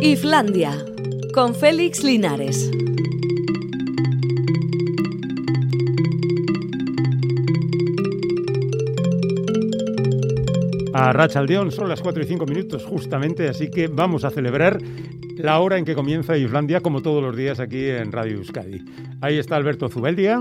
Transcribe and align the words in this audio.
Islandia, 0.00 0.84
con 1.34 1.56
Félix 1.56 2.04
Linares. 2.04 2.70
A 10.94 11.12
Rachaldeón 11.12 11.72
son 11.72 11.88
las 11.88 12.00
4 12.00 12.22
y 12.22 12.26
5 12.26 12.46
minutos 12.46 12.84
justamente, 12.84 13.48
así 13.48 13.70
que 13.72 13.88
vamos 13.88 14.24
a 14.24 14.30
celebrar 14.30 14.78
la 15.36 15.58
hora 15.58 15.78
en 15.78 15.84
que 15.84 15.96
comienza 15.96 16.36
Islandia, 16.36 16.80
como 16.80 17.02
todos 17.02 17.20
los 17.20 17.36
días 17.36 17.58
aquí 17.58 17.86
en 17.86 18.12
Radio 18.12 18.36
Euskadi. 18.36 18.84
Ahí 19.20 19.38
está 19.38 19.56
Alberto 19.56 19.88
Zubeldia. 19.88 20.40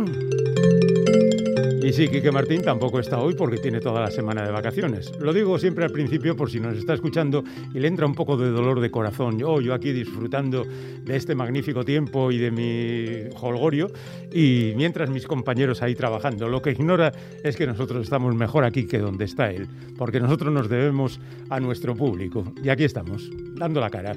Y 1.88 1.94
sí, 1.94 2.10
Quique 2.10 2.34
Martín 2.34 2.62
tampoco 2.62 3.00
está 3.00 3.18
hoy 3.18 3.34
porque 3.34 3.60
tiene 3.60 3.80
toda 3.80 4.02
la 4.02 4.12
semana 4.12 4.44
de 4.44 4.52
vacaciones. 4.52 5.10
Lo 5.22 5.32
digo 5.32 5.58
siempre 5.58 5.86
al 5.86 5.92
principio 5.92 6.36
por 6.36 6.52
si 6.52 6.60
nos 6.60 6.78
está 6.78 6.94
escuchando 6.94 7.46
y 7.74 7.80
le 7.80 7.88
entra 7.88 8.06
un 8.06 8.14
poco 8.14 8.36
de 8.36 8.50
dolor 8.50 8.82
de 8.82 8.92
corazón. 8.92 9.40
Yo, 9.40 9.62
yo 9.62 9.74
aquí 9.74 9.94
disfrutando 9.94 10.66
de 10.66 11.16
este 11.16 11.34
magnífico 11.34 11.86
tiempo 11.86 12.30
y 12.30 12.40
de 12.40 12.52
mi 12.52 13.34
holgorio 13.40 13.90
y 14.34 14.74
mientras 14.76 15.10
mis 15.10 15.26
compañeros 15.26 15.82
ahí 15.82 15.96
trabajando. 15.96 16.50
Lo 16.50 16.62
que 16.62 16.72
ignora 16.72 17.14
es 17.42 17.56
que 17.56 17.66
nosotros 17.66 18.04
estamos 18.04 18.36
mejor 18.36 18.66
aquí 18.66 18.86
que 18.86 19.00
donde 19.00 19.24
está 19.24 19.50
él, 19.50 19.66
porque 19.98 20.20
nosotros 20.20 20.52
nos 20.52 20.68
debemos 20.68 21.22
a 21.50 21.62
nuestro 21.62 21.96
público. 21.96 22.52
Y 22.62 22.68
aquí 22.68 22.84
estamos, 22.84 23.32
dando 23.56 23.80
la 23.80 23.90
cara. 23.90 24.14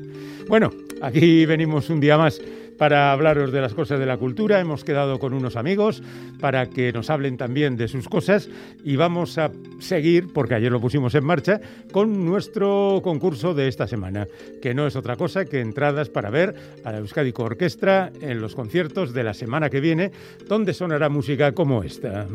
Bueno, 0.48 0.72
aquí 1.02 1.46
venimos 1.46 1.88
un 1.88 2.00
día 2.00 2.18
más 2.18 2.42
para 2.80 3.12
hablaros 3.12 3.52
de 3.52 3.60
las 3.60 3.74
cosas 3.74 4.00
de 4.00 4.06
la 4.06 4.16
cultura. 4.16 4.58
Hemos 4.58 4.84
quedado 4.84 5.18
con 5.18 5.34
unos 5.34 5.56
amigos 5.56 6.02
para 6.40 6.64
que 6.70 6.94
nos 6.94 7.10
hablen 7.10 7.36
también 7.36 7.76
de 7.76 7.88
sus 7.88 8.08
cosas 8.08 8.48
y 8.82 8.96
vamos 8.96 9.36
a 9.36 9.50
seguir, 9.80 10.32
porque 10.32 10.54
ayer 10.54 10.72
lo 10.72 10.80
pusimos 10.80 11.14
en 11.14 11.22
marcha, 11.22 11.60
con 11.92 12.24
nuestro 12.24 13.02
concurso 13.04 13.52
de 13.52 13.68
esta 13.68 13.86
semana, 13.86 14.26
que 14.62 14.72
no 14.72 14.86
es 14.86 14.96
otra 14.96 15.16
cosa 15.16 15.44
que 15.44 15.60
entradas 15.60 16.08
para 16.08 16.30
ver 16.30 16.54
a 16.82 16.92
la 16.92 16.98
Euskadico 17.00 17.42
Orquestra 17.42 18.12
en 18.22 18.40
los 18.40 18.54
conciertos 18.54 19.12
de 19.12 19.24
la 19.24 19.34
semana 19.34 19.68
que 19.68 19.80
viene, 19.80 20.10
donde 20.48 20.72
sonará 20.72 21.10
música 21.10 21.52
como 21.52 21.82
esta. 21.82 22.26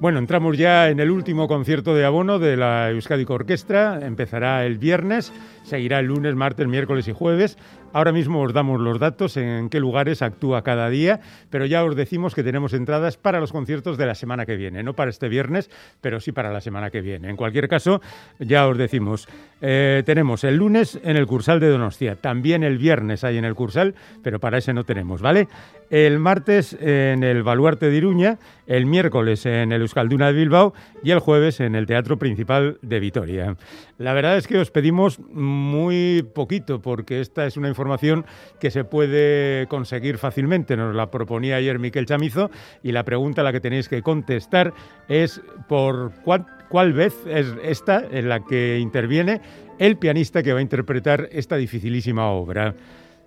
Bueno, 0.00 0.20
entramos 0.20 0.56
ya 0.56 0.90
en 0.90 1.00
el 1.00 1.10
último 1.10 1.48
concierto 1.48 1.92
de 1.92 2.04
abono 2.04 2.38
de 2.38 2.56
la 2.56 2.88
Euskadico 2.90 3.34
Orquestra. 3.34 3.98
Empezará 4.00 4.64
el 4.64 4.78
viernes, 4.78 5.32
seguirá 5.68 6.00
el 6.00 6.06
lunes, 6.06 6.34
martes, 6.34 6.66
miércoles 6.66 7.06
y 7.08 7.12
jueves. 7.12 7.58
Ahora 7.92 8.12
mismo 8.12 8.42
os 8.42 8.52
damos 8.52 8.80
los 8.80 8.98
datos 8.98 9.36
en 9.36 9.70
qué 9.70 9.80
lugares 9.80 10.20
actúa 10.20 10.62
cada 10.62 10.90
día, 10.90 11.20
pero 11.48 11.64
ya 11.64 11.84
os 11.84 11.96
decimos 11.96 12.34
que 12.34 12.42
tenemos 12.42 12.74
entradas 12.74 13.16
para 13.16 13.40
los 13.40 13.50
conciertos 13.50 13.96
de 13.96 14.04
la 14.04 14.14
semana 14.14 14.44
que 14.44 14.56
viene, 14.56 14.82
no 14.82 14.94
para 14.94 15.10
este 15.10 15.28
viernes, 15.28 15.70
pero 16.02 16.20
sí 16.20 16.32
para 16.32 16.52
la 16.52 16.60
semana 16.60 16.90
que 16.90 17.00
viene. 17.00 17.30
En 17.30 17.36
cualquier 17.36 17.66
caso, 17.66 18.02
ya 18.38 18.66
os 18.66 18.76
decimos, 18.76 19.26
eh, 19.62 20.02
tenemos 20.04 20.44
el 20.44 20.56
lunes 20.56 21.00
en 21.02 21.16
el 21.16 21.26
Cursal 21.26 21.60
de 21.60 21.68
Donostia, 21.68 22.16
también 22.16 22.62
el 22.62 22.76
viernes 22.76 23.24
hay 23.24 23.38
en 23.38 23.44
el 23.46 23.54
Cursal, 23.54 23.94
pero 24.22 24.38
para 24.38 24.58
ese 24.58 24.74
no 24.74 24.84
tenemos, 24.84 25.22
¿vale? 25.22 25.48
El 25.88 26.18
martes 26.18 26.76
en 26.80 27.22
el 27.22 27.42
Baluarte 27.42 27.88
de 27.88 27.96
Iruña, 27.96 28.38
el 28.66 28.84
miércoles 28.84 29.46
en 29.46 29.72
el 29.72 29.80
Euskalduna 29.80 30.26
de 30.26 30.34
Bilbao 30.34 30.74
y 31.02 31.12
el 31.12 31.20
jueves 31.20 31.60
en 31.60 31.74
el 31.74 31.86
Teatro 31.86 32.18
Principal 32.18 32.78
de 32.82 33.00
Vitoria. 33.00 33.56
La 33.96 34.12
verdad 34.12 34.36
es 34.36 34.46
que 34.46 34.58
os 34.58 34.70
pedimos 34.70 35.18
muy 35.58 36.24
poquito 36.34 36.80
porque 36.80 37.20
esta 37.20 37.46
es 37.46 37.56
una 37.56 37.68
información 37.68 38.24
que 38.60 38.70
se 38.70 38.84
puede 38.84 39.66
conseguir 39.68 40.18
fácilmente. 40.18 40.76
Nos 40.76 40.94
la 40.94 41.10
proponía 41.10 41.56
ayer 41.56 41.78
Miquel 41.78 42.06
Chamizo 42.06 42.50
y 42.82 42.92
la 42.92 43.04
pregunta 43.04 43.42
a 43.42 43.44
la 43.44 43.52
que 43.52 43.60
tenéis 43.60 43.88
que 43.88 44.02
contestar 44.02 44.72
es 45.08 45.42
por 45.68 46.12
cuál, 46.24 46.46
cuál 46.68 46.92
vez 46.92 47.14
es 47.26 47.46
esta 47.62 48.04
en 48.10 48.28
la 48.28 48.40
que 48.40 48.78
interviene 48.78 49.40
el 49.78 49.96
pianista 49.96 50.42
que 50.42 50.52
va 50.52 50.58
a 50.58 50.62
interpretar 50.62 51.28
esta 51.32 51.56
dificilísima 51.56 52.30
obra. 52.30 52.74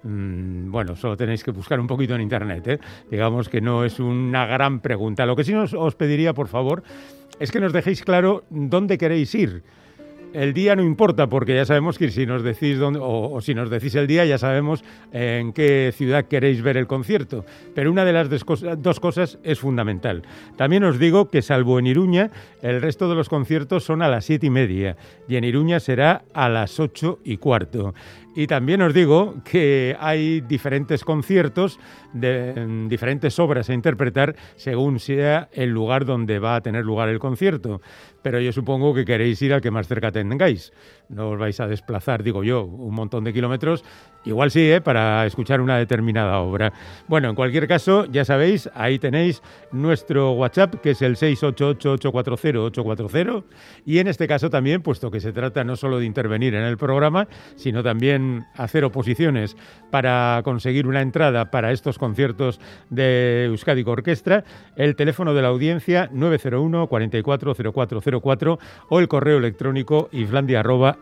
Mm, 0.04 0.72
bueno, 0.72 0.96
solo 0.96 1.16
tenéis 1.16 1.44
que 1.44 1.52
buscar 1.52 1.80
un 1.80 1.88
poquito 1.88 2.16
en 2.16 2.22
internet. 2.22 2.68
¿eh? 2.68 2.80
Digamos 3.10 3.50
que 3.50 3.62
no 3.62 3.86
es 3.86 4.00
una 4.00 4.46
gran 4.46 4.80
pregunta. 4.80 5.26
Lo 5.26 5.36
que 5.36 5.44
sí 5.44 5.54
os, 5.54 5.74
os 5.74 5.96
pediría, 5.96 6.34
por 6.34 6.48
favor, 6.48 6.84
es 7.40 7.52
que 7.52 7.60
nos 7.60 7.74
dejéis 7.74 8.04
claro 8.04 8.44
dónde 8.50 8.98
queréis 8.98 9.34
ir. 9.36 9.64
El 10.34 10.54
día 10.54 10.76
no 10.78 10.84
importa 10.84 11.28
porque 11.28 11.56
ya 11.56 11.66
sabemos 11.66 11.98
que 11.98 12.10
si 12.10 12.26
nos 12.26 12.42
decís 12.42 12.80
dónde, 12.80 13.00
o, 13.00 13.32
o, 13.32 13.42
si 13.42 13.54
nos 13.54 13.70
decís 13.70 13.96
el 13.96 14.08
día 14.08 14.24
ya 14.26 14.38
sabemos 14.38 14.84
en 15.12 15.52
qué 15.52 15.94
ciudad 15.94 16.26
queréis 16.26 16.62
ver 16.62 16.78
el 16.78 16.88
concierto. 16.88 17.46
Pero 17.76 17.92
una 17.92 18.06
de 18.06 18.14
las 18.14 18.30
dos 18.30 19.00
cosas 19.00 19.40
es 19.44 19.60
fundamental. 19.60 20.24
También 20.56 20.86
os 20.86 21.00
digo 21.00 21.30
que 21.30 21.42
salvo 21.42 21.80
en 21.80 21.88
Iruña, 21.88 22.32
el 22.62 22.82
resto 22.82 23.10
de 23.10 23.16
los 23.16 23.28
conciertos 23.28 23.84
son 23.84 24.02
a 24.02 24.08
las 24.08 24.24
siete 24.24 24.48
y 24.48 24.50
media 24.50 24.96
y 25.28 25.36
en 25.36 25.44
Iruña 25.44 25.80
será 25.80 26.24
a 26.34 26.48
las 26.48 26.80
ocho 26.80 27.20
y 27.26 27.38
cuarto. 27.38 27.94
Y 28.34 28.48
también 28.48 28.82
os 28.82 28.94
digo 28.94 29.36
que 29.44 29.98
hay 30.00 30.40
diferentes 30.40 31.04
conciertos 31.04 31.80
de 32.14 32.88
diferentes 32.88 33.38
obras 33.40 33.70
a 33.70 33.74
interpretar 33.74 34.36
según 34.56 35.00
sea 35.00 35.50
el 35.52 35.70
lugar 35.70 36.06
donde 36.06 36.40
va 36.40 36.56
a 36.56 36.62
tener 36.62 36.86
lugar 36.86 37.10
el 37.10 37.20
concierto. 37.20 37.82
Pero 38.22 38.40
yo 38.40 38.54
supongo 38.54 38.94
que 38.94 39.04
queréis 39.04 39.42
ir 39.42 39.54
al 39.54 39.62
que 39.62 39.72
más 39.72 39.88
cerca 39.88 40.12
tengáis. 40.12 40.72
No 41.12 41.32
os 41.32 41.38
vais 41.38 41.60
a 41.60 41.68
desplazar, 41.68 42.24
digo 42.24 42.42
yo, 42.44 42.64
un 42.64 42.96
montón 42.96 43.26
de 43.26 43.34
kilómetros. 43.34 43.84
Igual 44.24 44.52
sí, 44.52 44.72
¿eh? 44.72 44.82
para 44.82 45.26
escuchar 45.26 45.62
una 45.62 45.78
determinada 45.78 46.38
obra. 46.40 46.74
Bueno, 47.08 47.30
en 47.30 47.36
cualquier 47.36 47.68
caso, 47.68 48.06
ya 48.06 48.24
sabéis, 48.24 48.70
ahí 48.76 49.00
tenéis 49.00 49.42
nuestro 49.72 50.34
WhatsApp, 50.34 50.76
que 50.76 50.92
es 50.92 51.02
el 51.02 51.16
688-840-840. 51.18 53.44
Y 53.86 53.98
en 53.98 54.08
este 54.08 54.28
caso 54.28 54.50
también, 54.50 54.82
puesto 54.82 55.12
que 55.12 55.20
se 55.20 55.34
trata 55.34 55.64
no 55.64 55.76
solo 55.76 56.00
de 56.00 56.06
intervenir 56.06 56.56
en 56.56 56.64
el 56.64 56.78
programa, 56.78 57.28
sino 57.56 57.84
también 57.84 58.46
hacer 58.56 58.86
oposiciones 58.86 59.58
para 59.90 60.42
conseguir 60.44 60.88
una 60.88 61.02
entrada 61.02 61.52
para 61.52 61.72
estos 61.72 61.98
conciertos 61.98 62.60
de 62.90 63.46
Euskadi 63.46 63.84
Orquestra, 63.86 64.44
el 64.76 64.96
teléfono 64.96 65.34
de 65.34 65.42
la 65.42 65.48
audiencia 65.50 66.10
901 66.14 66.88
440404 66.88 68.60
o 68.90 69.00
el 69.00 69.08
correo 69.08 69.40
electrónico 69.40 70.08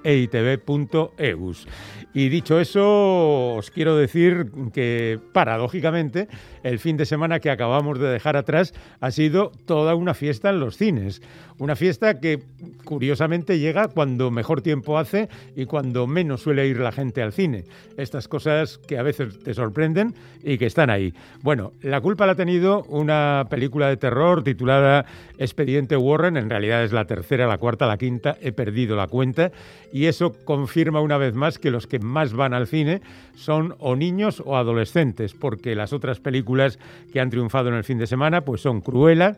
islandia.eitv.eus. 0.04 1.68
Y 2.12 2.30
dicho 2.30 2.60
eso, 2.60 3.56
os 3.56 3.70
quiero 3.70 3.96
decir 3.96 4.52
que 4.74 5.20
paradójicamente 5.32 6.28
el 6.64 6.80
fin 6.80 6.98
de 6.98 7.06
semana 7.06 7.40
que 7.40 7.52
acabamos 7.52 8.00
de 8.00 8.08
dejar 8.08 8.36
atrás 8.36 8.74
ha 9.00 9.12
sido 9.12 9.52
toda 9.66 9.94
una 9.94 10.16
fiesta 10.16 10.50
en 10.50 10.60
los 10.60 10.76
cines. 10.76 11.22
Una 11.60 11.76
fiesta 11.76 12.20
que 12.20 12.40
curiosamente 12.86 13.60
llega 13.60 13.90
cuando 13.90 14.32
mejor 14.32 14.62
tiempo 14.62 14.98
hace 14.98 15.30
y 15.56 15.66
cuando 15.66 16.08
menos 16.08 16.42
suele 16.42 16.66
ir 16.68 16.80
la 16.80 16.92
gente 16.92 17.22
al 17.22 17.34
cine. 17.34 17.66
Estas 17.98 18.28
cosas 18.28 18.78
que 18.78 18.98
a 18.98 19.04
veces 19.04 19.38
te 19.40 19.54
sorprenden 19.54 20.16
y 20.42 20.58
que 20.58 20.66
están 20.66 20.90
ahí. 20.90 21.14
Bueno, 21.42 21.74
la 21.81 22.02
culpa 22.02 22.26
la 22.26 22.31
ha 22.31 22.36
tenido 22.36 22.84
una 22.84 23.46
película 23.50 23.90
de 23.90 23.98
terror 23.98 24.44
titulada 24.44 25.06
Expediente 25.38 25.98
Warren. 25.98 26.38
En 26.38 26.50
realidad 26.50 26.84
es 26.84 26.94
la 26.94 27.06
tercera, 27.06 27.46
la 27.46 27.58
cuarta, 27.58 27.86
la 27.86 27.98
quinta. 27.98 28.38
He 28.42 28.54
perdido 28.54 28.96
la 28.96 29.08
cuenta. 29.08 29.52
Y 29.91 30.05
eso 30.05 30.33
confirma 30.45 31.01
una 31.01 31.17
vez 31.17 31.33
más 31.33 31.57
que 31.57 31.72
los 31.72 31.88
que 31.88 32.00
más 32.00 32.33
van 32.33 32.53
al 32.53 32.67
cine 32.67 33.01
son 33.35 33.75
o 33.79 33.95
niños 33.95 34.41
o 34.45 34.57
adolescentes, 34.57 35.33
porque 35.33 35.75
las 35.75 35.94
otras 35.94 36.19
películas 36.19 36.79
que 37.11 37.19
han 37.19 37.29
triunfado 37.29 37.69
en 37.69 37.75
el 37.75 37.83
fin 37.83 37.97
de 37.97 38.07
semana 38.07 38.41
pues 38.41 38.61
son 38.61 38.81
Cruella, 38.81 39.38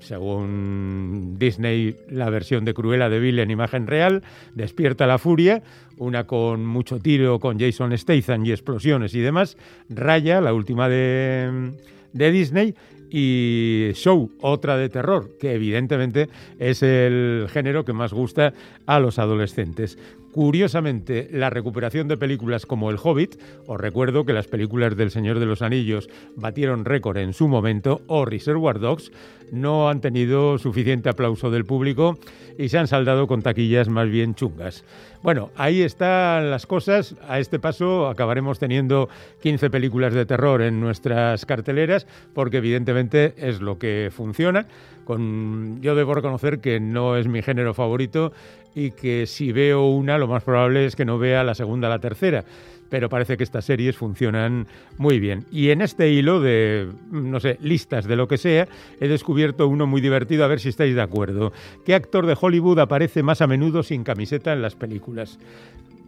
según 0.00 1.36
Disney, 1.38 1.96
la 2.10 2.30
versión 2.30 2.64
de 2.64 2.74
Cruella 2.74 3.08
de 3.08 3.18
Bill 3.18 3.38
en 3.38 3.50
imagen 3.50 3.86
real, 3.86 4.22
Despierta 4.54 5.06
la 5.06 5.18
Furia, 5.18 5.62
una 5.96 6.24
con 6.24 6.66
mucho 6.66 6.98
tiro 7.00 7.40
con 7.40 7.58
Jason 7.58 7.96
Statham 7.96 8.44
y 8.44 8.50
explosiones 8.50 9.14
y 9.14 9.20
demás, 9.20 9.56
Raya, 9.88 10.40
la 10.40 10.52
última 10.52 10.88
de, 10.88 11.72
de 12.12 12.30
Disney, 12.30 12.74
y 13.10 13.90
Show, 13.94 14.30
otra 14.40 14.76
de 14.76 14.88
terror, 14.88 15.36
que 15.38 15.52
evidentemente 15.52 16.28
es 16.58 16.82
el 16.82 17.46
género 17.50 17.84
que 17.84 17.92
más 17.92 18.12
gusta 18.12 18.52
a 18.86 19.00
los 19.00 19.18
adolescentes. 19.18 19.98
Curiosamente, 20.32 21.28
la 21.32 21.48
recuperación 21.48 22.08
de 22.08 22.18
películas 22.18 22.66
como 22.66 22.90
El 22.90 22.98
Hobbit, 23.02 23.36
os 23.66 23.80
recuerdo 23.80 24.26
que 24.26 24.34
las 24.34 24.46
películas 24.46 24.94
del 24.94 25.10
Señor 25.10 25.38
de 25.38 25.46
los 25.46 25.62
Anillos 25.62 26.10
batieron 26.34 26.84
récord 26.84 27.16
en 27.16 27.32
su 27.32 27.48
momento, 27.48 28.02
o 28.06 28.26
Reservoir 28.26 28.78
Dogs, 28.78 29.10
no 29.52 29.88
han 29.88 30.00
tenido 30.00 30.58
suficiente 30.58 31.08
aplauso 31.08 31.50
del 31.50 31.64
público 31.64 32.18
y 32.58 32.68
se 32.68 32.78
han 32.78 32.86
saldado 32.86 33.26
con 33.26 33.42
taquillas 33.42 33.88
más 33.88 34.08
bien 34.08 34.34
chungas. 34.34 34.84
Bueno, 35.22 35.50
ahí 35.56 35.82
están 35.82 36.50
las 36.50 36.66
cosas. 36.66 37.16
A 37.28 37.38
este 37.38 37.58
paso 37.58 38.08
acabaremos 38.08 38.58
teniendo 38.58 39.08
15 39.42 39.70
películas 39.70 40.14
de 40.14 40.26
terror 40.26 40.62
en 40.62 40.80
nuestras 40.80 41.44
carteleras, 41.46 42.06
porque 42.34 42.58
evidentemente 42.58 43.34
es 43.36 43.60
lo 43.60 43.78
que 43.78 44.10
funciona. 44.14 44.66
Con, 45.04 45.80
yo 45.82 45.94
debo 45.94 46.14
reconocer 46.14 46.60
que 46.60 46.80
no 46.80 47.16
es 47.16 47.28
mi 47.28 47.42
género 47.42 47.74
favorito 47.74 48.32
y 48.74 48.90
que 48.90 49.26
si 49.26 49.52
veo 49.52 49.86
una, 49.88 50.18
lo 50.18 50.26
más 50.26 50.42
probable 50.42 50.86
es 50.86 50.96
que 50.96 51.04
no 51.04 51.18
vea 51.18 51.44
la 51.44 51.54
segunda 51.54 51.88
o 51.88 51.90
la 51.90 51.98
tercera 51.98 52.44
pero 52.88 53.08
parece 53.08 53.36
que 53.36 53.44
estas 53.44 53.64
series 53.64 53.96
funcionan 53.96 54.66
muy 54.98 55.18
bien. 55.20 55.44
Y 55.50 55.70
en 55.70 55.82
este 55.82 56.10
hilo 56.10 56.40
de, 56.40 56.88
no 57.10 57.40
sé, 57.40 57.58
listas 57.60 58.06
de 58.06 58.16
lo 58.16 58.28
que 58.28 58.38
sea, 58.38 58.68
he 59.00 59.08
descubierto 59.08 59.68
uno 59.68 59.86
muy 59.86 60.00
divertido, 60.00 60.44
a 60.44 60.48
ver 60.48 60.60
si 60.60 60.68
estáis 60.68 60.94
de 60.94 61.02
acuerdo. 61.02 61.52
¿Qué 61.84 61.94
actor 61.94 62.26
de 62.26 62.36
Hollywood 62.40 62.78
aparece 62.78 63.22
más 63.22 63.40
a 63.40 63.46
menudo 63.46 63.82
sin 63.82 64.04
camiseta 64.04 64.52
en 64.52 64.62
las 64.62 64.74
películas? 64.74 65.38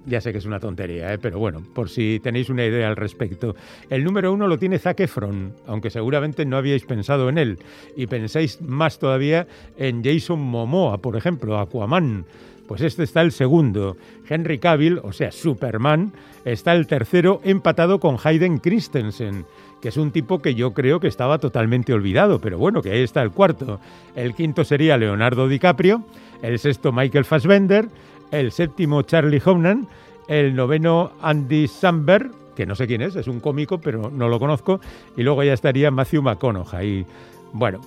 Ya 0.06 0.22
sé 0.22 0.32
que 0.32 0.38
es 0.38 0.46
una 0.46 0.58
tontería, 0.58 1.12
¿eh? 1.12 1.18
pero 1.18 1.38
bueno, 1.38 1.62
por 1.74 1.90
si 1.90 2.18
tenéis 2.20 2.48
una 2.48 2.64
idea 2.64 2.88
al 2.88 2.96
respecto. 2.96 3.54
El 3.90 4.04
número 4.04 4.32
uno 4.32 4.48
lo 4.48 4.58
tiene 4.58 4.78
Zac 4.78 5.00
Efron, 5.00 5.52
aunque 5.66 5.90
seguramente 5.90 6.46
no 6.46 6.56
habíais 6.56 6.84
pensado 6.84 7.28
en 7.28 7.36
él. 7.36 7.58
Y 7.94 8.06
pensáis 8.06 8.62
más 8.62 8.98
todavía 8.98 9.46
en 9.76 10.02
Jason 10.02 10.40
Momoa, 10.40 10.98
por 10.98 11.16
ejemplo, 11.16 11.58
Aquaman. 11.58 12.24
Pues 12.68 12.82
este 12.82 13.02
está 13.02 13.22
el 13.22 13.32
segundo. 13.32 13.96
Henry 14.28 14.58
Cavill, 14.58 15.00
o 15.02 15.12
sea, 15.12 15.32
Superman, 15.32 16.12
está 16.44 16.74
el 16.74 16.86
tercero 16.86 17.40
empatado 17.42 17.98
con 17.98 18.18
Hayden 18.22 18.58
Christensen, 18.58 19.46
que 19.80 19.88
es 19.88 19.96
un 19.96 20.10
tipo 20.10 20.40
que 20.40 20.54
yo 20.54 20.74
creo 20.74 21.00
que 21.00 21.08
estaba 21.08 21.38
totalmente 21.38 21.94
olvidado, 21.94 22.40
pero 22.40 22.58
bueno, 22.58 22.82
que 22.82 22.90
ahí 22.90 23.02
está 23.02 23.22
el 23.22 23.30
cuarto. 23.30 23.80
El 24.14 24.34
quinto 24.34 24.64
sería 24.64 24.98
Leonardo 24.98 25.48
DiCaprio, 25.48 26.04
el 26.42 26.58
sexto 26.58 26.92
Michael 26.92 27.24
Fassbender, 27.24 27.88
el 28.30 28.52
séptimo 28.52 29.00
Charlie 29.00 29.42
Hunnam, 29.44 29.86
el 30.28 30.54
noveno 30.54 31.12
Andy 31.22 31.68
Samberg, 31.68 32.30
que 32.54 32.66
no 32.66 32.74
sé 32.74 32.86
quién 32.86 33.00
es, 33.00 33.16
es 33.16 33.28
un 33.28 33.40
cómico, 33.40 33.78
pero 33.78 34.10
no 34.10 34.28
lo 34.28 34.38
conozco, 34.38 34.78
y 35.16 35.22
luego 35.22 35.42
ya 35.42 35.54
estaría 35.54 35.90
Matthew 35.90 36.20
McConaughey. 36.20 37.06
Bueno, 37.54 37.80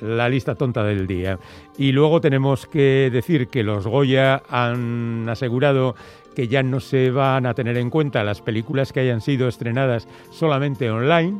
la 0.00 0.28
lista 0.28 0.54
tonta 0.54 0.84
del 0.84 1.06
día. 1.06 1.38
Y 1.78 1.92
luego 1.92 2.20
tenemos 2.20 2.66
que 2.66 3.10
decir 3.12 3.48
que 3.48 3.62
los 3.62 3.86
Goya 3.86 4.42
han 4.48 5.28
asegurado 5.28 5.94
que 6.34 6.48
ya 6.48 6.62
no 6.62 6.80
se 6.80 7.10
van 7.10 7.46
a 7.46 7.54
tener 7.54 7.76
en 7.76 7.90
cuenta 7.90 8.24
las 8.24 8.40
películas 8.40 8.92
que 8.92 9.00
hayan 9.00 9.20
sido 9.20 9.48
estrenadas 9.48 10.08
solamente 10.30 10.90
online 10.90 11.38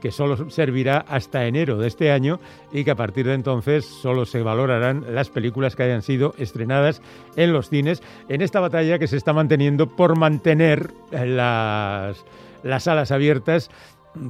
que 0.00 0.12
solo 0.12 0.50
servirá 0.50 1.04
hasta 1.08 1.46
enero 1.46 1.78
de 1.78 1.88
este 1.88 2.10
año 2.10 2.40
y 2.72 2.84
que 2.84 2.92
a 2.92 2.96
partir 2.96 3.26
de 3.26 3.34
entonces 3.34 3.84
solo 3.84 4.26
se 4.26 4.42
valorarán 4.42 5.04
las 5.14 5.28
películas 5.28 5.76
que 5.76 5.82
hayan 5.84 6.02
sido 6.02 6.34
estrenadas 6.38 7.02
en 7.36 7.52
los 7.52 7.68
cines 7.68 8.02
en 8.28 8.42
esta 8.42 8.60
batalla 8.60 8.98
que 8.98 9.08
se 9.08 9.16
está 9.16 9.32
manteniendo 9.32 9.88
por 9.88 10.16
mantener 10.16 10.92
las, 11.10 12.24
las 12.62 12.84
salas 12.84 13.10
abiertas 13.10 13.70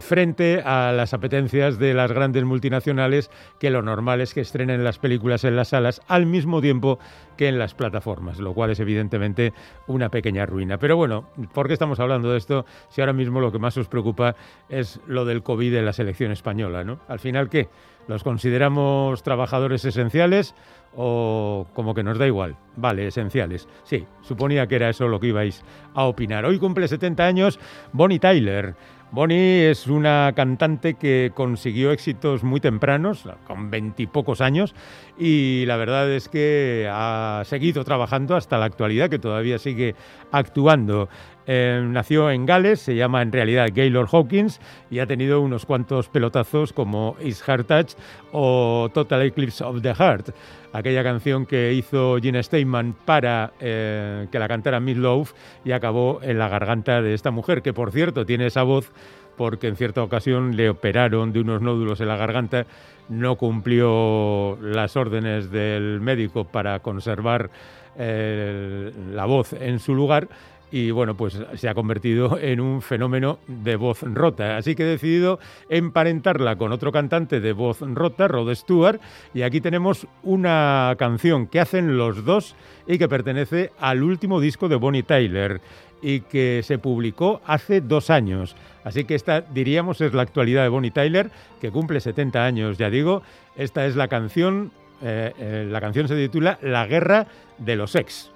frente 0.00 0.62
a 0.64 0.92
las 0.92 1.14
apetencias 1.14 1.78
de 1.78 1.94
las 1.94 2.12
grandes 2.12 2.44
multinacionales 2.44 3.30
que 3.58 3.70
lo 3.70 3.82
normal 3.82 4.20
es 4.20 4.34
que 4.34 4.40
estrenen 4.40 4.84
las 4.84 4.98
películas 4.98 5.44
en 5.44 5.56
las 5.56 5.68
salas 5.68 6.00
al 6.08 6.26
mismo 6.26 6.60
tiempo 6.60 6.98
que 7.36 7.48
en 7.48 7.58
las 7.58 7.74
plataformas, 7.74 8.38
lo 8.38 8.52
cual 8.54 8.70
es 8.70 8.80
evidentemente 8.80 9.52
una 9.86 10.08
pequeña 10.08 10.46
ruina. 10.46 10.78
Pero 10.78 10.96
bueno, 10.96 11.30
¿por 11.52 11.66
qué 11.66 11.72
estamos 11.72 12.00
hablando 12.00 12.30
de 12.32 12.38
esto 12.38 12.66
si 12.88 13.00
ahora 13.00 13.12
mismo 13.12 13.40
lo 13.40 13.52
que 13.52 13.58
más 13.58 13.76
os 13.76 13.88
preocupa 13.88 14.34
es 14.68 15.00
lo 15.06 15.24
del 15.24 15.42
COVID 15.42 15.74
en 15.74 15.84
la 15.84 15.92
selección 15.92 16.32
española? 16.32 16.98
Al 17.08 17.18
final, 17.18 17.48
¿qué? 17.48 17.68
¿Los 18.08 18.24
consideramos 18.24 19.22
trabajadores 19.22 19.84
esenciales 19.84 20.54
o 20.96 21.66
como 21.74 21.94
que 21.94 22.02
nos 22.02 22.18
da 22.18 22.26
igual? 22.26 22.56
Vale, 22.76 23.06
esenciales. 23.06 23.68
Sí, 23.84 24.06
suponía 24.22 24.66
que 24.66 24.76
era 24.76 24.88
eso 24.88 25.08
lo 25.08 25.20
que 25.20 25.28
ibais 25.28 25.62
a 25.94 26.04
opinar. 26.04 26.46
Hoy 26.46 26.58
cumple 26.58 26.88
70 26.88 27.24
años 27.24 27.60
Bonnie 27.92 28.18
Tyler. 28.18 28.74
Bonnie 29.10 29.70
es 29.70 29.86
una 29.86 30.32
cantante 30.36 30.94
que 30.94 31.32
consiguió 31.34 31.92
éxitos 31.92 32.44
muy 32.44 32.60
tempranos, 32.60 33.24
con 33.46 33.70
veintipocos 33.70 34.42
años, 34.42 34.74
y 35.18 35.64
la 35.66 35.76
verdad 35.76 36.10
es 36.12 36.28
que 36.28 36.86
ha 36.90 37.42
seguido 37.46 37.84
trabajando 37.84 38.36
hasta 38.36 38.58
la 38.58 38.66
actualidad, 38.66 39.08
que 39.08 39.18
todavía 39.18 39.58
sigue 39.58 39.94
actuando. 40.30 41.08
Eh, 41.46 41.82
nació 41.88 42.30
en 42.30 42.44
Gales, 42.44 42.80
se 42.80 42.94
llama 42.94 43.22
en 43.22 43.32
realidad 43.32 43.70
Gaylord 43.74 44.10
Hawkins 44.12 44.60
y 44.90 44.98
ha 44.98 45.06
tenido 45.06 45.40
unos 45.40 45.64
cuantos 45.64 46.10
pelotazos 46.10 46.74
como 46.74 47.16
Is 47.24 47.42
Heart 47.42 47.66
Touch 47.66 47.92
o 48.32 48.90
Total 48.92 49.22
Eclipse 49.22 49.64
of 49.64 49.80
the 49.80 49.94
Heart, 49.94 50.34
aquella 50.72 51.02
canción 51.02 51.46
que 51.46 51.72
hizo 51.72 52.18
Gene 52.20 52.42
Steinman 52.42 52.94
para 53.04 53.52
eh, 53.60 54.26
que 54.30 54.38
la 54.38 54.48
cantara 54.48 54.80
Love 54.80 55.32
y 55.64 55.72
acabó 55.72 56.20
en 56.22 56.38
la 56.38 56.48
garganta 56.48 57.02
de 57.02 57.14
esta 57.14 57.30
mujer, 57.30 57.62
que 57.62 57.72
por 57.72 57.92
cierto 57.92 58.26
tiene 58.26 58.46
esa 58.46 58.62
voz 58.62 58.92
porque 59.36 59.68
en 59.68 59.76
cierta 59.76 60.02
ocasión 60.02 60.56
le 60.56 60.68
operaron 60.68 61.32
de 61.32 61.40
unos 61.40 61.62
nódulos 61.62 62.00
en 62.00 62.08
la 62.08 62.16
garganta, 62.16 62.66
no 63.08 63.36
cumplió 63.36 64.58
las 64.60 64.96
órdenes 64.96 65.50
del 65.50 66.00
médico 66.00 66.44
para 66.44 66.80
conservar 66.80 67.50
eh, 67.96 68.92
la 69.12 69.24
voz 69.24 69.52
en 69.52 69.78
su 69.78 69.94
lugar 69.94 70.28
y 70.70 70.90
bueno, 70.90 71.16
pues 71.16 71.38
se 71.56 71.68
ha 71.68 71.74
convertido 71.74 72.38
en 72.38 72.60
un 72.60 72.82
fenómeno 72.82 73.38
de 73.46 73.76
voz 73.76 74.02
rota. 74.02 74.56
Así 74.56 74.74
que 74.74 74.82
he 74.82 74.86
decidido 74.86 75.38
emparentarla 75.68 76.56
con 76.56 76.72
otro 76.72 76.92
cantante 76.92 77.40
de 77.40 77.52
voz 77.52 77.80
rota, 77.80 78.28
Rod 78.28 78.54
Stewart, 78.54 79.00
y 79.32 79.42
aquí 79.42 79.60
tenemos 79.60 80.06
una 80.22 80.94
canción 80.98 81.46
que 81.46 81.60
hacen 81.60 81.96
los 81.96 82.24
dos 82.24 82.54
y 82.86 82.98
que 82.98 83.08
pertenece 83.08 83.72
al 83.78 84.02
último 84.02 84.40
disco 84.40 84.68
de 84.68 84.76
Bonnie 84.76 85.02
Tyler 85.02 85.60
y 86.02 86.20
que 86.20 86.60
se 86.62 86.78
publicó 86.78 87.40
hace 87.46 87.80
dos 87.80 88.10
años. 88.10 88.54
Así 88.84 89.04
que 89.04 89.14
esta, 89.14 89.40
diríamos, 89.40 90.00
es 90.00 90.12
la 90.12 90.22
actualidad 90.22 90.62
de 90.62 90.68
Bonnie 90.68 90.90
Tyler, 90.90 91.30
que 91.60 91.70
cumple 91.70 92.00
70 92.00 92.44
años, 92.44 92.78
ya 92.78 92.90
digo. 92.90 93.22
Esta 93.56 93.86
es 93.86 93.96
la 93.96 94.08
canción, 94.08 94.70
eh, 95.02 95.32
eh, 95.38 95.66
la 95.68 95.80
canción 95.80 96.06
se 96.08 96.14
titula 96.14 96.58
La 96.62 96.86
Guerra 96.86 97.26
de 97.58 97.76
los 97.76 97.94
Ex 97.96 98.30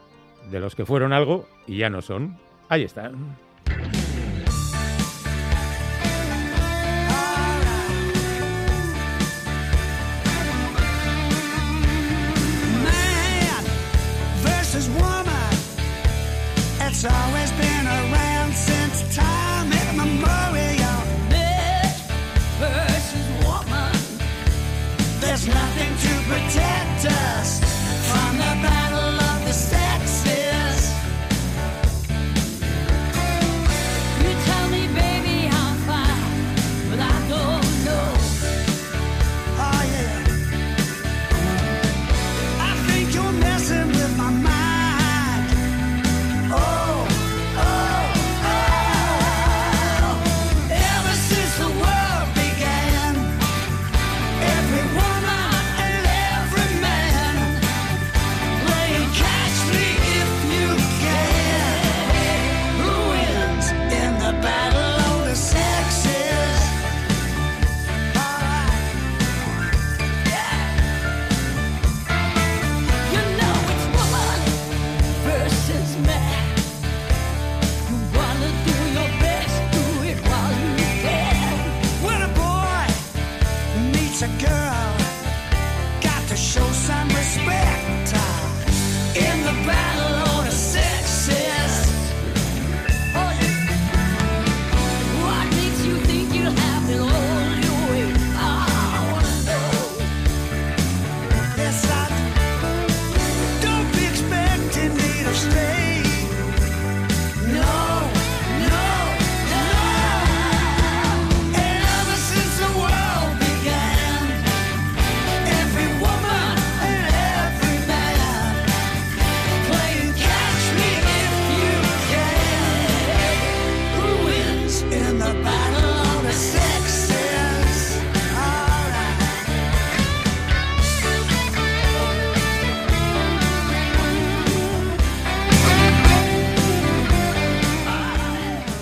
de 0.50 0.60
los 0.60 0.74
que 0.74 0.84
fueron 0.84 1.12
algo 1.12 1.48
y 1.66 1.78
ya 1.78 1.90
no 1.90 2.02
son. 2.02 2.38
Ahí 2.68 2.84
están. 2.84 3.36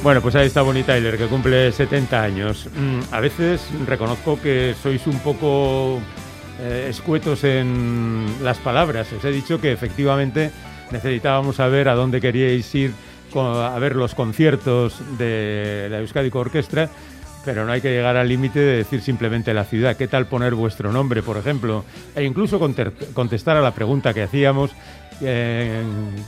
Bueno, 0.03 0.23
pues 0.23 0.35
ahí 0.35 0.47
está 0.47 0.63
Bonnie 0.63 0.83
Tyler, 0.83 1.19
que 1.19 1.27
cumple 1.27 1.71
70 1.71 2.23
años. 2.23 2.71
Mm, 2.75 3.13
a 3.13 3.21
veces 3.21 3.69
reconozco 3.87 4.41
que 4.41 4.75
sois 4.83 5.07
un 5.07 5.19
poco 5.19 6.01
eh, 6.59 6.87
escuetos 6.89 7.45
en 7.45 8.25
las 8.43 8.57
palabras. 8.57 9.13
Os 9.13 9.23
he 9.27 9.31
dicho 9.31 9.61
que 9.61 9.73
efectivamente 9.73 10.53
necesitábamos 10.91 11.57
saber 11.57 11.91
a 11.91 11.95
dónde 11.95 12.19
queríais 12.19 12.75
ir 12.75 12.93
a 13.35 13.79
ver 13.79 13.95
los 13.95 14.15
conciertos 14.15 15.03
de 15.19 15.89
la 15.91 15.99
Euskadi 15.99 16.31
Orquestra, 16.33 16.89
pero 17.45 17.67
no 17.67 17.73
hay 17.73 17.83
que 17.83 17.91
llegar 17.91 18.17
al 18.17 18.27
límite 18.27 18.59
de 18.59 18.77
decir 18.79 19.03
simplemente 19.03 19.53
la 19.53 19.65
ciudad. 19.65 19.97
¿Qué 19.99 20.09
tal 20.09 20.27
poner 20.27 20.55
vuestro 20.55 20.93
nombre, 20.93 21.23
por 21.23 21.37
ejemplo? 21.37 21.85
E 22.17 22.25
incluso 22.25 22.59
contestar 22.59 23.59
a 23.59 23.61
la 23.61 23.75
pregunta 23.75 24.15
que 24.15 24.23
hacíamos, 24.23 24.71
eh, 25.21 25.83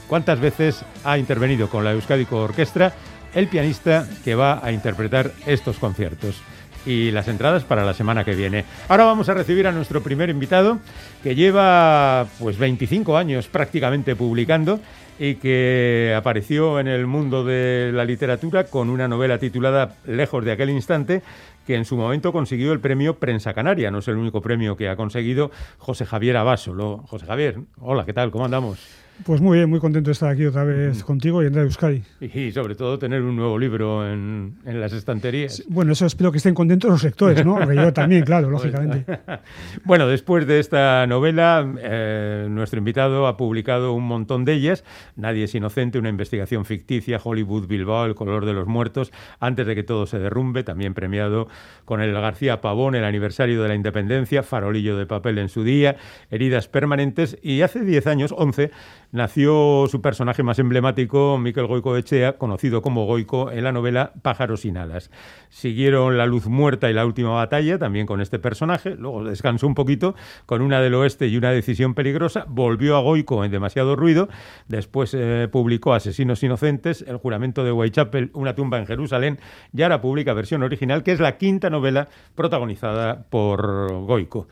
¿cuántas 0.07 0.39
veces 0.39 0.85
ha 1.03 1.17
intervenido 1.17 1.69
con 1.69 1.83
la 1.83 1.91
Euskadi 1.91 2.27
Orquestra 2.29 2.93
el 3.35 3.47
pianista 3.47 4.07
que 4.23 4.35
va 4.35 4.59
a 4.63 4.71
interpretar 4.71 5.31
estos 5.45 5.77
conciertos? 5.77 6.41
y 6.85 7.11
las 7.11 7.27
entradas 7.27 7.63
para 7.63 7.85
la 7.85 7.93
semana 7.93 8.25
que 8.25 8.35
viene. 8.35 8.65
Ahora 8.89 9.05
vamos 9.05 9.29
a 9.29 9.33
recibir 9.33 9.67
a 9.67 9.71
nuestro 9.71 10.03
primer 10.03 10.29
invitado 10.29 10.79
que 11.21 11.35
lleva 11.35 12.27
pues 12.39 12.57
25 12.57 13.17
años 13.17 13.47
prácticamente 13.47 14.15
publicando 14.15 14.79
y 15.19 15.35
que 15.35 16.13
apareció 16.15 16.79
en 16.79 16.87
el 16.87 17.05
mundo 17.05 17.43
de 17.43 17.91
la 17.93 18.03
literatura 18.03 18.65
con 18.65 18.89
una 18.89 19.07
novela 19.07 19.37
titulada 19.37 19.95
Lejos 20.05 20.43
de 20.43 20.51
aquel 20.51 20.71
instante, 20.71 21.21
que 21.67 21.75
en 21.75 21.85
su 21.85 21.95
momento 21.95 22.33
consiguió 22.33 22.73
el 22.73 22.79
premio 22.79 23.19
Prensa 23.19 23.53
Canaria. 23.53 23.91
No 23.91 23.99
es 23.99 24.07
el 24.07 24.17
único 24.17 24.41
premio 24.41 24.75
que 24.75 24.89
ha 24.89 24.95
conseguido 24.95 25.51
José 25.77 26.05
Javier 26.05 26.37
Abasolo. 26.37 27.03
José 27.07 27.25
Javier, 27.25 27.59
hola, 27.79 28.05
¿qué 28.05 28.13
tal? 28.13 28.31
¿Cómo 28.31 28.45
andamos? 28.45 29.02
Pues 29.25 29.39
muy 29.39 29.57
bien, 29.57 29.69
muy 29.69 29.79
contento 29.79 30.09
de 30.09 30.13
estar 30.13 30.29
aquí 30.29 30.45
otra 30.45 30.65
vez 30.65 31.01
mm. 31.01 31.05
contigo 31.05 31.41
y 31.41 31.45
en 31.45 31.53
Radio 31.53 31.67
Euskadi. 31.67 32.03
Y 32.19 32.51
sobre 32.51 32.75
todo 32.75 32.99
tener 32.99 33.21
un 33.21 33.35
nuevo 33.35 33.57
libro 33.57 34.05
en, 34.05 34.57
las 34.65 34.91
estanterías. 34.91 35.63
bueno, 35.69 35.93
eso 35.93 36.05
espero 36.05 36.31
que 36.31 36.37
estén 36.37 36.53
contentos 36.53 36.91
los 36.91 37.03
lectores, 37.03 37.45
¿no? 37.45 37.71
yo 37.71 37.93
también, 37.93 38.25
claro, 38.25 38.49
lógicamente. 38.51 39.05
bueno, 39.85 40.07
después 40.07 40.45
de 40.45 40.59
esta 40.59 41.07
novela, 41.07 41.65
eh, 41.79 42.47
nuestro 42.49 42.79
invitado 42.79 43.27
ha 43.27 43.37
publicado 43.37 43.93
un 43.93 44.03
montón 44.03 44.43
de 44.43 44.53
ellas. 44.53 44.83
Nadie 45.15 45.45
es 45.45 45.55
inocente, 45.55 45.99
una 45.99 46.09
investigación 46.09 46.65
ficticia, 46.65 47.19
Hollywood 47.23 47.67
Bilbao, 47.67 48.05
El 48.05 48.15
color 48.15 48.45
de 48.45 48.53
los 48.53 48.67
muertos, 48.67 49.13
antes 49.39 49.65
de 49.65 49.75
que 49.75 49.83
todo 49.83 50.05
se 50.05 50.19
derrumbe, 50.19 50.63
también 50.63 50.93
premiado 50.93 51.47
con 51.85 52.01
el 52.01 52.13
García 52.13 52.59
Pavón, 52.59 52.95
el 52.95 53.05
aniversario 53.05 53.61
de 53.61 53.69
la 53.69 53.75
independencia, 53.75 54.43
Farolillo 54.43 54.97
de 54.97 55.05
papel 55.05 55.37
en 55.37 55.47
su 55.47 55.63
día, 55.63 55.95
Heridas 56.29 56.67
permanentes 56.67 57.37
y 57.41 57.61
hace 57.61 57.85
10 57.85 58.07
años, 58.07 58.33
11, 58.35 58.71
nació 59.13 59.85
su 59.87 60.01
personaje 60.01 60.41
más 60.41 60.57
emblemático, 60.59 61.37
Miquel 61.37 61.67
Goico 61.67 61.95
Echea, 61.95 62.33
conocido 62.39 62.81
como 62.81 63.05
Goico 63.05 63.51
en 63.51 63.63
la 63.63 63.71
novela 63.71 64.11
Pájaros 64.23 64.61
sin 64.61 64.75
alas. 64.75 65.11
Siguieron 65.49 66.17
La 66.17 66.25
luz 66.25 66.47
muerta 66.47 66.89
y 66.89 66.93
La 66.93 67.05
última 67.05 67.29
batalla, 67.29 67.77
también 67.77 68.07
con 68.07 68.21
este 68.21 68.39
personaje, 68.39 68.95
luego 68.95 69.23
descansó 69.23 69.67
un 69.67 69.75
poquito 69.75 70.15
con 70.47 70.63
una 70.63 70.81
del 70.81 70.95
oeste 70.95 71.27
y 71.27 71.37
una 71.37 71.51
decisión 71.51 71.93
peligrosa, 71.93 72.45
volvió 72.49 72.97
a 72.97 73.01
Goico 73.01 73.45
en 73.45 73.51
demasiado 73.51 73.95
ruido, 73.95 74.29
después 74.67 75.13
eh, 75.13 75.47
publicó 75.49 75.93
Asesinos 75.93 76.41
inocentes, 76.41 77.05
El 77.07 77.17
juramento 77.17 77.63
de 77.63 77.71
Whitechapel, 77.71 78.31
Una 78.33 78.55
tumba 78.55 78.79
en 78.79 78.87
Jerusalén, 78.87 79.39
y 79.71 79.83
ahora 79.83 80.01
publica 80.01 80.33
versión 80.33 80.63
original, 80.63 81.03
que 81.03 81.11
es 81.11 81.19
la 81.19 81.37
quinta 81.37 81.69
novela 81.69 82.07
protagonizada 82.33 83.27
por 83.29 83.93
Goico. 84.05 84.47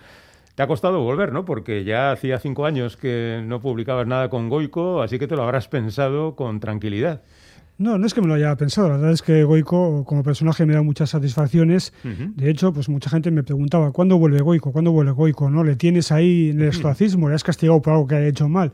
Ha 0.61 0.67
costado 0.67 1.01
volver, 1.01 1.33
¿no? 1.33 1.43
Porque 1.43 1.83
ya 1.83 2.11
hacía 2.11 2.37
cinco 2.37 2.67
años 2.67 2.95
que 2.95 3.41
no 3.43 3.61
publicabas 3.61 4.05
nada 4.05 4.29
con 4.29 4.47
Goico, 4.47 5.01
así 5.01 5.17
que 5.17 5.27
te 5.27 5.35
lo 5.35 5.41
habrás 5.41 5.67
pensado 5.67 6.35
con 6.35 6.59
tranquilidad. 6.59 7.23
No, 7.81 7.97
no 7.97 8.05
es 8.05 8.13
que 8.13 8.21
me 8.21 8.27
lo 8.27 8.35
haya 8.35 8.55
pensado. 8.57 8.89
La 8.89 8.97
verdad 8.97 9.11
es 9.11 9.23
que 9.23 9.43
Goico, 9.43 10.05
como 10.05 10.21
personaje, 10.21 10.67
me 10.67 10.75
da 10.75 10.83
muchas 10.83 11.09
satisfacciones. 11.09 11.93
De 12.03 12.51
hecho, 12.51 12.71
pues 12.71 12.89
mucha 12.89 13.09
gente 13.09 13.31
me 13.31 13.41
preguntaba, 13.41 13.91
¿cuándo 13.91 14.19
vuelve 14.19 14.39
Goico? 14.39 14.71
¿Cuándo 14.71 14.91
vuelve 14.91 15.13
Goico? 15.13 15.49
¿No? 15.49 15.63
¿Le 15.63 15.75
tienes 15.75 16.11
ahí 16.11 16.51
en 16.51 16.61
el 16.61 16.67
estoicismo? 16.67 17.27
¿Le 17.27 17.33
has 17.33 17.43
castigado 17.43 17.81
por 17.81 17.93
algo 17.93 18.05
que 18.05 18.13
haya 18.13 18.27
hecho 18.27 18.47
mal? 18.47 18.71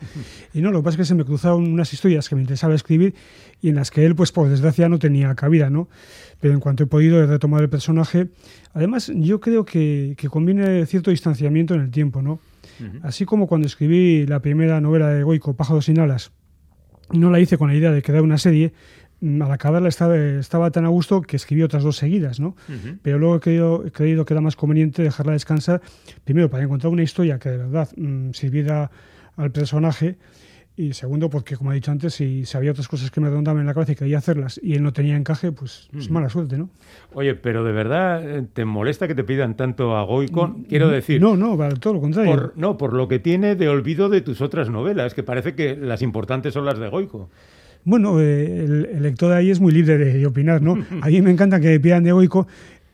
Y 0.53 0.59
no, 0.59 0.71
lo 0.71 0.79
que 0.79 0.83
pasa 0.83 0.95
es 0.95 0.97
que 0.97 1.05
se 1.05 1.15
me 1.15 1.23
cruzaron 1.23 1.71
unas 1.71 1.93
historias 1.93 2.27
que 2.27 2.35
me 2.35 2.41
interesaba 2.41 2.75
escribir 2.75 3.15
y 3.61 3.69
en 3.69 3.75
las 3.75 3.91
que 3.91 4.05
él, 4.05 4.13
pues 4.13 4.33
por 4.33 4.49
desgracia, 4.49 4.89
no 4.89 4.99
tenía 4.99 5.33
cabida, 5.35 5.69
¿no? 5.69 5.87
Pero 6.41 6.53
en 6.53 6.59
cuanto 6.59 6.83
he 6.83 6.87
podido, 6.87 7.23
he 7.23 7.27
retomado 7.27 7.63
el 7.63 7.69
personaje. 7.69 8.27
Además, 8.73 9.09
yo 9.15 9.39
creo 9.39 9.63
que, 9.63 10.15
que 10.17 10.27
conviene 10.27 10.85
cierto 10.85 11.11
distanciamiento 11.11 11.75
en 11.75 11.79
el 11.79 11.91
tiempo, 11.91 12.21
¿no? 12.21 12.41
Así 13.03 13.23
como 13.23 13.47
cuando 13.47 13.67
escribí 13.67 14.25
la 14.27 14.41
primera 14.41 14.81
novela 14.81 15.07
de 15.07 15.23
Goico, 15.23 15.55
Pájaros 15.55 15.85
sin 15.85 15.97
alas, 15.97 16.31
no 17.11 17.29
la 17.29 17.39
hice 17.39 17.57
con 17.57 17.69
la 17.69 17.75
idea 17.75 17.91
de 17.91 18.01
crear 18.01 18.23
una 18.23 18.37
serie, 18.37 18.73
mm, 19.21 19.41
al 19.41 19.51
acabarla 19.51 19.89
estaba, 19.89 20.17
estaba 20.17 20.71
tan 20.71 20.85
a 20.85 20.89
gusto 20.89 21.21
que 21.21 21.35
escribí 21.35 21.63
otras 21.63 21.83
dos 21.83 21.97
seguidas, 21.97 22.39
¿no? 22.39 22.55
Pero 23.01 23.19
luego 23.19 23.35
he 23.37 23.39
creído, 23.39 23.85
he 23.85 23.91
creído, 23.91 24.25
que 24.25 24.33
era 24.33 24.41
más 24.41 24.55
conveniente 24.55 25.03
dejarla 25.03 25.33
descansar, 25.33 25.81
primero 26.23 26.49
para 26.49 26.63
encontrar 26.63 26.91
una 26.91 27.03
historia 27.03 27.39
que 27.39 27.49
de 27.49 27.57
verdad 27.57 27.89
mm, 27.95 28.31
sirviera 28.31 28.91
al 29.35 29.51
personaje 29.51 30.17
y 30.77 30.93
segundo, 30.93 31.27
porque 31.31 31.57
como 31.57 31.71
he 31.71 31.75
dicho 31.75 31.89
antes, 31.89 32.13
si, 32.13 32.43
había 32.53 32.69
otras 32.69 32.87
cosas 32.87 33.09
que 33.09 33.19
me 33.19 33.31
rondaban 33.31 33.61
en 33.61 33.65
la 33.65 33.73
cabeza 33.73 33.93
y 33.93 33.95
quería 33.95 34.19
hacerlas 34.19 34.59
y 34.63 34.75
él 34.75 34.83
no 34.83 34.93
tenía 34.93 35.17
encaje, 35.17 35.51
pues 35.51 35.89
es 35.97 36.11
mala 36.11 36.29
suerte, 36.29 36.55
¿no? 36.55 36.69
Oye, 37.15 37.33
pero 37.33 37.63
de 37.63 37.71
verdad, 37.71 38.23
eh, 38.23 38.45
¿te 38.53 38.63
molesta 38.63 39.07
que 39.07 39.15
te 39.15 39.23
pidan 39.23 39.57
tanto 39.57 39.97
a 39.97 40.03
Goico? 40.03 40.49
Mm, 40.49 40.63
Quiero 40.65 40.89
decir... 40.89 41.19
No, 41.19 41.35
no, 41.35 41.57
todo 41.79 41.95
lo 41.95 42.01
contrario. 42.01 42.53
no, 42.55 42.77
por 42.77 42.93
lo 42.93 43.07
que 43.07 43.17
tiene 43.17 43.55
de 43.55 43.67
olvido 43.67 44.07
de 44.07 44.21
tus 44.21 44.39
otras 44.39 44.69
novelas, 44.69 45.15
que 45.15 45.23
parece 45.23 45.55
que 45.55 45.75
las 45.75 46.03
importantes 46.03 46.53
son 46.53 46.65
las 46.65 46.77
de 46.77 46.89
Goico. 46.89 47.31
Bueno, 47.83 48.19
eh, 48.19 48.65
el, 48.65 49.01
lector 49.01 49.31
de 49.31 49.37
ahí 49.37 49.49
es 49.49 49.59
muy 49.59 49.71
libre 49.71 49.97
de, 49.97 50.13
de 50.13 50.25
opinar, 50.27 50.61
¿no? 50.61 50.73
A 51.01 51.07
mí 51.07 51.21
me 51.23 51.31
encanta 51.31 51.59
que 51.59 51.69
me 51.69 51.79
pidan 51.79 52.03
de 52.03 52.11
Goico 52.11 52.45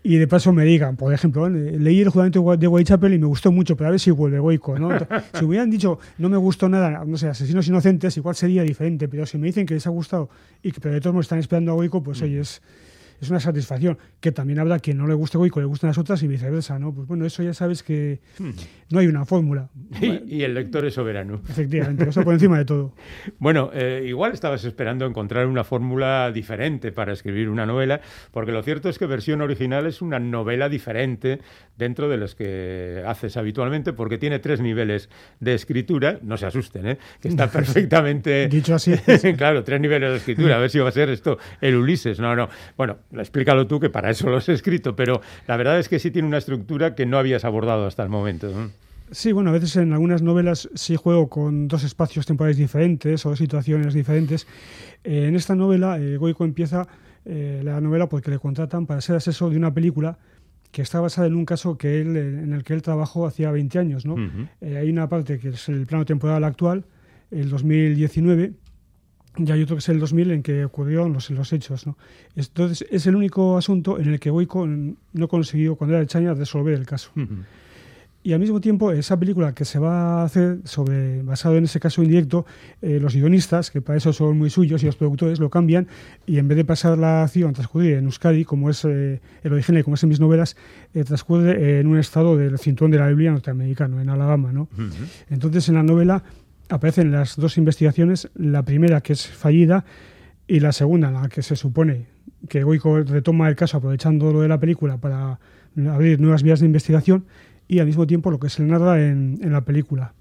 y 0.03 0.17
de 0.17 0.27
paso 0.27 0.51
me 0.51 0.65
digan, 0.65 0.97
por 0.97 1.13
ejemplo, 1.13 1.49
leí 1.49 2.01
el 2.01 2.09
juramento 2.09 2.57
de 2.57 2.67
Whitechapel 2.67 3.13
y 3.13 3.19
me 3.19 3.25
gustó 3.25 3.53
mucho, 3.53 3.77
pero 3.77 3.87
a 3.87 3.91
ver 3.91 3.99
si 4.01 4.11
vuelve 4.11 4.37
Goico, 4.37 4.77
¿no? 4.77 4.89
si 5.33 5.45
hubieran 5.45 5.69
dicho 5.69 5.97
no 6.17 6.27
me 6.27 6.35
gustó 6.35 6.67
nada, 6.67 7.05
no 7.05 7.17
sé, 7.17 7.29
Asesinos 7.29 7.67
Inocentes, 7.69 8.17
igual 8.17 8.35
sería 8.35 8.63
diferente, 8.63 9.07
pero 9.07 9.25
si 9.25 9.37
me 9.37 9.47
dicen 9.47 9.65
que 9.65 9.75
les 9.75 9.87
ha 9.87 9.91
gustado 9.91 10.29
y 10.61 10.73
que 10.73 10.81
pero 10.81 10.95
de 10.95 11.01
todos 11.01 11.13
modos 11.13 11.25
están 11.25 11.39
esperando 11.39 11.71
a 11.71 11.75
Goico, 11.75 12.03
pues 12.03 12.21
oye, 12.21 12.41
es, 12.41 12.61
es 13.21 13.29
una 13.29 13.39
satisfacción. 13.39 13.97
Que 14.19 14.31
también 14.31 14.59
habrá 14.59 14.79
quien 14.79 14.97
no 14.97 15.07
le 15.07 15.13
guste 15.13 15.37
Goico, 15.37 15.59
le 15.59 15.65
gustan 15.65 15.89
las 15.89 15.97
otras 15.97 16.21
y 16.23 16.27
viceversa, 16.27 16.79
¿no? 16.79 16.93
Pues 16.93 17.07
bueno, 17.07 17.25
eso 17.25 17.43
ya 17.43 17.53
sabes 17.53 17.83
que 17.83 18.21
hmm. 18.39 18.51
no 18.89 18.99
hay 18.99 19.07
una 19.07 19.25
fórmula. 19.25 19.69
Y, 20.01 20.43
el 20.43 20.53
lector 20.53 20.85
es 20.85 20.93
soberano. 20.93 21.41
Efectivamente, 21.49 22.07
eso 22.09 22.23
por 22.23 22.33
encima 22.33 22.57
de 22.57 22.65
todo. 22.65 22.93
Bueno, 23.39 23.71
eh, 23.73 24.03
igual 24.05 24.33
estabas 24.33 24.63
esperando 24.63 25.05
encontrar 25.05 25.47
una 25.47 25.63
fórmula 25.63 26.31
diferente 26.31 26.91
para 26.91 27.13
escribir 27.13 27.49
una 27.49 27.65
novela, 27.65 28.01
porque 28.31 28.51
lo 28.51 28.63
cierto 28.63 28.89
es 28.89 28.97
que 28.97 29.05
versión 29.05 29.41
original 29.41 29.85
es 29.85 30.01
una 30.01 30.19
novela 30.19 30.69
diferente 30.69 31.39
dentro 31.77 32.09
de 32.09 32.17
las 32.17 32.35
que 32.35 33.03
haces 33.05 33.37
habitualmente, 33.37 33.93
porque 33.93 34.17
tiene 34.17 34.39
tres 34.39 34.61
niveles 34.61 35.09
de 35.39 35.53
escritura, 35.53 36.19
no 36.21 36.37
se 36.37 36.45
asusten, 36.45 36.87
¿eh? 36.87 36.97
que 37.21 37.29
está 37.29 37.47
perfectamente... 37.51 38.47
Dicho 38.47 38.75
así. 38.75 38.93
claro, 39.37 39.63
tres 39.63 39.81
niveles 39.81 40.11
de 40.11 40.17
escritura, 40.17 40.55
a 40.55 40.59
ver 40.59 40.69
si 40.69 40.79
va 40.79 40.89
a 40.89 40.91
ser 40.91 41.09
esto 41.09 41.37
el 41.61 41.75
Ulises. 41.75 42.19
No, 42.19 42.35
no. 42.35 42.49
Bueno, 42.77 42.97
explícalo 43.21 43.67
tú, 43.67 43.79
que 43.79 43.89
para 43.89 44.09
eso 44.09 44.29
lo 44.29 44.37
has 44.37 44.49
escrito, 44.49 44.95
pero 44.95 45.21
la 45.47 45.57
verdad 45.57 45.79
es 45.79 45.89
que 45.89 45.99
sí 45.99 46.11
tiene 46.11 46.27
una 46.27 46.37
estructura 46.37 46.95
que 46.95 47.05
no 47.05 47.17
habías 47.17 47.45
abordado 47.45 47.85
hasta 47.85 48.03
el 48.03 48.09
momento. 48.09 48.51
Sí, 49.11 49.31
bueno, 49.31 49.51
a 49.51 49.53
veces 49.53 49.75
en 49.75 49.93
algunas 49.93 50.23
novelas 50.23 50.69
sí 50.73 50.95
juego 50.95 51.29
con 51.29 51.67
dos 51.67 51.83
espacios 51.83 52.25
temporales 52.25 52.57
diferentes 52.57 53.23
o 53.25 53.29
dos 53.29 53.37
situaciones 53.37 53.93
diferentes. 53.93 54.47
Eh, 55.03 55.27
en 55.27 55.35
esta 55.35 55.55
novela, 55.55 55.99
eh, 55.99 56.17
Goico 56.17 56.45
empieza 56.45 56.87
eh, 57.25 57.61
la 57.63 57.79
novela 57.79 58.09
porque 58.09 58.31
le 58.31 58.39
contratan 58.39 58.87
para 58.87 59.01
ser 59.01 59.15
asesor 59.15 59.51
de 59.51 59.57
una 59.57 59.71
película 59.71 60.17
que 60.71 60.81
está 60.81 60.99
basada 60.99 61.27
en 61.27 61.35
un 61.35 61.45
caso 61.45 61.77
que 61.77 62.01
él, 62.01 62.17
en 62.17 62.53
el 62.53 62.63
que 62.63 62.73
él 62.73 62.81
trabajó 62.81 63.27
hacía 63.27 63.51
20 63.51 63.77
años. 63.77 64.05
¿no? 64.07 64.15
hay 64.61 64.89
una 64.89 65.07
parte 65.07 65.37
que 65.37 65.49
es 65.49 65.69
el 65.69 65.85
plano 65.85 66.05
temporal 66.05 66.43
actual, 66.43 66.85
el 67.29 67.51
2019, 67.51 68.53
y 69.37 69.51
hay 69.51 69.63
otro 69.63 69.75
que 69.75 69.79
es 69.79 69.89
el 69.89 69.99
2000 69.99 70.31
en 70.31 70.43
que 70.43 70.65
ocurrieron 70.65 71.13
los, 71.13 71.29
los 71.31 71.53
hechos. 71.53 71.87
¿no? 71.87 71.97
Entonces, 72.35 72.87
es 72.91 73.07
el 73.07 73.15
único 73.15 73.57
asunto 73.57 73.99
en 73.99 74.09
el 74.13 74.19
que 74.19 74.29
Goico 74.29 74.67
no 74.67 75.27
consiguió, 75.27 75.75
cuando 75.75 75.95
era 75.95 76.01
el 76.01 76.07
Chaña, 76.07 76.33
resolver 76.33 76.75
el 76.75 76.85
caso. 76.85 77.11
Y 78.25 78.31
al 78.31 78.39
mismo 78.39 78.61
tiempo, 78.61 78.93
esa 78.93 79.19
película 79.19 79.53
que 79.53 79.65
se 79.65 79.79
va 79.79 80.21
a 80.21 80.23
hacer 80.23 80.59
sobre 80.63 81.21
basado 81.23 81.57
en 81.57 81.65
ese 81.65 81.81
caso 81.81 82.01
indirecto, 82.01 82.45
eh, 82.81 82.97
los 83.01 83.13
guionistas, 83.13 83.69
que 83.69 83.81
para 83.81 83.97
eso 83.97 84.13
son 84.13 84.37
muy 84.37 84.49
suyos, 84.49 84.81
y 84.81 84.85
los 84.85 84.95
productores 84.95 85.41
lo 85.41 85.49
cambian, 85.49 85.89
y 86.25 86.37
en 86.37 86.47
vez 86.47 86.55
de 86.55 86.63
pasar 86.63 86.97
la 86.97 87.23
acción 87.23 87.51
transcurrir 87.51 87.95
en 87.95 88.05
Euskadi, 88.05 88.45
como 88.45 88.69
es 88.69 88.85
eh, 88.85 89.19
el 89.43 89.51
origen 89.51 89.77
y 89.77 89.83
como 89.83 89.95
es 89.95 90.03
en 90.03 90.09
mis 90.09 90.21
novelas, 90.21 90.55
eh, 90.93 91.03
transcurre 91.03 91.81
en 91.81 91.87
un 91.87 91.97
estado 91.97 92.37
del 92.37 92.57
cinturón 92.59 92.91
de 92.91 92.99
la 92.99 93.07
Biblia 93.07 93.31
norteamericano, 93.31 93.99
en 93.99 94.07
Alabama. 94.07 94.53
¿no? 94.53 94.69
Entonces, 95.29 95.67
en 95.67 95.75
la 95.75 95.83
novela 95.83 96.23
aparecen 96.73 97.11
las 97.11 97.35
dos 97.35 97.57
investigaciones, 97.57 98.29
la 98.35 98.63
primera 98.63 99.01
que 99.01 99.13
es 99.13 99.27
fallida 99.27 99.85
y 100.47 100.59
la 100.59 100.71
segunda, 100.71 101.11
la 101.11 101.29
que 101.29 101.41
se 101.41 101.55
supone 101.55 102.07
que 102.49 102.63
Goico 102.63 102.99
retoma 103.01 103.47
el 103.47 103.55
caso 103.55 103.77
aprovechando 103.77 104.33
lo 104.33 104.41
de 104.41 104.47
la 104.47 104.59
película 104.59 104.97
para 104.97 105.39
abrir 105.89 106.19
nuevas 106.19 106.43
vías 106.43 106.59
de 106.59 106.65
investigación 106.65 107.25
y 107.67 107.79
al 107.79 107.85
mismo 107.85 108.05
tiempo 108.05 108.31
lo 108.31 108.39
que 108.39 108.49
se 108.49 108.63
narra 108.63 109.01
en, 109.01 109.39
en 109.41 109.51
la 109.53 109.61
película. 109.61 110.13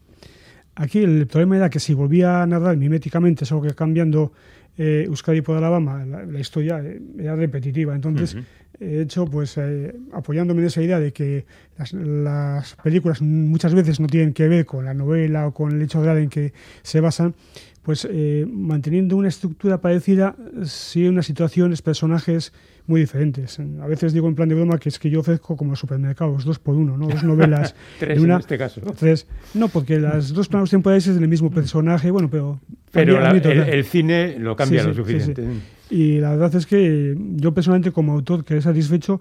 Aquí 0.74 1.00
el 1.00 1.26
problema 1.26 1.56
era 1.56 1.70
que 1.70 1.80
si 1.80 1.94
volvía 1.94 2.42
a 2.42 2.46
narrar 2.46 2.76
miméticamente, 2.76 3.44
solo 3.44 3.62
que 3.62 3.74
cambiando 3.74 4.32
eh, 4.78 5.04
Euskadi 5.06 5.42
por 5.42 5.56
Alabama, 5.56 6.04
la, 6.04 6.40
historia 6.40 6.80
eh, 6.82 7.00
era 7.18 7.36
repetitiva. 7.36 7.94
Entonces, 7.94 8.36
he 8.80 9.02
hecho, 9.02 9.26
pues, 9.26 9.56
eh, 9.58 9.94
apoyándome 10.12 10.60
en 10.62 10.66
esa 10.66 10.82
idea 10.82 10.98
de 10.98 11.12
que 11.12 11.44
las, 11.76 12.76
películas 12.82 13.20
muchas 13.20 13.74
veces 13.74 14.00
no 14.00 14.06
tienen 14.06 14.32
que 14.32 14.48
ver 14.48 14.64
con 14.64 14.84
la 14.84 14.94
novela 14.94 15.46
o 15.46 15.52
con 15.52 15.72
el 15.72 15.82
hecho 15.82 16.02
real 16.02 16.18
en 16.18 16.30
que 16.30 16.52
se 16.82 17.00
basan, 17.00 17.34
pues 17.82 18.08
manteniendo 18.46 19.16
una 19.16 19.28
estructura 19.28 19.80
parecida, 19.80 20.36
sí 20.64 21.08
unas 21.08 21.26
situaciones, 21.26 21.82
personajes 21.82 22.52
muy 22.86 23.00
diferentes. 23.00 23.58
A 23.80 23.86
veces 23.86 24.12
digo 24.12 24.28
en 24.28 24.34
plan 24.34 24.48
de 24.48 24.54
broma 24.54 24.78
que 24.78 24.88
es 24.88 24.98
que 24.98 25.10
yo 25.10 25.20
ofrezco 25.20 25.56
como 25.56 25.76
supermercados, 25.76 26.44
dos 26.44 26.58
por 26.58 26.74
uno, 26.74 26.96
¿no? 26.96 27.08
Dos 27.08 27.22
novelas. 27.22 27.74
tres 27.98 28.22
en 28.22 28.30
este 28.30 28.58
caso. 28.58 28.80
Tres. 28.98 29.26
No, 29.54 29.68
porque 29.68 29.98
las 29.98 30.32
dos 30.32 30.48
planos 30.48 30.70
temporales 30.70 31.06
es 31.06 31.18
del 31.18 31.28
mismo 31.28 31.50
personaje, 31.50 32.10
bueno, 32.10 32.28
pero... 32.30 32.60
Pero 32.90 33.24
el, 33.24 33.84
cine 33.84 34.38
lo 34.38 34.54
cambia 34.54 34.84
lo 34.84 34.92
suficiente. 34.92 35.46
y 35.88 36.18
la 36.18 36.30
verdad 36.30 36.54
es 36.56 36.66
que 36.66 37.16
yo 37.36 37.54
personalmente 37.54 37.90
como 37.90 38.12
autor 38.12 38.44
quedé 38.44 38.60
satisfecho 38.60 39.20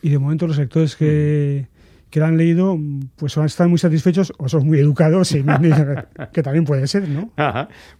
y 0.00 0.08
de 0.08 0.18
momento 0.18 0.46
los 0.46 0.58
lectores 0.58 0.96
que... 0.96 1.66
que 2.10 2.20
la 2.20 2.26
han 2.26 2.36
leído, 2.36 2.78
pues 3.16 3.36
están 3.36 3.70
muy 3.70 3.78
satisfechos 3.78 4.32
o 4.38 4.48
son 4.48 4.66
muy 4.66 4.78
educados, 4.78 5.32
y 5.32 5.44
que 6.32 6.42
también 6.42 6.64
puede 6.64 6.86
ser, 6.86 7.08
¿no? 7.08 7.30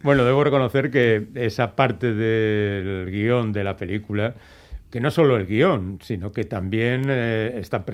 Bueno, 0.03 0.25
debo 0.25 0.43
reconocer 0.43 0.91
que 0.91 1.27
esa 1.35 1.75
parte 1.75 2.13
del 2.13 3.09
guion 3.09 3.53
de 3.53 3.63
la 3.63 3.75
película 3.75 4.35
que 4.91 4.99
no 4.99 5.09
solo 5.09 5.37
el 5.37 5.47
guion, 5.47 5.99
sino 6.01 6.33
que 6.33 6.43
también 6.43 7.05
eh, 7.07 7.53
están 7.57 7.85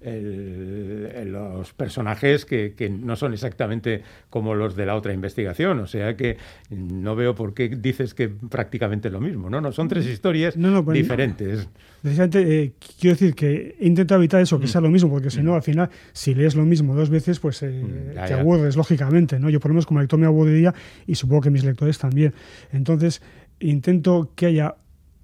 presentes 0.00 1.26
los 1.26 1.72
personajes 1.72 2.44
que, 2.44 2.74
no 2.90 3.16
son 3.16 3.32
exactamente 3.32 4.02
como 4.30 4.54
los 4.54 4.76
de 4.76 4.86
la 4.86 4.94
otra 4.94 5.12
investigación. 5.12 5.80
O 5.80 5.86
sea 5.86 6.16
que 6.16 6.36
no 6.70 7.16
veo 7.16 7.34
por 7.34 7.54
qué 7.54 7.68
dices 7.68 8.14
que 8.14 8.28
prácticamente 8.28 9.10
lo 9.10 9.20
mismo. 9.20 9.50
No, 9.50 9.60
no, 9.60 9.72
son 9.72 9.88
tres 9.88 10.06
historias 10.06 10.54
pues, 10.56 10.94
diferentes. 10.94 11.68
Precisamente 12.02 12.62
eh, 12.62 12.72
quiero 13.00 13.14
decir 13.14 13.34
que 13.34 13.76
intento 13.80 14.14
evitar 14.14 14.40
eso, 14.40 14.60
que 14.60 14.66
sea 14.66 14.80
lo 14.80 14.90
mismo, 14.90 15.10
porque 15.10 15.30
si 15.30 15.42
no, 15.42 15.52
mm. 15.52 15.54
al 15.54 15.62
final, 15.62 15.90
si 16.12 16.34
lees 16.34 16.54
lo 16.54 16.64
mismo 16.64 16.94
dos 16.94 17.10
veces, 17.10 17.40
pues 17.40 17.62
eh, 17.62 17.68
mm, 17.68 18.26
te 18.26 18.34
aburres, 18.34 18.76
lógicamente. 18.76 19.38
¿no? 19.38 19.50
Yo 19.50 19.60
por 19.60 19.70
lo 19.70 19.74
menos 19.74 19.86
como 19.86 20.00
lector 20.00 20.18
me 20.18 20.26
aburriría 20.26 20.74
y 21.06 21.14
supongo 21.14 21.42
que 21.42 21.50
mis 21.50 21.64
lectores 21.64 21.98
también. 21.98 22.34
Entonces, 22.72 23.22
intento 23.58 24.32
que 24.34 24.46
haya 24.46 24.76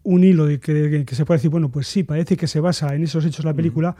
un 0.05 0.25
hilo 0.25 0.47
de 0.47 0.59
que, 0.59 1.05
se 1.15 1.25
puede 1.25 1.39
decir, 1.39 1.51
bueno, 1.51 1.71
pues 1.71 1.87
sí, 1.87 2.03
parece 2.03 2.37
que 2.37 2.47
se 2.47 2.61
basa 2.61 2.95
en 2.95 3.05
esos 3.05 3.25
hechos 3.25 3.45
la 3.45 3.55
película, 3.55 3.95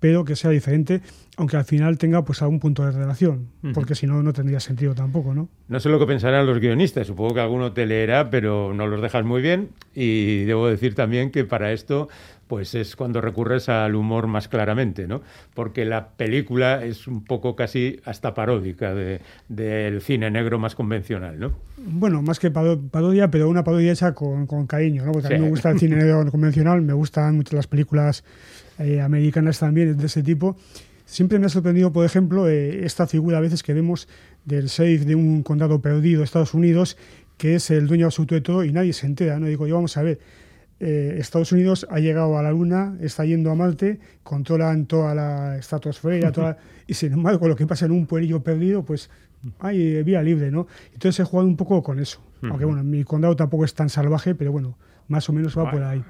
pero 0.00 0.24
que 0.24 0.34
sea 0.34 0.50
diferente, 0.50 1.02
aunque 1.36 1.56
al 1.56 1.64
final 1.64 1.98
tenga 1.98 2.24
pues 2.24 2.42
algún 2.42 2.58
punto 2.58 2.84
de 2.84 2.90
relación, 2.90 3.48
porque 3.74 3.94
si 3.94 4.06
no, 4.06 4.22
no 4.22 4.32
tendría 4.32 4.60
sentido 4.60 4.94
tampoco, 4.94 5.34
¿no? 5.34 5.48
No 5.68 5.78
sé 5.78 5.88
lo 5.88 5.98
que 5.98 6.06
pensarán 6.06 6.46
los 6.46 6.58
guionistas, 6.58 7.06
supongo 7.06 7.34
que 7.34 7.40
alguno 7.40 7.72
te 7.72 7.86
leerá, 7.86 8.30
pero 8.30 8.74
no 8.74 8.86
los 8.86 9.00
dejas 9.00 9.24
muy 9.24 9.42
bien, 9.42 9.68
y 9.94 10.44
debo 10.44 10.68
decir 10.68 10.94
también 10.94 11.30
que 11.30 11.44
para 11.44 11.72
esto 11.72 12.08
pues 12.50 12.74
es 12.74 12.96
cuando 12.96 13.20
recurres 13.20 13.68
al 13.68 13.94
humor 13.94 14.26
más 14.26 14.48
claramente, 14.48 15.06
¿no? 15.06 15.22
Porque 15.54 15.84
la 15.84 16.08
película 16.08 16.84
es 16.84 17.06
un 17.06 17.22
poco 17.22 17.54
casi 17.54 18.00
hasta 18.04 18.34
paródica 18.34 18.92
del 18.92 20.00
cine 20.02 20.32
negro 20.32 20.58
más 20.58 20.74
convencional, 20.74 21.38
¿no? 21.38 21.52
Bueno, 21.76 22.22
más 22.22 22.40
que 22.40 22.50
parodia, 22.50 23.30
pero 23.30 23.48
una 23.48 23.62
parodia 23.62 23.92
hecha 23.92 24.14
con, 24.14 24.66
cariño, 24.66 25.04
¿no? 25.04 25.12
Porque 25.12 25.28
a 25.28 25.38
mí 25.38 25.44
me 25.44 25.50
gusta 25.50 25.70
el 25.70 25.78
cine 25.78 25.94
negro 25.94 26.28
convencional, 26.28 26.82
me 26.82 26.92
gustan 26.92 27.36
mucho 27.36 27.54
las 27.54 27.68
películas 27.68 28.24
eh, 28.80 29.00
americanas 29.00 29.58
también 29.58 29.96
de 29.96 30.06
ese 30.06 30.22
tipo. 30.22 30.56
Siempre 31.04 31.38
me 31.38 31.46
ha 31.46 31.48
sorprendido, 31.50 31.92
por 31.92 32.06
ejemplo, 32.06 32.48
eh, 32.48 32.84
esta 32.86 33.06
figura 33.06 33.38
a 33.38 33.40
veces 33.40 33.62
que 33.62 33.74
vemos 33.74 34.08
del 34.44 34.66
sheriff 34.68 35.04
de 35.04 35.14
un 35.14 35.42
condado 35.42 35.82
perdido 35.82 36.22
Estados 36.22 36.54
Unidos, 36.54 36.96
que 37.36 37.56
es 37.56 37.70
el 37.70 37.86
dueño 37.86 38.06
absoluto 38.06 38.34
de 38.34 38.40
todo 38.40 38.64
y 38.64 38.72
nadie 38.72 38.94
se 38.94 39.06
entera, 39.06 39.38
¿no? 39.38 39.46
Digo, 39.46 39.66
yo 39.66 39.74
vamos 39.74 39.96
a 39.96 40.02
ver, 40.02 40.18
eh, 40.78 41.16
Estados 41.18 41.52
Unidos 41.52 41.86
ha 41.90 41.98
llegado 41.98 42.38
a 42.38 42.42
la 42.42 42.52
Luna, 42.52 42.96
está 43.00 43.26
yendo 43.26 43.50
a 43.50 43.54
Marte, 43.54 44.00
controlan 44.22 44.86
toda 44.86 45.14
la 45.14 45.58
estratosfera, 45.58 46.32
toda, 46.32 46.56
y 46.86 46.94
sin 46.94 47.12
embargo 47.12 47.48
lo 47.48 47.56
que 47.56 47.66
pasa 47.66 47.84
en 47.84 47.92
un 47.92 48.06
pueblillo 48.06 48.42
perdido, 48.42 48.82
pues 48.82 49.10
hay 49.58 50.02
vía 50.02 50.22
libre, 50.22 50.50
¿no? 50.50 50.68
Entonces 50.94 51.20
he 51.20 51.24
jugado 51.24 51.48
un 51.48 51.56
poco 51.56 51.82
con 51.82 51.98
eso. 51.98 52.22
Aunque 52.42 52.64
bueno, 52.64 52.82
mi 52.82 53.04
condado 53.04 53.36
tampoco 53.36 53.66
es 53.66 53.74
tan 53.74 53.90
salvaje, 53.90 54.34
pero 54.34 54.52
bueno, 54.52 54.78
más 55.10 55.28
o 55.28 55.32
menos 55.32 55.58
va 55.58 55.68
por 55.68 55.82
ahí. 55.82 56.02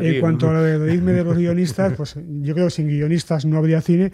en 0.00 0.20
cuanto 0.20 0.50
a 0.50 0.52
lo 0.52 0.62
de 0.62 0.94
irme 0.94 1.12
de 1.12 1.22
los 1.22 1.36
guionistas, 1.36 1.94
pues 1.96 2.16
yo 2.42 2.54
creo 2.54 2.66
que 2.66 2.70
sin 2.72 2.88
guionistas 2.88 3.44
no 3.44 3.56
habría 3.56 3.80
cine. 3.80 4.12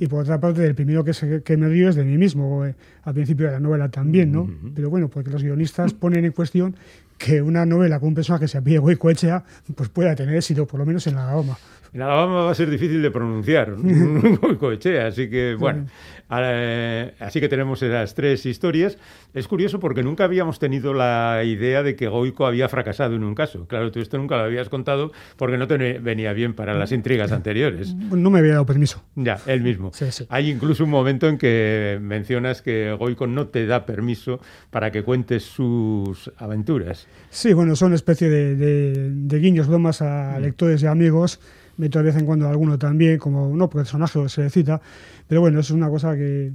Y 0.00 0.08
por 0.08 0.22
otra 0.22 0.40
parte, 0.40 0.66
el 0.66 0.74
primero 0.74 1.04
que, 1.04 1.42
que 1.44 1.56
me 1.56 1.68
río 1.68 1.88
es 1.88 1.94
de 1.94 2.04
mí 2.04 2.18
mismo, 2.18 2.66
eh, 2.66 2.74
al 3.04 3.14
principio 3.14 3.46
de 3.46 3.52
la 3.52 3.60
novela 3.60 3.88
también, 3.88 4.32
¿no? 4.32 4.50
Pero 4.74 4.90
bueno, 4.90 5.08
porque 5.08 5.30
los 5.30 5.44
guionistas 5.44 5.94
ponen 5.94 6.24
en 6.24 6.32
cuestión 6.32 6.74
que 7.16 7.40
una 7.40 7.64
novela 7.66 8.00
con 8.00 8.08
un 8.08 8.14
personaje 8.14 8.44
que 8.44 8.48
se 8.48 8.58
apelle 8.58 8.78
Goicoechea 8.78 9.44
pues 9.74 9.88
pueda 9.88 10.14
tener 10.14 10.34
éxito, 10.34 10.66
por 10.66 10.80
lo 10.80 10.86
menos 10.86 11.06
en 11.06 11.14
la 11.14 11.32
goma. 11.32 11.56
En 11.92 12.02
Alabama 12.02 12.44
va 12.44 12.50
a 12.50 12.54
ser 12.54 12.70
difícil 12.70 13.02
de 13.02 13.10
pronunciar, 13.10 13.74
Goicoechea, 13.76 15.06
así 15.08 15.28
que 15.30 15.56
bueno, 15.58 15.86
eh, 16.30 17.14
así 17.20 17.40
que 17.40 17.48
tenemos 17.48 17.82
esas 17.82 18.14
tres 18.14 18.44
historias. 18.46 18.98
Es 19.34 19.48
curioso 19.48 19.80
porque 19.80 20.02
nunca 20.02 20.24
habíamos 20.24 20.58
tenido 20.58 20.92
la 20.92 21.42
idea 21.44 21.82
de 21.82 21.96
que 21.96 22.08
Goico 22.08 22.46
había 22.46 22.68
fracasado 22.68 23.14
en 23.16 23.24
un 23.24 23.34
caso. 23.34 23.66
Claro, 23.66 23.90
tú 23.92 24.00
esto 24.00 24.18
nunca 24.18 24.36
lo 24.36 24.44
habías 24.44 24.68
contado 24.68 25.12
porque 25.36 25.56
no 25.56 25.66
te 25.66 25.98
venía 25.98 26.32
bien 26.32 26.54
para 26.54 26.74
las 26.74 26.92
intrigas 26.92 27.32
anteriores. 27.32 27.94
No 27.94 28.30
me 28.30 28.40
había 28.40 28.52
dado 28.52 28.66
permiso. 28.66 29.02
Ya, 29.14 29.38
él 29.46 29.62
mismo. 29.62 29.92
Hay 30.28 30.50
incluso 30.50 30.84
un 30.84 30.90
momento 30.90 31.28
en 31.28 31.38
que 31.38 31.98
mencionas 32.00 32.62
que 32.62 32.92
Goico 32.92 33.26
no 33.26 33.48
te 33.48 33.66
da 33.66 33.86
permiso 33.86 34.40
para 34.70 34.90
que 34.90 35.02
cuentes 35.02 35.44
sus 35.44 36.30
aventuras. 36.36 37.06
Sí, 37.30 37.52
bueno, 37.52 37.76
son 37.76 37.88
una 37.88 37.96
especie 37.96 38.28
de, 38.28 39.38
guiños, 39.38 39.68
bromas 39.68 40.02
a 40.02 40.36
mm. 40.38 40.42
lectores 40.42 40.82
y 40.82 40.86
amigos 40.86 41.40
meto 41.78 41.98
de 41.98 42.04
vez 42.04 42.16
en 42.16 42.26
cuando 42.26 42.48
alguno 42.48 42.78
también, 42.78 43.18
como 43.18 43.56
no 43.56 43.70
personaje 43.70 44.28
se 44.28 44.50
cita, 44.50 44.80
pero 45.26 45.40
bueno, 45.40 45.60
eso 45.60 45.72
es 45.72 45.76
una 45.76 45.88
cosa 45.88 46.14
que 46.14 46.52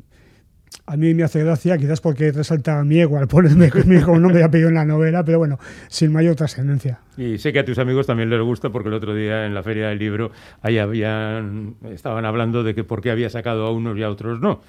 a 0.85 0.97
mí 0.97 1.13
me 1.13 1.23
hace 1.23 1.43
gracia, 1.43 1.77
quizás 1.77 2.01
porque 2.01 2.31
resalta 2.31 2.83
mi 2.83 2.99
ego 2.99 3.17
al 3.17 3.27
ponerme 3.27 3.69
como 4.05 4.19
nombre 4.19 4.41
y 4.41 4.43
apellido 4.43 4.69
en 4.69 4.75
la 4.75 4.85
novela, 4.85 5.23
pero 5.23 5.39
bueno, 5.39 5.59
sin 5.87 6.11
mayor 6.11 6.35
trascendencia. 6.35 6.99
Y 7.17 7.37
sé 7.37 7.53
que 7.53 7.59
a 7.59 7.65
tus 7.65 7.77
amigos 7.77 8.07
también 8.07 8.29
les 8.29 8.41
gusta, 8.41 8.69
porque 8.69 8.89
el 8.89 8.95
otro 8.95 9.13
día 9.15 9.45
en 9.45 9.53
la 9.53 9.63
Feria 9.63 9.89
del 9.89 9.99
Libro 9.99 10.31
habían, 10.61 11.75
estaban 11.89 12.25
hablando 12.25 12.63
de 12.63 12.75
que 12.75 12.83
por 12.83 13.01
qué 13.01 13.11
había 13.11 13.29
sacado 13.29 13.65
a 13.65 13.71
unos 13.71 13.97
y 13.97 14.03
a 14.03 14.09
otros 14.09 14.41
no. 14.41 14.61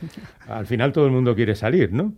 Al 0.47 0.67
final 0.67 0.93
todo 0.93 1.07
el 1.07 1.12
mundo 1.12 1.35
quiere 1.35 1.55
salir, 1.57 1.93
¿no? 1.93 2.12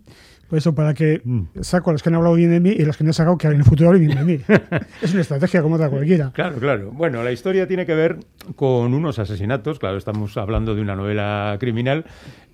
Pues 0.48 0.62
eso, 0.62 0.74
para 0.74 0.94
que 0.94 1.20
mm. 1.24 1.60
saco 1.60 1.90
a 1.90 1.92
los 1.92 2.02
que 2.02 2.08
han 2.08 2.14
hablado 2.14 2.34
bien 2.34 2.50
de 2.50 2.60
mí 2.60 2.70
y 2.70 2.84
los 2.84 2.96
que 2.96 3.04
no 3.04 3.10
he 3.10 3.12
sacado 3.12 3.36
que 3.36 3.48
en 3.48 3.54
el 3.54 3.64
futuro 3.64 3.90
hablen 3.90 4.06
bien 4.06 4.18
de 4.18 4.24
mí. 4.24 4.40
es 5.02 5.12
una 5.12 5.22
estrategia 5.22 5.62
como 5.62 5.74
otra 5.74 5.90
cualquiera. 5.90 6.30
Claro, 6.32 6.58
claro. 6.58 6.90
Bueno, 6.92 7.22
la 7.22 7.32
historia 7.32 7.66
tiene 7.66 7.84
que 7.84 7.94
ver 7.94 8.18
con 8.54 8.94
unos 8.94 9.18
asesinatos. 9.18 9.78
Claro, 9.78 9.96
estamos 9.96 10.36
hablando 10.36 10.74
de 10.74 10.82
una 10.82 10.94
novela 10.94 11.56
criminal 11.58 12.04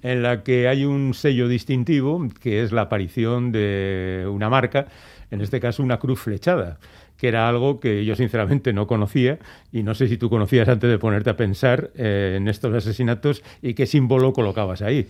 en 0.03 0.23
la 0.23 0.43
que 0.43 0.69
hay 0.69 0.85
un 0.85 1.15
sello 1.15 1.49
distintivo 1.49 2.27
que 2.41 2.63
es 2.63 2.73
la 2.73 2.83
aparición 2.83 3.53
de 3.53 4.27
una 4.31 4.49
marca, 4.49 4.87
en 5.31 5.41
este 5.41 5.61
caso 5.61 5.83
una 5.83 5.99
cruz 5.99 6.21
flechada 6.21 6.79
que 7.23 7.29
era 7.29 7.49
algo 7.49 7.79
que 7.79 8.05
yo 8.05 8.17
sinceramente 8.17 8.73
no 8.73 8.89
conocía 8.89 9.39
y 9.71 9.85
no 9.85 9.95
sé 9.95 10.09
si 10.09 10.17
tú 10.17 10.29
conocías 10.29 10.69
antes 10.69 10.91
de 10.91 10.99
ponerte 10.99 11.31
a 11.31 11.37
pensar 11.37 11.93
eh, 11.95 12.35
en 12.37 12.49
estos 12.49 12.75
asesinatos 12.75 13.45
y 13.63 13.75
qué 13.75 13.87
símbolo 13.87 14.33
colocabas 14.33 14.83
ahí. 14.83 15.07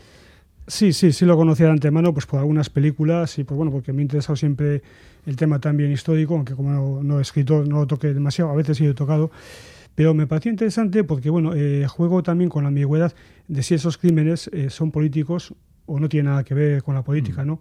Sí, 0.67 0.93
sí, 0.93 1.13
sí 1.13 1.25
lo 1.25 1.37
conocía 1.37 1.67
de 1.67 1.73
antemano, 1.73 2.13
pues 2.13 2.27
por 2.27 2.39
algunas 2.39 2.71
películas 2.71 3.39
y 3.39 3.45
pues 3.45 3.57
bueno, 3.57 3.73
porque 3.73 3.93
me 3.93 4.01
ha 4.01 4.03
interesado 4.03 4.37
siempre 4.37 4.83
el 5.27 5.37
tema 5.37 5.59
también 5.59 5.91
histórico, 5.91 6.35
aunque 6.35 6.55
como 6.55 7.03
no, 7.03 7.19
he 7.19 7.23
escrito, 7.23 7.65
no 7.65 7.81
lo 7.81 7.87
toqué 7.87 8.15
demasiado, 8.15 8.51
a 8.51 8.55
veces 8.55 8.77
sí 8.77 8.87
he 8.87 8.95
tocado, 8.95 9.31
pero 9.95 10.15
me 10.15 10.27
pareció 10.27 10.51
interesante 10.51 11.03
porque 11.03 11.31
bueno, 11.31 11.55
eh, 11.55 11.87
juego 11.89 12.23
también 12.23 12.49
con 12.49 12.63
la 12.63 12.69
ambigüedad 12.69 13.13
de 13.49 13.63
si 13.63 13.75
esos 13.75 13.99
crímenes 13.99 14.49
eh, 14.53 14.71
son 14.71 14.93
políticos 14.93 15.55
o 15.87 15.99
no 15.99 16.09
tienen 16.09 16.31
nada 16.31 16.45
que 16.45 16.55
ver 16.55 16.83
con 16.83 16.95
la 16.95 17.03
política, 17.03 17.43
mm. 17.43 17.47
¿no? 17.47 17.61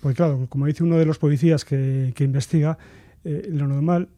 Porque 0.00 0.16
claro, 0.16 0.46
como 0.48 0.66
dice 0.66 0.82
uno 0.82 0.96
de 0.96 1.04
los 1.04 1.18
policías 1.18 1.64
que, 1.64 2.12
que 2.16 2.24
investiga, 2.24 2.78
eh, 3.24 3.48
lo 3.50 3.68
normal 3.68 4.08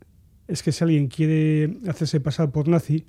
es 0.49 0.63
que 0.63 0.73
si 0.73 0.85
alguien 0.85 1.09
quiere 1.09 1.79
hacerse 1.89 2.21
pasar 2.21 2.51
por 2.51 2.69
nazi, 2.69 3.05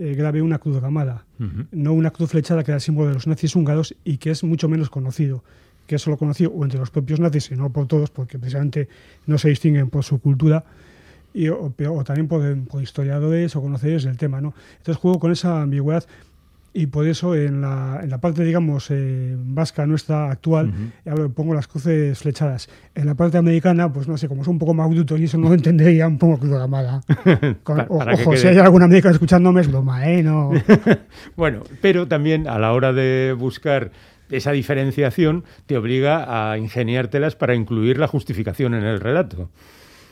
eh, 0.00 0.14
grave 0.14 0.40
una 0.40 0.58
cruz 0.58 0.80
gamada, 0.80 1.26
no 1.72 1.92
una 1.92 2.10
cruz 2.10 2.30
flechada 2.30 2.64
que 2.64 2.70
era 2.70 2.76
el 2.76 2.80
símbolo 2.80 3.08
de 3.08 3.14
los 3.14 3.26
nazis 3.26 3.54
húngaros 3.54 3.94
y 4.02 4.16
que 4.16 4.30
es 4.30 4.42
mucho 4.42 4.66
menos 4.66 4.88
conocido, 4.88 5.44
que 5.86 5.96
es 5.96 6.02
solo 6.02 6.16
conocido 6.16 6.52
o 6.52 6.64
entre 6.64 6.80
los 6.80 6.90
propios 6.90 7.20
nazis 7.20 7.50
y 7.50 7.54
no 7.54 7.68
por 7.70 7.86
todos, 7.86 8.08
porque 8.08 8.38
precisamente 8.38 8.88
no 9.26 9.36
se 9.36 9.50
distinguen 9.50 9.90
por 9.90 10.02
su 10.02 10.18
cultura, 10.18 10.64
y, 11.34 11.48
o, 11.48 11.70
también 12.02 12.28
por, 12.28 12.64
por, 12.64 12.82
historiadores 12.82 13.54
o 13.56 13.60
conocedores 13.60 14.04
del 14.04 14.16
tema. 14.16 14.40
¿no? 14.40 14.54
Entonces 14.78 14.96
juego 14.96 15.18
con 15.18 15.32
esa 15.32 15.60
ambigüedad 15.60 16.06
y 16.72 16.86
por 16.86 17.06
eso 17.06 17.34
en 17.34 17.60
la, 17.60 18.00
en 18.02 18.10
la 18.10 18.18
parte, 18.18 18.44
digamos, 18.44 18.90
eh, 18.90 19.34
vasca 19.36 19.86
nuestra 19.86 20.30
actual, 20.30 20.72
pongo 21.34 21.52
las 21.52 21.66
cruces 21.66 22.18
flechadas. 22.18 22.68
En 22.94 23.06
la 23.06 23.14
parte 23.14 23.38
americana, 23.38 23.92
pues 23.92 24.06
no 24.06 24.16
sé, 24.16 24.28
como 24.28 24.44
son 24.44 24.54
un 24.54 24.58
poco 24.60 24.74
más 24.74 24.88
brutos 24.88 25.18
y 25.18 25.24
eso 25.24 25.36
no 25.36 25.48
lo 25.48 25.54
entendería, 25.54 26.06
un 26.06 26.18
poco 26.18 26.38
cruz 26.38 26.52
gamada. 26.52 27.02
ojo, 27.88 28.36
si 28.36 28.46
hay 28.46 28.58
algún 28.58 28.82
americano 28.82 29.14
escuchándome 29.14 29.62
es 29.62 29.68
broma, 29.68 30.08
¿eh? 30.08 30.22
No. 30.22 30.52
bueno, 31.36 31.64
pero 31.80 32.06
también 32.06 32.46
a 32.46 32.58
la 32.58 32.72
hora 32.72 32.92
de 32.92 33.34
buscar 33.36 33.90
esa 34.30 34.52
diferenciación 34.52 35.44
te 35.66 35.76
obliga 35.76 36.52
a 36.52 36.56
ingeniártelas 36.56 37.34
para 37.34 37.56
incluir 37.56 37.98
la 37.98 38.06
justificación 38.06 38.74
en 38.74 38.84
el 38.84 39.00
relato. 39.00 39.50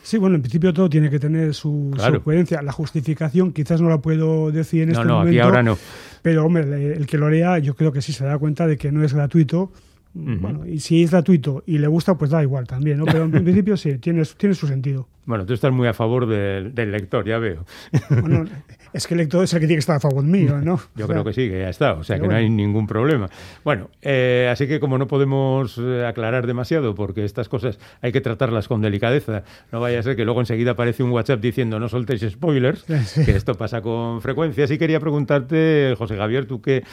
Sí, 0.08 0.16
bueno, 0.16 0.36
en 0.36 0.42
principio 0.42 0.72
todo 0.72 0.88
tiene 0.88 1.10
que 1.10 1.18
tener 1.18 1.52
su, 1.52 1.94
coherencia. 2.24 2.62
La 2.62 2.72
justificación 2.72 3.52
quizás 3.52 3.82
no 3.82 3.90
la 3.90 3.98
puedo 3.98 4.50
decir 4.50 4.84
en 4.84 4.90
este 4.92 5.04
momento. 5.04 5.24
No, 5.24 5.28
aquí 5.28 5.38
ahora 5.38 5.62
no. 5.62 5.76
Pero, 6.22 6.46
hombre, 6.46 6.94
el 6.94 7.06
que 7.06 7.18
lo 7.18 7.28
lea 7.28 7.58
yo 7.58 7.74
creo 7.74 7.92
que 7.92 8.00
sí 8.00 8.14
se 8.14 8.24
da 8.24 8.38
cuenta 8.38 8.66
de 8.66 8.78
que 8.78 8.90
no 8.90 9.04
es 9.04 9.12
gratuito 9.12 9.70
bueno, 10.14 10.66
y 10.66 10.80
si 10.80 11.02
es 11.02 11.10
gratuito 11.10 11.62
y 11.66 11.78
le 11.78 11.86
gusta, 11.86 12.16
pues 12.16 12.30
da 12.30 12.42
igual 12.42 12.66
también, 12.66 12.98
¿no? 12.98 13.04
Pero 13.04 13.24
en 13.24 13.30
principio 13.44 13.76
sí, 13.76 13.98
tiene, 13.98 14.22
tiene 14.36 14.54
su 14.54 14.66
sentido. 14.66 15.08
Bueno, 15.28 15.44
tú 15.44 15.52
estás 15.52 15.70
muy 15.70 15.86
a 15.86 15.92
favor 15.92 16.26
del, 16.26 16.90
lector, 16.90 17.22
ya 17.26 17.36
veo. 17.36 17.66
Bueno, 18.08 18.46
es 18.94 19.06
que 19.06 19.12
el 19.12 19.18
lector 19.18 19.44
es 19.44 19.52
el 19.52 19.60
que 19.60 19.66
tiene 19.66 19.76
que 19.76 19.80
estar 19.80 19.96
a 19.96 20.00
favor 20.00 20.24
mío, 20.24 20.58
¿no? 20.62 20.80
Yo 20.96 21.06
creo 21.06 21.22
que 21.22 21.34
sí, 21.34 21.50
que 21.50 21.60
ya 21.60 21.68
está, 21.68 21.92
o 21.92 22.02
sea 22.02 22.18
que 22.18 22.26
no 22.26 22.34
hay 22.34 22.48
ningún 22.48 22.86
problema. 22.86 23.28
Bueno, 23.62 23.90
eh, 24.00 24.48
así 24.50 24.66
que 24.66 24.80
como 24.80 24.96
no 24.96 25.06
podemos 25.06 25.76
eh, 25.76 26.06
aclarar 26.06 26.46
demasiado, 26.46 26.94
porque 26.94 27.26
estas 27.26 27.50
cosas 27.50 27.78
hay 28.00 28.10
que 28.10 28.22
tratarlas 28.22 28.68
con 28.68 28.80
delicadeza, 28.80 29.42
no 29.70 29.80
vaya 29.80 29.98
a 29.98 30.02
ser 30.02 30.16
que 30.16 30.24
luego 30.24 30.40
enseguida 30.40 30.70
aparece 30.70 31.02
un 31.02 31.10
WhatsApp 31.10 31.40
diciendo 31.40 31.78
no 31.78 31.90
soltéis 31.90 32.22
spoilers, 32.22 32.84
que 32.84 33.32
esto 33.32 33.54
pasa 33.54 33.82
con 33.82 34.22
frecuencia. 34.22 34.66
Sí 34.66 34.78
quería 34.78 34.98
preguntarte, 34.98 35.94
José 35.98 36.16
Javier, 36.16 36.46
tú 36.46 36.62
que, 36.62 36.84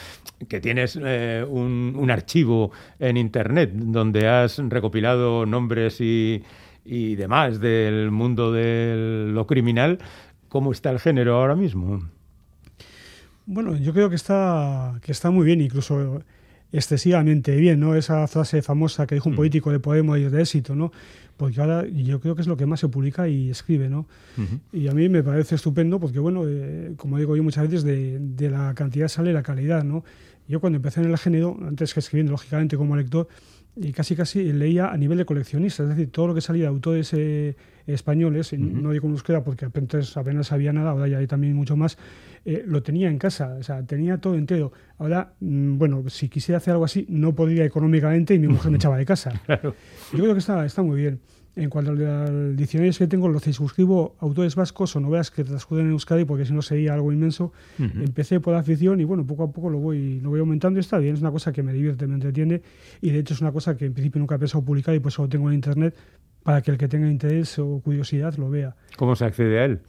que 0.46 0.60
tienes 0.60 0.98
eh, 1.02 1.42
un, 1.48 1.94
un 1.96 2.10
archivo 2.10 2.70
en 2.98 3.16
Internet 3.16 3.70
donde 3.72 4.28
has 4.28 4.58
recopilado 4.58 5.46
nombres 5.46 6.02
y 6.02 6.42
y 6.86 7.16
demás 7.16 7.60
del 7.60 8.10
mundo 8.10 8.52
de 8.52 9.28
lo 9.32 9.46
criminal, 9.46 9.98
¿cómo 10.48 10.72
está 10.72 10.90
el 10.90 11.00
género 11.00 11.36
ahora 11.36 11.56
mismo? 11.56 12.08
Bueno, 13.46 13.76
yo 13.76 13.92
creo 13.92 14.08
que 14.08 14.16
está, 14.16 14.98
que 15.02 15.12
está 15.12 15.30
muy 15.30 15.46
bien, 15.46 15.60
incluso 15.60 16.22
excesivamente 16.72 17.54
bien, 17.56 17.80
¿no? 17.80 17.94
Esa 17.94 18.26
frase 18.26 18.60
famosa 18.62 19.06
que 19.06 19.14
dijo 19.14 19.28
un 19.28 19.34
mm. 19.34 19.36
político 19.36 19.70
de 19.70 19.78
Podemos 19.78 20.18
y 20.18 20.24
de 20.24 20.40
éxito, 20.40 20.74
¿no? 20.74 20.92
Porque 21.36 21.60
ahora 21.60 21.86
yo 21.86 22.20
creo 22.20 22.34
que 22.34 22.42
es 22.42 22.48
lo 22.48 22.56
que 22.56 22.66
más 22.66 22.80
se 22.80 22.88
publica 22.88 23.28
y 23.28 23.50
escribe, 23.50 23.88
¿no? 23.88 24.06
Y 24.72 24.88
a 24.88 24.92
mí 24.92 25.08
me 25.08 25.22
parece 25.22 25.54
estupendo 25.54 26.00
porque, 26.00 26.18
bueno, 26.18 26.44
eh, 26.46 26.94
como 26.96 27.18
digo 27.18 27.36
yo 27.36 27.42
muchas 27.42 27.64
veces, 27.64 27.84
de, 27.84 28.18
de, 28.18 28.50
la 28.50 28.74
cantidad 28.74 29.08
sale 29.08 29.32
la 29.32 29.42
calidad, 29.42 29.84
¿no? 29.84 30.02
Yo 30.48 30.60
cuando 30.60 30.76
empecé 30.76 31.00
en 31.00 31.10
el 31.10 31.18
género, 31.18 31.56
antes 31.66 31.92
que 31.92 32.00
escribiendo, 32.00 32.32
lógicamente, 32.32 32.76
como 32.76 32.96
lector, 32.96 33.28
y 33.76 33.92
casi 33.92 34.16
casi 34.16 34.52
leía 34.52 34.88
a 34.88 34.96
nivel 34.96 35.18
de 35.18 35.26
coleccionista, 35.26 35.82
es 35.82 35.90
decir, 35.90 36.10
todo 36.10 36.28
lo 36.28 36.34
que 36.34 36.40
salía 36.40 36.62
de 36.62 36.68
autores 36.68 37.12
eh, 37.12 37.56
españoles, 37.86 38.52
no 38.54 38.90
digo 38.90 39.06
en 39.06 39.12
euskera 39.12 39.44
porque 39.44 39.66
apenas, 39.66 40.16
apenas 40.16 40.46
sabía 40.46 40.72
nada, 40.72 40.90
ahora 40.90 41.08
ya 41.08 41.18
hay 41.18 41.26
también 41.26 41.54
mucho 41.54 41.76
más, 41.76 41.98
eh, 42.46 42.64
lo 42.66 42.82
tenía 42.82 43.10
en 43.10 43.18
casa, 43.18 43.54
o 43.58 43.62
sea, 43.62 43.84
tenía 43.84 44.18
todo 44.18 44.34
entero. 44.34 44.72
Ahora, 44.98 45.34
mm, 45.40 45.76
bueno, 45.76 46.08
si 46.08 46.28
quisiera 46.28 46.56
hacer 46.56 46.72
algo 46.72 46.84
así, 46.84 47.04
no 47.08 47.34
podría 47.34 47.64
económicamente 47.64 48.34
y 48.34 48.38
mi 48.38 48.48
mujer 48.48 48.70
me 48.70 48.76
echaba 48.78 48.96
de 48.96 49.04
casa. 49.04 49.42
Yo 49.48 49.74
creo 50.10 50.32
que 50.32 50.38
está, 50.38 50.64
está 50.64 50.82
muy 50.82 51.00
bien. 51.00 51.20
En 51.56 51.70
cuanto 51.70 51.92
al, 51.92 52.54
diccionario 52.54 52.92
que 52.92 53.06
tengo, 53.06 53.28
lo 53.28 53.40
suscribo 53.40 54.14
autores 54.20 54.54
vascos 54.54 54.94
o 54.94 55.00
novelas 55.00 55.30
que 55.30 55.42
transcurren 55.42 55.86
en 55.86 55.92
Euskadi, 55.92 56.26
porque 56.26 56.44
si 56.44 56.52
no 56.52 56.60
sería 56.60 56.92
algo 56.92 57.10
inmenso. 57.12 57.50
Empecé 57.78 58.40
por 58.40 58.52
la 58.52 58.60
afición 58.60 59.00
y 59.00 59.04
bueno, 59.04 59.26
poco 59.26 59.44
a 59.44 59.50
poco 59.50 59.70
lo 59.70 59.78
voy, 59.78 60.20
lo 60.20 60.28
voy 60.28 60.40
aumentando 60.40 60.78
y 60.78 60.80
está 60.80 60.98
bien. 60.98 61.14
Es 61.14 61.22
una 61.22 61.30
cosa 61.30 61.52
que 61.52 61.62
me 61.62 61.72
divierte, 61.72 62.06
me 62.06 62.14
entretiene 62.14 62.60
y 63.00 63.10
de 63.10 63.20
hecho 63.20 63.32
es 63.32 63.40
una 63.40 63.52
cosa 63.52 63.74
que 63.74 63.86
en 63.86 63.94
principio 63.94 64.18
nunca 64.18 64.34
he 64.34 64.38
pensado 64.38 64.62
publicar 64.62 64.94
y 64.94 65.00
pues 65.00 65.14
solo 65.14 65.30
tengo 65.30 65.48
en 65.48 65.54
internet 65.54 65.96
para 66.42 66.60
que 66.60 66.72
el 66.72 66.76
que 66.76 66.88
tenga 66.88 67.08
interés 67.08 67.58
o 67.58 67.80
curiosidad 67.80 68.34
lo 68.36 68.50
vea. 68.50 68.76
¿Cómo 68.98 69.16
se 69.16 69.24
accede 69.24 69.58
a 69.58 69.64
él? 69.64 69.80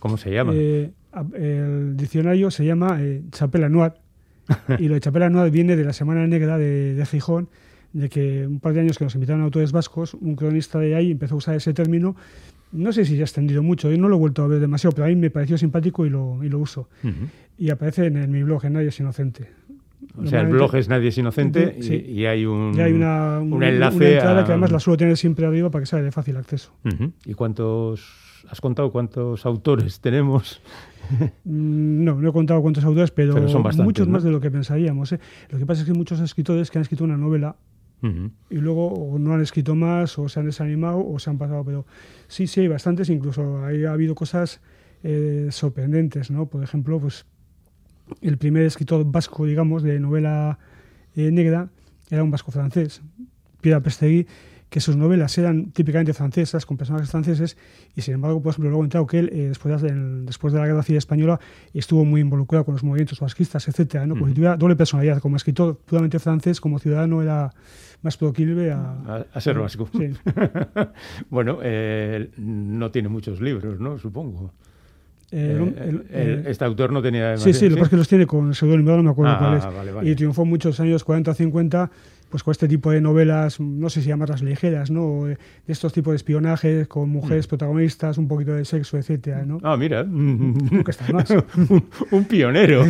¿Cómo 0.00 0.16
se 0.16 0.32
llama? 0.32 0.50
Eh, 0.52 0.90
el 1.34 1.96
diccionario 1.96 2.50
se 2.50 2.64
llama 2.64 2.98
eh, 3.00 3.22
Chapela 3.30 3.68
Noir 3.68 3.92
y 4.80 4.88
lo 4.88 4.94
de 4.94 5.00
Chapela 5.00 5.30
Noir 5.30 5.52
viene 5.52 5.76
de 5.76 5.84
la 5.84 5.92
Semana 5.92 6.26
Negra 6.26 6.58
de, 6.58 6.94
de 6.94 7.06
Gijón 7.06 7.48
de 7.94 8.08
que 8.08 8.46
un 8.46 8.60
par 8.60 8.74
de 8.74 8.80
años 8.80 8.98
que 8.98 9.04
nos 9.04 9.14
invitaron 9.14 9.40
a 9.40 9.44
autores 9.44 9.72
vascos, 9.72 10.14
un 10.14 10.34
cronista 10.34 10.78
de 10.80 10.96
ahí 10.96 11.12
empezó 11.12 11.34
a 11.34 11.38
usar 11.38 11.54
ese 11.54 11.72
término. 11.72 12.16
No 12.72 12.92
sé 12.92 13.04
si 13.04 13.14
ya 13.14 13.22
ha 13.22 13.24
extendido 13.24 13.62
mucho, 13.62 13.88
yo 13.88 13.96
no 13.96 14.08
lo 14.08 14.16
he 14.16 14.18
vuelto 14.18 14.42
a 14.42 14.48
ver 14.48 14.58
demasiado, 14.58 14.94
pero 14.94 15.06
a 15.06 15.08
mí 15.08 15.16
me 15.16 15.30
pareció 15.30 15.56
simpático 15.56 16.04
y 16.04 16.10
lo, 16.10 16.42
y 16.42 16.48
lo 16.48 16.58
uso. 16.58 16.88
Y 17.56 17.70
aparece 17.70 18.06
en, 18.06 18.30
mi 18.32 18.42
blog, 18.42 18.64
en 18.64 18.72
Nadie 18.74 18.88
es 18.88 18.98
Inocente. 18.98 19.48
O 20.20 20.26
sea, 20.26 20.40
el 20.40 20.48
blog 20.48 20.74
es 20.74 20.88
Nadie 20.88 21.08
es 21.08 21.18
Inocente 21.18 21.78
y, 21.80 22.26
hay 22.26 22.44
un, 22.44 22.78
hay 22.80 22.92
una, 22.92 23.38
enlace 23.38 23.96
una 23.96 24.08
entrada 24.08 24.44
que 24.44 24.52
además 24.52 24.72
la 24.72 24.80
suelo 24.80 24.96
tener 24.96 25.16
siempre 25.16 25.46
arriba 25.46 25.70
para 25.70 25.82
que 25.84 25.86
sea 25.86 26.02
de 26.02 26.10
fácil 26.10 26.36
acceso. 26.36 26.72
¿Y 27.24 27.34
cuántos, 27.34 28.44
has 28.50 28.60
contado 28.60 28.90
cuántos 28.90 29.46
autores 29.46 30.00
tenemos? 30.00 30.60
Mm, 31.44 32.02
no, 32.02 32.14
no 32.14 32.30
he 32.30 32.32
contado 32.32 32.62
cuántos 32.62 32.82
autores, 32.82 33.10
pero, 33.10 33.46
son 33.50 33.62
muchos 33.84 34.08
más 34.08 34.22
de 34.22 34.30
lo 34.30 34.40
que 34.40 34.50
pensaríamos. 34.50 35.12
¿eh? 35.12 35.20
Lo 35.50 35.58
que 35.58 35.66
pasa 35.66 35.82
es 35.82 35.84
que 35.84 35.92
hay 35.92 35.98
muchos 35.98 36.18
escritores 36.18 36.70
que 36.70 36.78
han 36.78 36.82
escrito 36.82 37.04
una 37.04 37.18
novela 37.18 37.56
y 38.50 38.56
luego 38.56 39.16
no 39.18 39.32
han 39.34 39.40
escrito 39.40 39.74
más 39.74 40.18
o 40.18 40.28
se 40.28 40.40
han 40.40 40.46
desanimado 40.46 41.06
o 41.06 41.18
se 41.18 41.30
han 41.30 41.38
pasado, 41.38 41.64
pero 41.64 41.86
sí, 42.28 42.46
sí 42.46 42.60
hay 42.60 42.68
bastantes, 42.68 43.08
incluso 43.08 43.58
ha 43.64 43.92
habido 43.92 44.14
cosas 44.14 44.60
eh, 45.02 45.48
sorprendentes, 45.50 46.30
¿no? 46.30 46.46
Por 46.46 46.62
ejemplo, 46.62 47.00
pues 47.00 47.24
el 48.20 48.36
primer 48.38 48.64
escritor 48.64 49.04
vasco, 49.10 49.46
digamos, 49.46 49.82
de 49.82 49.98
novela 50.00 50.58
eh, 51.16 51.30
negra 51.30 51.70
era 52.10 52.22
un 52.22 52.30
vasco 52.30 52.52
francés, 52.52 53.02
Pierre 53.60 53.80
Pestegui, 53.80 54.26
que 54.74 54.80
sus 54.80 54.96
novelas 54.96 55.38
eran 55.38 55.70
típicamente 55.70 56.12
francesas, 56.14 56.66
con 56.66 56.76
personajes 56.76 57.08
franceses, 57.08 57.56
y 57.94 58.00
sin 58.00 58.14
embargo, 58.14 58.42
por 58.42 58.50
ejemplo, 58.50 58.70
luego 58.70 59.06
que 59.06 59.20
él, 59.20 59.30
eh, 59.32 59.46
después, 59.46 59.80
de, 59.80 59.92
después 60.24 60.52
de 60.52 60.58
la 60.58 60.66
Guerra 60.66 60.82
Civil 60.82 60.98
Española, 60.98 61.38
estuvo 61.72 62.04
muy 62.04 62.22
involucrado 62.22 62.64
con 62.64 62.74
los 62.74 62.82
movimientos 62.82 63.20
vasquistas, 63.20 63.68
etcétera, 63.68 64.04
¿no? 64.04 64.16
Porque 64.16 64.34
tuviera 64.34 64.56
doble 64.56 64.74
personalidad, 64.74 65.20
como 65.20 65.36
escritor 65.36 65.76
puramente 65.76 66.18
francés, 66.18 66.60
como 66.60 66.80
ciudadano 66.80 67.22
era 67.22 67.52
más 68.02 68.16
proclive 68.16 68.72
a, 68.72 69.24
a, 69.32 69.40
ser 69.40 69.60
vasco. 69.60 69.88
Sí. 69.92 70.10
bueno, 71.30 71.60
eh, 71.62 72.30
no 72.36 72.90
tiene 72.90 73.08
muchos 73.08 73.40
libros, 73.40 73.78
¿no? 73.78 73.96
Supongo. 73.96 74.50
Eh, 75.30 76.44
este 76.48 76.64
autor 76.64 76.92
no 76.92 77.00
tenía... 77.00 77.36
Sí, 77.36 77.52
sí, 77.52 77.68
lo 77.68 77.76
que 77.76 77.82
pasa 77.82 77.84
es 77.84 77.90
que 77.90 77.96
los 77.96 78.08
tiene 78.08 78.26
con 78.26 78.52
pseudónimo, 78.54 78.90
no 78.96 79.04
me 79.04 79.10
acuerdo 79.10 79.34
ah, 79.34 79.38
cuál 79.38 79.56
es. 79.56 79.64
Vale, 79.64 79.92
vale. 79.92 80.10
Y 80.10 80.16
triunfó 80.16 80.44
muchos 80.44 80.80
años 80.80 81.04
40 81.04 81.30
o 81.30 81.34
50 81.34 81.90
pues 82.34 82.42
con 82.42 82.50
este 82.50 82.66
tipo 82.66 82.90
de 82.90 83.00
novelas, 83.00 83.60
no 83.60 83.88
sé 83.88 84.02
si 84.02 84.08
llamarlas 84.08 84.42
ligeras, 84.42 84.90
¿no? 84.90 85.26
De 85.26 85.38
estos 85.68 85.92
tipos 85.92 86.10
de 86.10 86.16
espionaje 86.16 86.86
con 86.86 87.08
mujeres 87.08 87.46
mm. 87.46 87.48
protagonistas, 87.48 88.18
un 88.18 88.26
poquito 88.26 88.54
de 88.54 88.64
sexo, 88.64 88.98
etcétera, 88.98 89.44
¿no? 89.44 89.60
Ah, 89.62 89.76
mira. 89.76 90.02
Nunca 90.02 90.90
está 90.90 91.12
más. 91.12 91.30
un, 92.10 92.24
pionero. 92.24 92.84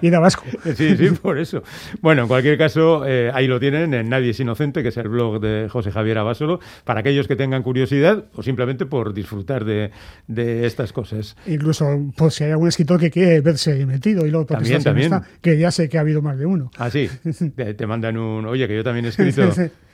Y 0.00 0.08
de 0.08 0.18
vasco. 0.18 0.44
sí, 0.74 0.96
sí, 0.96 1.10
por 1.20 1.36
eso. 1.38 1.62
Bueno, 2.00 2.22
en 2.22 2.28
cualquier 2.28 2.56
caso, 2.56 3.04
eh, 3.06 3.30
ahí 3.34 3.46
lo 3.46 3.60
tienen 3.60 3.92
en 3.92 4.08
Nadie 4.08 4.30
es 4.30 4.40
Inocente, 4.40 4.82
que 4.82 4.88
es 4.88 4.96
el 4.96 5.10
blog 5.10 5.40
de 5.42 5.68
José 5.68 5.90
Javier 5.90 6.16
Abasolo, 6.16 6.58
para 6.84 7.00
aquellos 7.00 7.28
que 7.28 7.36
tengan 7.36 7.62
curiosidad 7.62 8.24
o 8.34 8.42
simplemente 8.42 8.86
por 8.86 9.12
disfrutar 9.12 9.66
de, 9.66 9.90
de 10.26 10.64
estas 10.64 10.94
cosas. 10.94 11.36
Incluso 11.46 11.84
por 12.16 12.32
si 12.32 12.44
hay 12.44 12.52
algún 12.52 12.68
escritor 12.68 12.98
que 12.98 13.10
quiere 13.10 13.42
verse 13.42 13.84
metido 13.84 14.26
y 14.26 14.30
luego 14.30 14.46
también, 14.46 14.82
también. 14.82 15.12
que 15.42 15.58
ya 15.58 15.70
sé 15.70 15.90
que 15.90 15.98
ha 15.98 16.00
habido 16.00 16.22
más 16.22 16.38
de 16.38 16.46
uno. 16.46 16.70
Ah, 16.78 16.88
sí. 16.88 17.10
te 17.76 17.86
mandan 17.86 18.16
un 18.16 18.37
oye, 18.46 18.66
que 18.68 18.76
yo 18.76 18.84
también 18.84 19.06
he 19.06 19.08
escrito. 19.08 19.42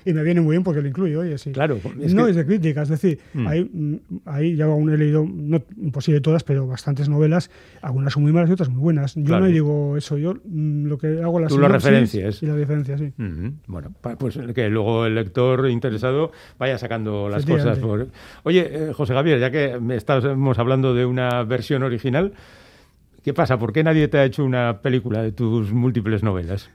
y 0.04 0.12
me 0.12 0.22
viene 0.22 0.40
muy 0.40 0.52
bien 0.52 0.62
porque 0.62 0.83
lo 0.83 0.88
incluyo, 0.88 1.20
oye, 1.20 1.38
sí. 1.38 1.52
Claro. 1.52 1.78
no 1.96 2.26
es 2.26 2.37
de 2.37 2.44
crítica, 2.44 2.83
es 2.83 2.88
decir, 2.88 3.18
mm. 3.33 3.46
Mm, 3.46 3.96
ahí, 4.26 4.57
ya 4.57 4.64
aún 4.64 4.90
he 4.90 4.98
leído, 4.98 5.26
no 5.26 5.62
imposible 5.76 6.20
todas, 6.20 6.44
pero 6.44 6.66
bastantes 6.66 7.09
novelas, 7.09 7.50
algunas 7.83 8.12
son 8.12 8.22
muy 8.22 8.33
malas 8.33 8.50
y 8.50 8.52
otras 8.52 8.68
muy 8.68 8.80
buenas. 8.80 9.14
Yo 9.14 9.40
no 9.40 9.46
digo 9.46 9.96
eso, 9.96 10.18
yo 10.18 10.35
mm, 10.35 10.87
lo 10.87 10.98
que 10.98 11.22
hago 11.22 11.40
las 11.40 11.50
Tú 11.50 11.59
lo 11.59 11.68
referencias. 11.68 12.42
Y 12.42 12.46
la 12.46 12.57
diferencia, 12.57 12.98
sí. 12.98 13.12
Bueno, 13.66 13.92
pues 14.18 14.38
que 14.54 14.68
luego 14.68 15.07
el 15.07 15.14
lector 15.14 15.68
interesado 15.70 16.33
vaya 16.59 16.78
sacando 16.78 17.28
las 17.28 17.46
cosas. 17.46 17.78
Oye, 18.42 18.68
eh, 18.70 18.92
José 18.92 19.14
Javier, 19.14 19.38
ya 19.38 19.50
que 19.50 19.78
estamos 19.90 20.59
hablando 20.59 20.94
de 20.94 21.07
una 21.07 21.44
versión 21.44 21.83
original, 21.83 22.33
¿Qué 23.24 23.33
pasa? 23.33 23.59
¿Por 23.59 23.72
qué 23.72 23.83
nadie 23.83 24.07
te 24.07 24.18
ha 24.18 24.24
hecho 24.26 24.44
una 24.44 24.83
película 24.83 25.22
de 25.22 25.33
tus 25.33 25.72
múltiples 25.72 26.22
novelas? 26.22 26.70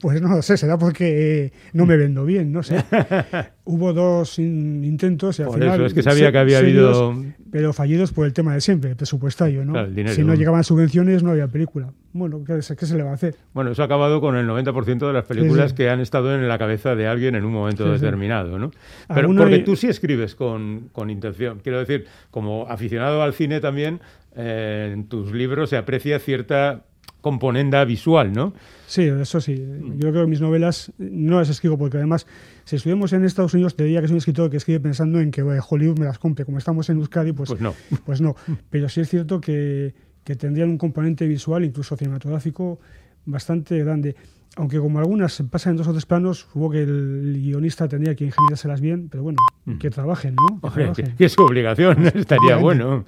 Pues 0.00 0.22
no 0.22 0.28
lo 0.28 0.42
sé, 0.42 0.56
será 0.56 0.78
porque 0.78 1.52
no 1.72 1.86
me 1.86 1.96
vendo 1.96 2.24
bien, 2.24 2.52
no 2.52 2.62
sé. 2.62 2.84
Hubo 3.64 3.92
dos 3.92 4.38
intentos 4.38 5.38
y 5.38 5.42
al 5.42 5.48
por 5.48 5.58
final... 5.58 5.74
Eso, 5.74 5.86
es 5.86 5.94
que 5.94 6.02
sabía 6.02 6.32
que 6.32 6.38
había 6.38 6.58
habido... 6.58 7.14
Pero 7.50 7.72
fallidos 7.72 8.12
por 8.12 8.26
el 8.26 8.32
tema 8.32 8.54
de 8.54 8.60
siempre, 8.60 8.94
presupuestario, 8.94 9.64
¿no? 9.64 9.74
si 10.08 10.22
no 10.22 10.34
llegaban 10.34 10.64
subvenciones 10.64 11.22
no 11.22 11.30
había 11.30 11.48
película. 11.48 11.92
Bueno, 12.12 12.42
¿qué, 12.44 12.62
se 12.62 12.96
le 12.96 13.02
va 13.02 13.10
a 13.10 13.14
hacer? 13.14 13.36
Bueno, 13.52 13.70
eso 13.70 13.82
ha 13.82 13.84
acabado 13.84 14.20
con 14.20 14.36
el 14.36 14.46
90% 14.46 15.06
de 15.06 15.12
las 15.12 15.24
películas 15.24 15.72
que 15.72 15.90
han 15.90 16.00
estado 16.00 16.34
en 16.34 16.46
la 16.48 16.58
cabeza 16.58 16.94
de 16.94 17.06
alguien 17.06 17.34
en 17.34 17.44
un 17.44 17.52
momento 17.52 17.90
determinado, 17.90 18.58
¿no? 18.58 18.70
Pero 19.14 19.34
porque 19.34 19.58
tú 19.58 19.76
sí 19.76 19.88
escribes 19.88 20.34
con, 20.34 20.88
con 20.92 21.10
intención. 21.10 21.60
Quiero 21.62 21.78
decir, 21.78 22.06
como 22.30 22.66
aficionado 22.68 23.22
al 23.22 23.34
cine 23.34 23.60
también, 23.60 24.00
eh, 24.36 24.90
en 24.92 25.08
tus 25.08 25.32
libros 25.32 25.70
se 25.70 25.76
aprecia 25.76 26.18
cierta 26.18 26.84
componenda 27.20 27.84
visual, 27.84 28.32
¿no? 28.32 28.52
Sí, 28.86 29.02
eso 29.02 29.40
sí. 29.40 29.56
Yo 29.96 30.10
creo 30.10 30.24
que 30.24 30.30
mis 30.30 30.40
novelas 30.40 30.92
no 30.98 31.38
las 31.40 31.48
escribo 31.48 31.76
porque 31.76 31.96
además, 31.96 32.26
si 32.64 32.76
estuvimos 32.76 33.12
en 33.12 33.24
Estados 33.24 33.54
Unidos, 33.54 33.74
te 33.76 33.84
diría 33.84 34.00
que 34.00 34.06
soy 34.08 34.14
un 34.14 34.18
escritor 34.18 34.50
que 34.50 34.56
escribe 34.56 34.80
pensando 34.80 35.20
en 35.20 35.30
que 35.30 35.42
Hollywood 35.42 35.98
me 35.98 36.06
las 36.06 36.18
compre. 36.18 36.44
Como 36.44 36.58
estamos 36.58 36.88
en 36.90 36.98
Euskadi, 36.98 37.32
pues, 37.32 37.48
pues 37.50 37.60
no. 37.60 37.74
Pues 38.06 38.20
no. 38.20 38.36
Pero 38.70 38.88
sí 38.88 39.00
es 39.00 39.08
cierto 39.08 39.40
que, 39.40 39.94
que 40.24 40.36
tendrían 40.36 40.70
un 40.70 40.78
componente 40.78 41.26
visual, 41.26 41.64
incluso 41.64 41.96
cinematográfico, 41.96 42.78
bastante 43.26 43.78
grande. 43.78 44.14
Aunque 44.56 44.78
como 44.78 44.98
algunas 44.98 45.32
se 45.34 45.44
pasan 45.44 45.72
en 45.72 45.76
dos 45.76 45.88
o 45.88 45.92
tres 45.92 46.06
planos, 46.06 46.48
hubo 46.54 46.70
que 46.70 46.82
el 46.82 47.38
guionista 47.42 47.86
tendría 47.86 48.14
que 48.14 48.24
ingeniárselas 48.24 48.80
bien, 48.80 49.08
pero 49.08 49.22
bueno, 49.22 49.38
Mm. 49.66 49.78
que 49.78 49.90
trabajen, 49.90 50.34
¿no? 50.34 50.60
Que 50.62 50.80
trabajen. 50.80 51.14
que 51.16 51.24
es 51.26 51.32
su 51.32 51.42
obligación, 51.42 52.06
estaría 52.14 52.56
bueno. 52.56 53.04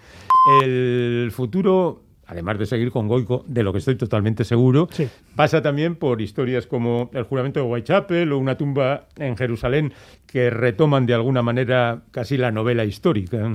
El 0.62 1.30
futuro, 1.32 2.02
además 2.30 2.58
de 2.60 2.66
seguir 2.66 2.92
con 2.92 3.08
Goico, 3.08 3.44
de 3.48 3.64
lo 3.64 3.72
que 3.72 3.78
estoy 3.80 3.96
totalmente 3.96 4.44
seguro, 4.44 4.88
Sí. 4.92 5.08
pasa 5.34 5.60
también 5.60 5.96
por 5.96 6.22
historias 6.22 6.66
como 6.68 7.10
el 7.12 7.24
juramento 7.24 7.58
de 7.60 7.66
Whitechapel 7.66 8.30
o 8.32 8.38
una 8.38 8.56
tumba 8.56 9.08
en 9.16 9.36
Jerusalén 9.36 9.92
que 10.26 10.48
retoman 10.48 11.06
de 11.06 11.14
alguna 11.14 11.42
manera 11.42 12.02
casi 12.12 12.36
la 12.36 12.52
novela 12.52 12.84
histórica. 12.84 13.50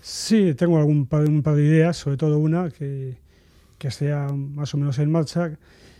Sí, 0.00 0.54
tengo 0.54 0.78
algún 0.78 1.06
par, 1.06 1.24
un 1.28 1.42
par 1.42 1.56
de 1.56 1.64
ideas, 1.64 1.96
sobre 1.96 2.16
todo 2.16 2.38
una 2.38 2.70
que, 2.70 3.16
que 3.78 3.88
esté 3.88 4.14
más 4.32 4.72
o 4.74 4.78
menos 4.78 4.98
en 5.00 5.10
marcha 5.10 5.50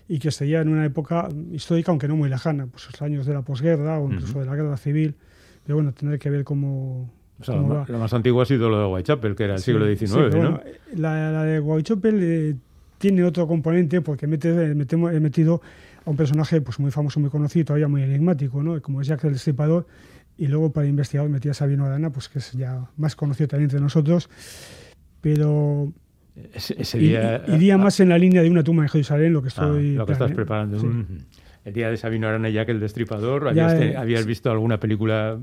y 0.09 0.19
que 0.21 0.29
esté 0.29 0.49
ya 0.49 0.61
en 0.61 0.69
una 0.69 0.85
época 0.87 1.29
histórica, 1.53 1.91
aunque 1.91 2.07
no 2.09 2.17
muy 2.17 2.29
lejana, 2.31 2.67
pues 2.67 2.87
los 2.87 3.03
años 3.03 3.27
de 3.27 3.35
la 3.35 3.43
posguerra 3.43 3.99
o 3.99 4.11
incluso 4.11 4.39
de 4.39 4.47
la 4.47 4.55
guerra 4.55 4.77
civil. 4.77 5.17
Pero 5.65 5.75
bueno, 5.77 5.93
tendré 5.93 6.19
que 6.19 6.31
ver 6.31 6.45
cómo, 6.45 7.11
O 7.41 7.45
sea, 7.45 7.57
más 7.99 8.13
antiguo 8.13 8.43
ha 8.43 8.47
sido 8.47 8.69
lo 8.69 8.81
de 8.81 8.87
Whitechapel, 8.87 9.35
que 9.37 9.45
era 9.45 9.55
el 9.55 9.59
Sí, 9.61 9.67
siglo 9.73 9.87
XIX, 9.87 10.13
¿no? 10.17 10.29
bueno, 10.31 10.61
la, 10.97 11.31
la 11.31 11.45
de 11.45 11.59
Guaychopel 11.61 12.19
eh, 12.21 12.55
tiene 12.99 13.23
otro 13.25 13.47
componente 13.47 14.01
porque 14.01 14.27
mete, 14.27 14.49
eh, 14.51 14.71
he 14.73 15.21
metido 15.21 15.61
a 16.05 16.11
un 16.11 16.17
personaje 16.17 16.61
pues 16.61 16.81
muy 16.81 16.91
famoso, 16.91 17.21
muy 17.21 17.31
conocido, 17.31 17.67
todavía 17.67 17.87
muy 17.87 18.03
enigmático, 18.03 18.63
¿no? 18.63 18.81
como 18.83 19.01
es 19.01 19.07
Jack 19.07 19.23
el 19.25 19.35
Destripador, 19.35 19.87
y 20.37 20.49
luego 20.49 20.73
para 20.73 20.87
investigar 20.89 21.29
metí 21.29 21.49
a 21.49 21.55
Sabino 21.55 21.85
Arana, 21.85 22.11
pues 22.11 22.29
que 22.29 22.39
es 22.41 22.53
ya 22.53 22.89
más 22.97 23.15
conocido 23.15 23.47
también 23.49 23.67
entre 23.67 23.81
nosotros, 23.81 24.29
pero 25.21 25.93
Ese, 26.55 26.99
día, 26.99 27.43
i- 27.47 27.55
iría 27.55 27.79
más 27.79 28.01
en 28.01 28.09
la 28.09 28.19
línea 28.19 28.43
de 28.43 28.51
una 28.51 28.63
tumba 28.65 28.83
en 28.85 28.89
Jerusalén, 28.89 29.33
lo 29.33 29.43
que 29.43 29.49
Ah, 29.49 29.55
estoy... 29.63 29.95
lo 29.95 30.07
que 30.07 30.13
estás 30.13 30.33
preparando. 30.33 30.79
Sí. 30.81 30.87
Mm. 30.87 31.07
El 31.65 31.73
día 31.75 31.91
de 31.91 31.97
Sabino 31.97 32.29
Arana 32.29 32.49
y 32.49 32.53
Jack 32.55 32.69
el 32.71 32.81
Destripador, 32.81 33.43
Ya, 33.45 33.51
¿habías, 33.67 33.79
te- 33.79 33.91
eh, 33.91 33.97
habías 33.97 34.25
visto 34.27 34.51
alguna 34.51 34.79
película 34.81 35.39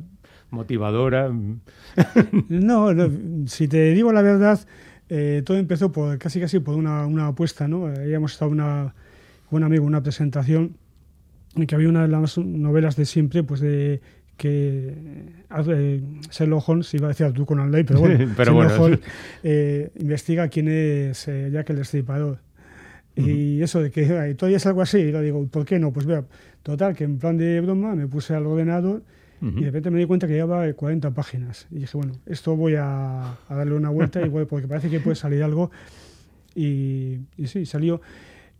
motivadora? 0.49 1.31
No, 2.49 2.93
no, 2.93 3.47
si 3.47 3.67
te 3.67 3.91
digo 3.91 4.11
la 4.11 4.21
verdad, 4.21 4.59
eh, 5.09 5.41
todo 5.45 5.57
empezó 5.57 5.91
por 5.91 6.17
casi 6.17 6.39
casi 6.39 6.59
por 6.59 6.75
una, 6.75 7.05
una 7.05 7.27
apuesta, 7.27 7.67
¿no? 7.67 7.91
Eh, 7.91 8.03
Habíamos 8.03 8.33
estado 8.33 8.51
una, 8.51 8.93
un 9.51 9.63
amigo 9.63 9.85
una 9.85 10.01
presentación 10.01 10.77
en 11.55 11.67
que 11.67 11.75
había 11.75 11.89
una 11.89 12.03
de 12.03 12.07
las 12.09 12.37
novelas 12.37 12.95
de 12.95 13.05
siempre, 13.05 13.43
pues 13.43 13.61
de 13.61 14.01
que 14.37 14.93
eh, 15.49 16.01
Sherlock 16.29 16.67
Holmes, 16.67 16.93
iba 16.93 17.07
a 17.07 17.09
decir 17.09 17.25
Arthur 17.25 17.45
Conan 17.45 17.71
Doyle, 17.71 17.85
pero 17.85 17.99
bueno, 17.99 18.17
Pero 18.37 18.53
Sherlock 18.53 18.77
bueno, 18.77 18.83
Holmes 18.83 18.99
eh, 19.43 19.91
investiga 19.95 20.47
quién 20.49 20.67
es 20.67 21.27
eh, 21.27 21.49
Jack 21.51 21.69
el 21.69 21.77
Destripador. 21.77 22.39
Y 23.17 23.61
eso 23.61 23.81
de 23.81 23.91
que 23.91 24.35
todavía 24.37 24.57
es 24.57 24.65
algo 24.65 24.81
así, 24.81 24.97
y 24.97 25.11
lo 25.13 25.21
digo, 25.21 25.47
¿por 25.47 25.63
qué 25.63 25.79
no? 25.79 25.93
Pues 25.93 26.05
vea, 26.05 26.25
total, 26.63 26.93
que 26.97 27.05
en 27.05 27.17
plan 27.17 27.37
de 27.37 27.61
broma 27.61 27.95
me 27.95 28.07
puse 28.07 28.35
al 28.35 28.45
ordenador 28.45 29.03
Ujú. 29.41 29.49
y 29.57 29.61
de 29.61 29.65
repente 29.65 29.91
me 29.91 29.99
di 29.99 30.05
cuenta 30.05 30.27
que 30.27 30.33
llevaba 30.33 30.71
40 30.73 31.11
páginas. 31.11 31.67
Y 31.71 31.79
dije, 31.79 31.97
bueno, 31.97 32.13
esto 32.25 32.55
voy 32.55 32.75
a, 32.75 33.31
a 33.49 33.55
darle 33.55 33.75
una 33.75 33.89
vuelta 33.89 34.19
voy- 34.29 34.45
porque 34.45 34.67
parece 34.67 34.89
que 34.89 34.99
puede 34.99 35.15
salir 35.15 35.43
algo. 35.43 35.71
Y, 36.53 37.19
y 37.37 37.47
sí, 37.47 37.65
salió. 37.65 38.01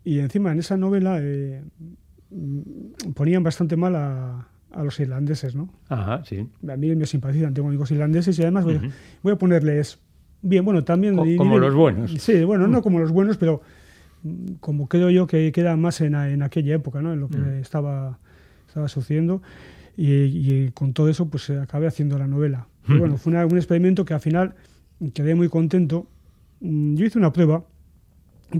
Y 0.04 0.20
encima 0.20 0.52
en 0.52 0.60
esa 0.60 0.78
novela 0.78 1.18
eh, 1.22 1.64
mm, 2.30 3.12
ponían 3.14 3.44
bastante 3.44 3.76
mal 3.78 3.96
a, 3.96 4.48
a 4.72 4.84
los 4.84 5.00
irlandeses, 5.00 5.56
¿no? 5.56 5.70
Ajá, 5.90 6.24
sí. 6.26 6.48
A 6.68 6.76
mí 6.78 6.94
me 6.96 7.06
simpatizan, 7.06 7.54
tengo 7.54 7.70
amigos 7.70 7.92
irlandeses 7.92 8.38
y 8.38 8.42
además 8.42 8.66
voy, 8.66 8.76
Ujú. 8.76 8.88
voy 9.24 9.34
a 9.34 9.36
ponerles 9.38 10.00
bien, 10.42 10.64
bueno, 10.66 10.84
también... 10.84 11.16
Co- 11.16 11.26
como 11.38 11.58
y- 11.58 11.62
los 11.62 11.74
buenos. 11.74 12.12
Sí, 12.20 12.44
bueno, 12.44 12.68
no 12.68 12.82
como 12.82 13.00
los 13.00 13.12
buenos, 13.12 13.38
pero 13.38 13.62
mm, 14.24 14.56
como 14.60 14.88
creo 14.90 15.10
yo 15.10 15.26
que 15.26 15.52
queda 15.52 15.76
más 15.78 16.02
en, 16.02 16.14
en 16.16 16.44
aquella 16.44 16.76
época, 16.76 17.02
¿no? 17.02 17.14
En 17.14 17.20
lo 17.22 17.30
que 17.30 17.38
Mm. 17.38 17.60
estaba, 17.62 18.20
estaba 18.68 18.88
sucediendo. 18.90 19.42
Y, 19.98 20.12
y 20.14 20.72
con 20.74 20.94
todo 20.94 21.08
eso, 21.10 21.28
pues 21.30 21.50
eh, 21.50 21.60
acabé 21.60 21.88
haciendo 21.88 22.18
la 22.18 22.28
novela. 22.28 22.68
Y 22.88 22.94
bueno, 23.00 23.18
fue 23.18 23.32
una- 23.32 23.46
un 23.46 23.58
experimento 23.58 24.06
que 24.06 24.14
al 24.14 24.20
final 24.20 24.54
quedé 25.14 25.36
muy 25.36 25.50
contento. 25.50 26.08
Mm, 26.62 26.96
Yo 26.96 27.06
hice 27.06 27.18
una 27.18 27.32
prueba 27.34 27.64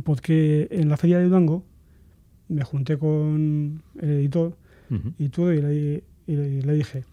porque 0.04 0.68
en 0.72 0.90
la 0.90 0.98
feria 0.98 1.20
de 1.20 1.26
Durango 1.26 1.64
me 2.50 2.64
junté 2.64 2.98
con 2.98 3.82
el 4.00 4.10
editor 4.10 4.56
y 5.18 5.30
todo 5.30 5.52
y 5.54 5.62
le, 5.62 6.04
y 6.28 6.36
le 6.62 6.74
dije, 6.74 7.04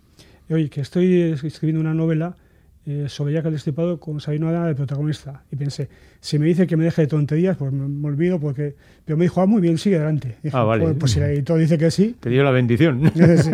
oye, 0.50 0.68
que 0.68 0.80
estoy 0.82 1.14
escribiendo 1.22 1.80
una 1.80 1.94
novela 1.94 2.36
eh, 2.84 3.04
sobre 3.08 3.32
Jack 3.32 3.46
el 3.46 3.52
Destripador 3.52 3.98
con 4.00 4.20
Sabino 4.20 4.48
Arana 4.48 4.66
de 4.66 4.74
protagonista. 4.74 5.44
Y 5.52 5.56
pensé, 5.56 5.88
si 6.20 6.38
me 6.38 6.46
dice 6.46 6.66
que 6.66 6.76
me 6.76 6.84
deje 6.84 7.02
de 7.02 7.08
tonterías, 7.08 7.56
pues 7.56 7.72
me, 7.72 7.86
me 7.86 8.08
olvido 8.08 8.40
porque... 8.40 8.74
Pero 9.04 9.16
me 9.16 9.24
dijo, 9.24 9.40
ah, 9.40 9.46
muy 9.46 9.60
bien, 9.60 9.78
sigue 9.78 9.96
adelante. 9.96 10.36
Dije, 10.42 10.56
Ah, 10.56 10.64
vale. 10.64 10.82
"Joder, 10.82 10.98
Pues 10.98 11.12
si 11.12 11.18
el 11.20 11.26
editor 11.26 11.58
dice 11.58 11.78
que 11.78 11.90
sí... 11.90 12.16
Te 12.20 12.30
dio 12.30 12.42
la 12.44 12.50
bendición. 12.50 13.10
sí. 13.36 13.50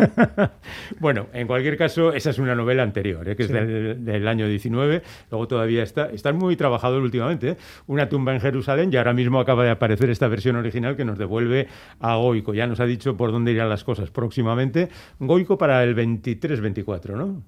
bueno, 0.99 1.27
en 1.33 1.47
cualquier 1.47 1.77
caso, 1.77 2.13
esa 2.13 2.29
es 2.31 2.39
una 2.39 2.55
novela 2.55 2.83
anterior, 2.83 3.27
¿eh? 3.29 3.35
que 3.35 3.43
es 3.43 3.49
del, 3.49 4.03
del 4.03 4.27
año 4.27 4.47
19. 4.47 5.01
Luego 5.31 5.47
todavía 5.47 5.83
está, 5.83 6.09
está 6.11 6.33
muy 6.33 6.55
trabajador 6.55 7.01
últimamente. 7.01 7.49
¿eh? 7.49 7.57
Una 7.87 8.09
tumba 8.09 8.33
en 8.33 8.41
Jerusalén 8.41 8.89
y 8.91 8.97
ahora 8.97 9.13
mismo 9.13 9.39
acaba 9.39 9.63
de 9.63 9.69
aparecer 9.71 10.09
esta 10.09 10.27
versión 10.27 10.55
original 10.55 10.95
que 10.95 11.05
nos 11.05 11.17
devuelve 11.17 11.67
a 11.99 12.15
Goico. 12.15 12.53
Ya 12.53 12.67
nos 12.67 12.79
ha 12.79 12.85
dicho 12.85 13.15
por 13.17 13.31
dónde 13.31 13.51
irán 13.51 13.69
las 13.69 13.83
cosas 13.83 14.09
próximamente. 14.11 14.89
Goico 15.19 15.57
para 15.57 15.83
el 15.83 15.95
23-24, 15.95 17.15
¿no? 17.15 17.43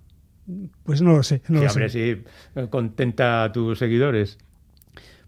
Pues 0.84 1.02
no 1.02 1.14
lo 1.14 1.24
sé. 1.24 1.42
No 1.48 1.60
Sí, 1.60 1.66
lo 1.66 1.72
hombre, 1.72 1.90
sé. 1.90 2.16
sí, 2.16 2.24
eh, 2.56 2.68
contenta 2.70 3.44
a 3.44 3.52
tus 3.52 3.78
seguidores. 3.80 4.38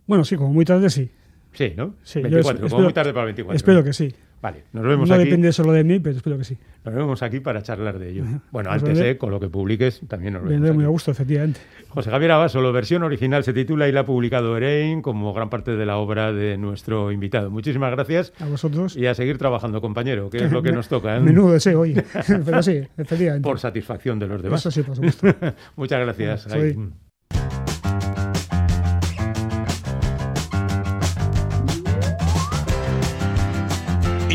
Bueno, 0.07 0.25
sí, 0.25 0.35
como 0.35 0.51
muy 0.53 0.65
tarde 0.65 0.89
sí. 0.89 1.09
Sí, 1.53 1.73
¿no? 1.77 1.95
Sí, 2.03 2.19
yo 2.19 2.23
24, 2.23 2.51
es- 2.51 2.57
como 2.57 2.65
espero- 2.67 2.83
muy 2.83 2.93
tarde 2.93 3.13
para 3.13 3.21
el 3.23 3.27
24. 3.27 3.55
Espero 3.55 3.83
que 3.83 3.93
sí. 3.93 4.13
Vale, 4.43 4.65
nos 4.73 4.83
vemos 4.85 5.07
No 5.07 5.15
aquí. 5.15 5.23
depende 5.23 5.53
solo 5.53 5.71
de 5.71 5.85
mí, 5.85 5.99
pero 6.01 6.17
espero 6.17 6.37
que 6.37 6.43
sí. 6.43 6.57
Nos 6.83 6.93
vemos 6.93 7.23
aquí 7.23 7.39
para 7.39 7.63
charlar 7.63 7.97
de 7.97 8.09
ello. 8.09 8.25
Bueno, 8.51 8.71
antes, 8.71 8.99
eh, 8.99 9.17
con 9.17 9.31
lo 9.31 9.39
que 9.39 9.47
publiques, 9.47 10.01
también 10.09 10.33
nos 10.33 10.41
vemos. 10.43 10.51
Vendré 10.55 10.73
muy 10.73 10.83
a 10.83 10.89
gusto, 10.89 11.11
efectivamente. 11.11 11.61
José 11.87 12.11
Javier 12.11 12.31
Abaso, 12.31 12.61
la 12.61 12.69
versión 12.71 13.03
original 13.03 13.45
se 13.45 13.53
titula 13.53 13.87
y 13.87 13.93
la 13.93 14.01
ha 14.01 14.05
publicado 14.05 14.57
Erein 14.57 15.01
como 15.01 15.33
gran 15.33 15.49
parte 15.49 15.77
de 15.77 15.85
la 15.85 15.95
obra 15.95 16.33
de 16.33 16.57
nuestro 16.57 17.13
invitado. 17.13 17.49
Muchísimas 17.51 17.89
gracias 17.91 18.33
A 18.41 18.45
vosotros. 18.47 18.97
y 18.97 19.05
a 19.05 19.13
seguir 19.15 19.37
trabajando, 19.37 19.79
compañero, 19.79 20.29
que 20.29 20.39
es 20.43 20.51
lo 20.51 20.61
que 20.61 20.73
nos 20.73 20.89
toca, 20.89 21.15
¿eh? 21.15 21.21
Menudo 21.21 21.53
deseo, 21.53 21.79
oye. 21.79 22.03
pero 22.45 22.61
sí, 22.61 22.81
efectivamente. 22.97 23.47
por 23.47 23.59
satisfacción 23.59 24.19
de 24.19 24.27
los 24.27 24.43
demás. 24.43 24.59
Eso 24.59 24.71
sí, 24.71 24.81
por 24.83 24.95
supuesto. 24.97 25.25
Muchas 25.77 26.01
gracias. 26.01 26.41
Soy- 26.41 26.77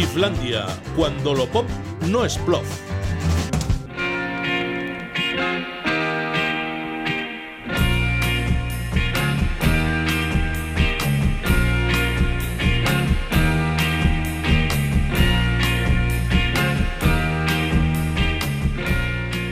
Islandia, 0.09 0.67
cuando 0.97 1.35
lo 1.35 1.47
pop 1.47 1.69
no 2.07 2.25
es 2.25 2.39
plof. 2.39 2.88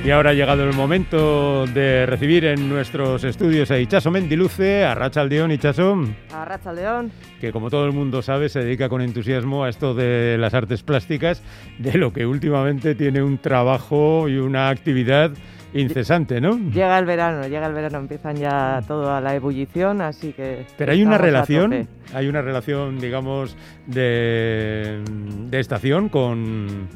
Y 0.07 0.13
ahora 0.13 0.31
ha 0.31 0.35
llegado 0.35 0.63
el 0.63 0.73
momento 0.73 1.67
de 1.67 2.07
recibir 2.07 2.45
en 2.45 2.69
nuestros 2.69 3.25
estudios 3.25 3.73
a 3.73 3.81
Ichaso 3.81 4.13
Mendiluce, 4.13 4.85
a 4.85 4.95
Rachaldeón 4.95 5.51
Ichaso, 5.51 6.01
A 6.33 6.45
Racha 6.45 6.73
León. 6.73 7.11
que 7.41 7.51
como 7.51 7.71
todo 7.71 7.87
el 7.87 7.93
mundo 7.93 8.23
sabe 8.23 8.49
se 8.49 8.61
dedica 8.61 8.89
con 8.89 9.01
entusiasmo 9.03 9.65
a 9.65 9.69
esto 9.69 9.95
de 9.95 10.39
las 10.39 10.55
artes 10.55 10.85
plásticas, 10.85 11.43
de 11.79 11.99
lo 11.99 12.13
que 12.13 12.25
últimamente 12.25 12.95
tiene 12.95 13.21
un 13.21 13.39
trabajo 13.39 14.29
y 14.29 14.37
una 14.37 14.69
actividad 14.69 15.33
incesante, 15.75 16.41
¿no? 16.41 16.57
Llega 16.57 17.01
el 17.01 17.05
verano, 17.05 17.49
llega 17.49 17.67
el 17.67 17.75
verano, 17.75 17.99
empiezan 17.99 18.37
ya 18.37 18.83
toda 18.87 19.21
la 19.21 19.35
ebullición, 19.35 20.03
así 20.03 20.33
que. 20.33 20.67
Pero 20.79 20.93
hay 20.93 21.03
una 21.03 21.19
relación, 21.19 21.89
hay 22.15 22.29
una 22.29 22.43
relación, 22.43 23.01
digamos, 23.01 23.57
de, 23.89 25.03
de 25.51 25.59
estación 25.59 26.09
con, 26.11 26.87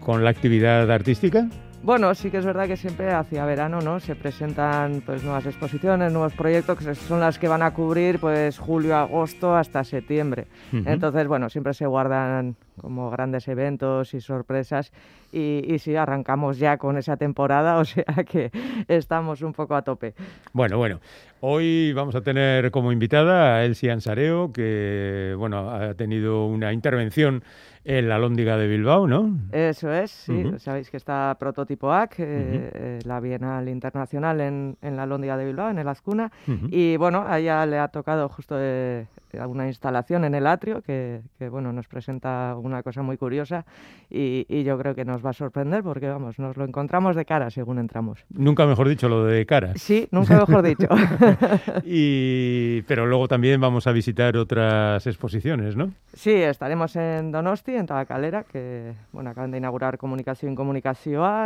con 0.00 0.24
la 0.24 0.30
actividad 0.30 0.90
artística. 0.90 1.46
Bueno, 1.82 2.14
sí 2.14 2.30
que 2.30 2.38
es 2.38 2.44
verdad 2.44 2.66
que 2.66 2.76
siempre 2.76 3.12
hacia 3.12 3.46
verano, 3.46 3.80
¿no? 3.80 4.00
Se 4.00 4.14
presentan 4.16 5.00
pues 5.06 5.22
nuevas 5.22 5.46
exposiciones, 5.46 6.12
nuevos 6.12 6.34
proyectos 6.34 6.78
que 6.78 6.94
son 6.94 7.20
las 7.20 7.38
que 7.38 7.48
van 7.48 7.62
a 7.62 7.72
cubrir 7.72 8.18
pues 8.18 8.58
julio, 8.58 8.96
agosto 8.96 9.54
hasta 9.56 9.84
septiembre. 9.84 10.48
Entonces, 10.72 11.26
bueno, 11.28 11.48
siempre 11.48 11.72
se 11.74 11.86
guardan 11.86 12.56
como 12.78 13.10
grandes 13.10 13.48
eventos 13.48 14.12
y 14.14 14.20
sorpresas 14.20 14.92
y, 15.32 15.62
y 15.66 15.78
sí, 15.78 15.94
arrancamos 15.96 16.58
ya 16.58 16.78
con 16.78 16.96
esa 16.96 17.16
temporada, 17.16 17.76
o 17.78 17.84
sea 17.84 18.04
que 18.26 18.50
estamos 18.88 19.42
un 19.42 19.52
poco 19.52 19.74
a 19.74 19.82
tope. 19.82 20.14
Bueno, 20.52 20.78
bueno. 20.78 21.00
Hoy 21.40 21.92
vamos 21.92 22.16
a 22.16 22.20
tener 22.20 22.72
como 22.72 22.90
invitada 22.90 23.54
a 23.54 23.64
Elsie 23.64 23.92
Ansareo, 23.92 24.52
que 24.52 25.36
bueno, 25.38 25.70
ha 25.70 25.94
tenido 25.94 26.46
una 26.46 26.72
intervención 26.72 27.44
en 27.88 28.06
la 28.06 28.18
Lóndiga 28.18 28.58
de 28.58 28.68
Bilbao, 28.68 29.06
¿no? 29.08 29.38
Eso 29.50 29.90
es, 29.90 30.10
sí. 30.10 30.44
Sabéis 30.58 30.90
que 30.90 30.98
está 30.98 31.34
Prototipo 31.40 31.90
AC, 31.90 32.16
eh, 32.18 32.70
eh, 32.74 32.98
la 33.04 33.18
Bienal 33.18 33.66
Internacional 33.66 34.42
en, 34.42 34.76
en 34.82 34.94
la 34.94 35.06
Lóndiga 35.06 35.38
de 35.38 35.46
Bilbao, 35.46 35.70
en 35.70 35.78
el 35.78 35.88
Azcuna. 35.88 36.30
Y 36.70 36.98
bueno, 36.98 37.24
a 37.26 37.38
ella 37.38 37.64
le 37.64 37.78
ha 37.78 37.88
tocado 37.88 38.28
justo 38.28 38.56
eh, 38.58 39.06
una 39.46 39.66
instalación 39.66 40.24
en 40.24 40.34
el 40.34 40.46
atrio 40.46 40.82
que, 40.82 41.22
bueno, 41.50 41.72
nos 41.72 41.88
presenta 41.88 42.56
una 42.56 42.82
cosa 42.82 43.02
muy 43.02 43.16
curiosa 43.16 43.64
y, 44.10 44.46
yo 44.62 44.76
creo 44.78 44.94
que 44.94 45.04
nos 45.04 45.24
va 45.24 45.30
a 45.30 45.32
sorprender 45.32 45.82
porque, 45.82 46.08
vamos, 46.08 46.38
nos 46.38 46.56
lo 46.56 46.64
encontramos 46.64 47.16
de 47.16 47.24
cara 47.24 47.50
según 47.50 47.78
entramos. 47.78 48.24
Nunca 48.30 48.66
mejor 48.66 48.88
dicho 48.88 49.08
lo 49.08 49.24
de 49.24 49.46
cara. 49.46 49.72
Sí, 49.76 50.08
nunca 50.10 50.36
mejor 50.38 50.62
dicho. 50.62 50.88
y, 51.84 52.82
pero 52.82 53.06
luego 53.06 53.28
también 53.28 53.60
vamos 53.60 53.86
a 53.86 53.92
visitar 53.92 54.36
otras 54.36 55.06
exposiciones, 55.06 55.76
¿no? 55.76 55.92
Sí, 56.12 56.32
estaremos 56.32 56.96
en 56.96 57.32
Donosti, 57.32 57.74
en 57.74 57.86
Tabacalera, 57.86 58.44
que, 58.44 58.94
bueno, 59.12 59.30
acaban 59.30 59.50
de 59.50 59.58
inaugurar 59.58 59.96
Comunicación 59.98 60.54
Comunicación 60.54 60.98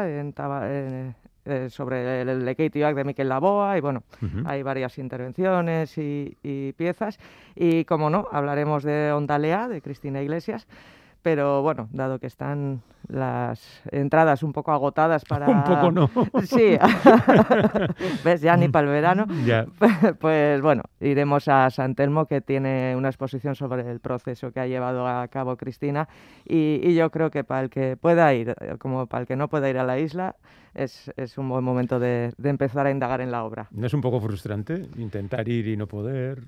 en, 0.07 0.35
en, 0.37 1.15
eh, 1.45 1.69
sobre 1.71 2.23
el, 2.23 2.29
el 2.29 2.45
de 2.95 3.05
Miquel 3.05 3.29
Laboa 3.29 3.77
y 3.77 3.81
bueno, 3.81 4.05
hay 4.45 4.63
varias 4.63 4.99
intervenciones 4.99 5.97
y, 5.99 6.75
piezas. 6.77 7.19
Y 7.55 7.85
como 7.85 8.11
no, 8.11 8.29
hablaremos 8.31 8.83
de 8.85 9.13
Ondalea 9.13 9.69
de 9.69 9.83
Cristina 9.83 10.23
Iglesias 10.23 10.67
pero 11.23 11.63
bueno, 11.63 11.89
dado 11.93 12.19
que 12.19 12.27
están 12.27 12.83
las 13.09 13.83
entradas 13.91 14.43
un 14.43 14.53
poco 14.53 14.73
agotadas 14.73 15.25
para... 15.25 15.47
Un 15.53 15.65
poco 15.65 15.91
no. 15.91 16.11
Sí, 16.45 16.79
ves, 18.25 18.41
ya 18.41 18.57
ni 18.57 18.69
para 18.69 18.87
el 18.87 18.93
verano. 18.93 19.27
Ya. 19.45 19.67
Pues 20.21 20.61
bueno, 20.61 20.83
iremos 21.01 21.49
a 21.49 21.69
San 21.71 21.95
Telmo, 21.95 22.27
que 22.27 22.41
tiene 22.41 22.95
una 22.97 23.09
exposición 23.09 23.55
sobre 23.55 23.89
el 23.91 24.01
proceso 24.01 24.53
que 24.53 24.61
ha 24.61 24.67
llevado 24.67 25.07
a 25.07 25.27
cabo 25.29 25.57
Cristina, 25.57 26.09
y, 26.45 26.81
y 26.83 26.95
yo 26.95 27.11
creo 27.11 27.31
que 27.31 27.45
para 27.45 27.63
el 27.63 27.71
que 27.71 27.97
pueda 27.97 28.33
ir, 28.35 28.55
como 28.79 29.07
para 29.07 29.23
el 29.23 29.27
que 29.27 29.37
no 29.37 29.49
pueda 29.49 29.69
ir 29.69 29.79
a 29.79 29.85
la 29.85 29.99
isla, 29.99 30.37
es, 30.75 31.11
es 31.17 31.37
un 31.39 31.49
buen 31.49 31.65
momento 31.65 31.99
de, 31.99 32.33
de, 32.37 32.51
empezar 32.51 32.87
a 32.87 32.91
indagar 32.91 33.21
en 33.21 33.31
la 33.31 33.45
obra. 33.45 33.69
¿No 33.71 33.87
es 33.87 33.95
un 33.95 34.01
poco 34.01 34.21
frustrante 34.21 34.89
intentar 34.97 35.49
ir 35.49 35.69
y 35.69 35.77
no 35.77 35.87
poder? 35.87 36.45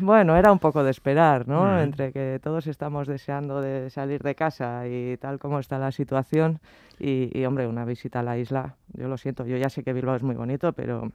Bueno, 0.00 0.36
era 0.36 0.52
un 0.52 0.58
poco 0.58 0.84
de 0.84 0.90
esperar, 0.90 1.48
¿no? 1.48 1.64
Mm. 1.64 1.78
Entre 1.80 2.12
que 2.12 2.38
todos 2.42 2.66
estamos 2.66 3.08
deseando 3.08 3.60
de 3.60 3.90
salir 3.90 4.22
de 4.22 4.34
casa 4.34 4.86
y 4.86 5.16
tal 5.16 5.38
como 5.38 5.58
está 5.58 5.78
la 5.80 5.92
situación, 5.92 6.60
y, 7.02 7.44
hombre, 7.46 7.66
una 7.66 7.86
visita 7.86 8.20
a 8.20 8.22
la 8.22 8.36
isla, 8.36 8.74
yo 8.92 9.08
lo 9.08 9.16
siento, 9.16 9.46
yo 9.46 9.56
ya 9.56 9.70
sé 9.70 9.82
que 9.82 9.94
Bilbao 9.94 10.16
es 10.16 10.22
muy 10.22 10.34
bonito, 10.34 10.74
pero 10.74 11.10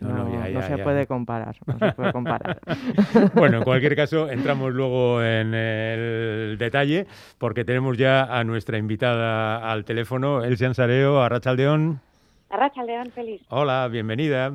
no, 0.00 0.62
se 0.62 0.78
puede 0.78 1.06
comparar. 1.06 1.54
No 1.64 1.78
se 1.78 1.92
puede 1.92 2.12
comparar. 2.12 2.60
bueno, 3.34 3.58
en 3.58 3.64
cualquier 3.64 3.94
caso, 3.94 4.28
entramos 4.28 4.74
luego 4.74 5.22
en 5.22 5.54
el 5.54 6.56
detalle, 6.58 7.06
porque 7.38 7.64
tenemos 7.64 7.96
ya 7.96 8.24
a 8.24 8.42
nuestra 8.42 8.78
invitada 8.78 9.70
al 9.70 9.84
teléfono, 9.84 10.42
Elsie 10.42 10.66
Ansareo, 10.66 11.22
a 11.22 11.28
Rachaldeón. 11.28 12.00
A 12.50 12.56
Rachaldeón, 12.56 13.12
feliz. 13.12 13.40
Hola, 13.48 13.86
bienvenida. 13.86 14.52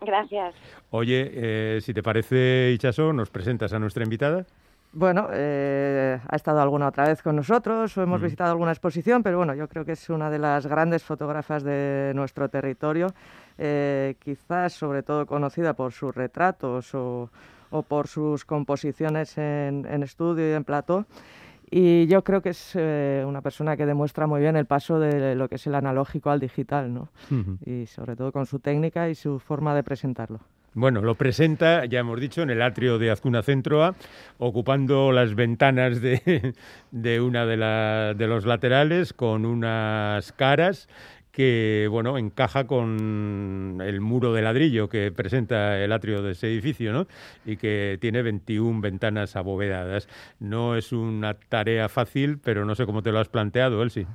Gracias. 0.00 0.54
Oye, 0.90 1.30
eh, 1.32 1.78
si 1.80 1.94
te 1.94 2.02
parece, 2.02 2.72
Ichaso, 2.74 3.12
¿nos 3.12 3.30
presentas 3.30 3.72
a 3.72 3.78
nuestra 3.78 4.02
invitada? 4.02 4.46
Bueno, 4.96 5.26
eh, 5.32 6.20
ha 6.24 6.36
estado 6.36 6.60
alguna 6.60 6.86
otra 6.86 7.08
vez 7.08 7.20
con 7.20 7.34
nosotros 7.34 7.98
o 7.98 8.02
hemos 8.02 8.20
mm. 8.20 8.24
visitado 8.24 8.52
alguna 8.52 8.70
exposición, 8.70 9.24
pero 9.24 9.38
bueno, 9.38 9.52
yo 9.52 9.68
creo 9.68 9.84
que 9.84 9.92
es 9.92 10.08
una 10.08 10.30
de 10.30 10.38
las 10.38 10.68
grandes 10.68 11.02
fotógrafas 11.02 11.64
de 11.64 12.12
nuestro 12.14 12.48
territorio, 12.48 13.08
eh, 13.58 14.14
quizás 14.20 14.72
sobre 14.72 15.02
todo 15.02 15.26
conocida 15.26 15.74
por 15.74 15.90
sus 15.92 16.14
retratos 16.14 16.94
o, 16.94 17.28
por 17.88 18.06
sus 18.06 18.44
composiciones 18.44 19.36
en, 19.36 19.84
estudio 20.04 20.48
y 20.48 20.52
en 20.52 20.62
plató. 20.62 21.06
Y 21.68 22.06
yo 22.06 22.22
creo 22.22 22.40
que 22.40 22.50
es 22.50 22.72
eh, 22.76 23.24
una 23.26 23.40
persona 23.40 23.76
que 23.76 23.86
demuestra 23.86 24.28
muy 24.28 24.40
bien 24.40 24.54
el 24.54 24.66
paso 24.66 25.00
de 25.00 25.34
lo 25.34 25.48
que 25.48 25.56
es 25.56 25.66
el 25.66 25.74
analógico 25.74 26.30
al 26.30 26.38
digital, 26.38 26.94
¿no? 26.94 27.08
Y 27.66 27.86
sobre 27.86 28.14
todo 28.14 28.30
con 28.30 28.46
su 28.46 28.60
técnica 28.60 29.08
y 29.08 29.16
su 29.16 29.40
forma 29.40 29.74
de 29.74 29.82
presentarlo. 29.82 30.38
Bueno, 30.76 31.02
lo 31.02 31.14
presenta, 31.14 31.84
ya 31.84 32.00
hemos 32.00 32.20
dicho, 32.20 32.42
en 32.42 32.50
el 32.50 32.60
atrio 32.60 32.98
de 32.98 33.12
Azcuna 33.12 33.44
Centroa, 33.44 33.94
ocupando 34.38 35.12
las 35.12 35.36
ventanas 35.36 36.00
de, 36.00 36.52
de 36.90 37.20
una 37.20 37.46
de, 37.46 38.14
de 38.16 38.26
los 38.26 38.44
laterales 38.44 39.12
con 39.12 39.46
unas 39.46 40.32
caras 40.32 40.88
que 41.30 41.88
bueno 41.90 42.16
encaja 42.16 42.66
con 42.66 43.80
el 43.84 44.00
muro 44.00 44.32
de 44.32 44.42
ladrillo 44.42 44.88
que 44.88 45.10
presenta 45.10 45.80
el 45.82 45.92
atrio 45.92 46.22
de 46.22 46.32
ese 46.32 46.46
edificio, 46.48 46.92
¿no? 46.92 47.06
Y 47.44 47.56
que 47.56 47.98
tiene 48.00 48.22
21 48.22 48.80
ventanas 48.80 49.34
abovedadas. 49.36 50.08
No 50.38 50.76
es 50.76 50.92
una 50.92 51.34
tarea 51.34 51.88
fácil, 51.88 52.38
pero 52.38 52.64
no 52.64 52.74
sé 52.74 52.84
cómo 52.86 53.02
te 53.02 53.12
lo 53.12 53.20
has 53.20 53.28
planteado, 53.28 53.82
Elsie. 53.82 54.06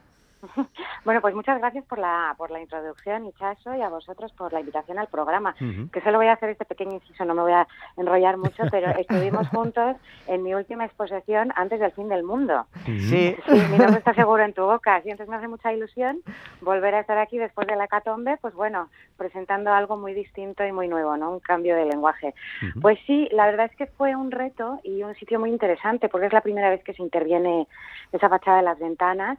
Bueno, 1.06 1.22
pues 1.22 1.34
muchas 1.36 1.60
gracias 1.60 1.86
por 1.86 2.00
la, 2.00 2.34
por 2.38 2.52
la 2.52 2.62
introducción, 2.62 3.26
Ichaso, 3.26 3.76
y 3.76 3.82
a 3.82 3.90
vosotros 3.90 4.32
por 4.34 4.54
la 4.54 4.60
invitación 4.60 5.00
al 5.00 5.08
programa. 5.08 5.56
Que 5.92 6.02
solo 6.02 6.18
voy 6.18 6.28
a 6.28 6.34
hacer 6.34 6.50
este 6.50 6.66
pequeño 6.66 6.94
inciso, 6.94 7.26
no 7.26 7.34
me 7.34 7.42
voy 7.42 7.54
a 7.54 7.68
enrollar 7.98 8.38
mucho, 8.38 8.64
pero 8.72 8.90
estuvimos 9.00 9.48
juntos 9.50 9.96
en 10.28 10.44
mi 10.44 10.54
última 10.54 10.86
exposición 10.86 11.52
antes 11.56 11.80
del 11.80 11.92
fin 11.92 12.10
del 12.10 12.24
mundo. 12.24 12.66
Sí. 12.86 13.10
sí 13.10 13.36
mi 13.72 13.78
nombre 13.78 14.00
está 14.00 14.14
seguro 14.14 14.44
en 14.44 14.54
tu 14.54 14.64
boca, 14.64 15.02
y 15.06 15.10
entonces 15.10 15.30
me 15.30 15.38
hace 15.38 15.48
mucha 15.48 15.74
ilusión 15.74 16.22
volver 16.62 16.96
a 16.96 17.02
estar 17.02 17.18
aquí 17.18 17.38
después 17.38 17.68
de 17.68 17.76
la 17.76 17.88
catombe, 17.88 18.38
pues 18.38 18.54
bueno, 18.54 18.90
presentando 19.18 19.74
algo 19.74 19.98
muy 19.98 20.14
distinto 20.14 20.66
y 20.66 20.72
muy 20.72 20.88
nuevo, 20.88 21.18
¿no? 21.18 21.32
Un 21.32 21.40
cambio 21.40 21.76
de 21.76 21.86
lenguaje. 21.86 22.34
Pues 22.82 23.00
sí, 23.06 23.28
la 23.32 23.46
verdad 23.46 23.68
es 23.68 23.76
que 23.76 23.88
fue 23.88 24.16
un 24.16 24.32
reto 24.32 24.80
y 24.84 25.04
un 25.04 25.16
sitio 25.16 25.40
muy 25.40 25.50
interesante, 25.50 26.10
porque 26.10 26.28
es 26.28 26.34
la 26.34 26.42
primera 26.42 26.70
vez 26.70 26.84
que 26.84 26.94
se 26.94 27.02
interviene 27.02 27.68
esa 28.12 28.30
fachada 28.30 28.58
de 28.58 28.64
las 28.64 28.80
ventanas. 28.80 29.38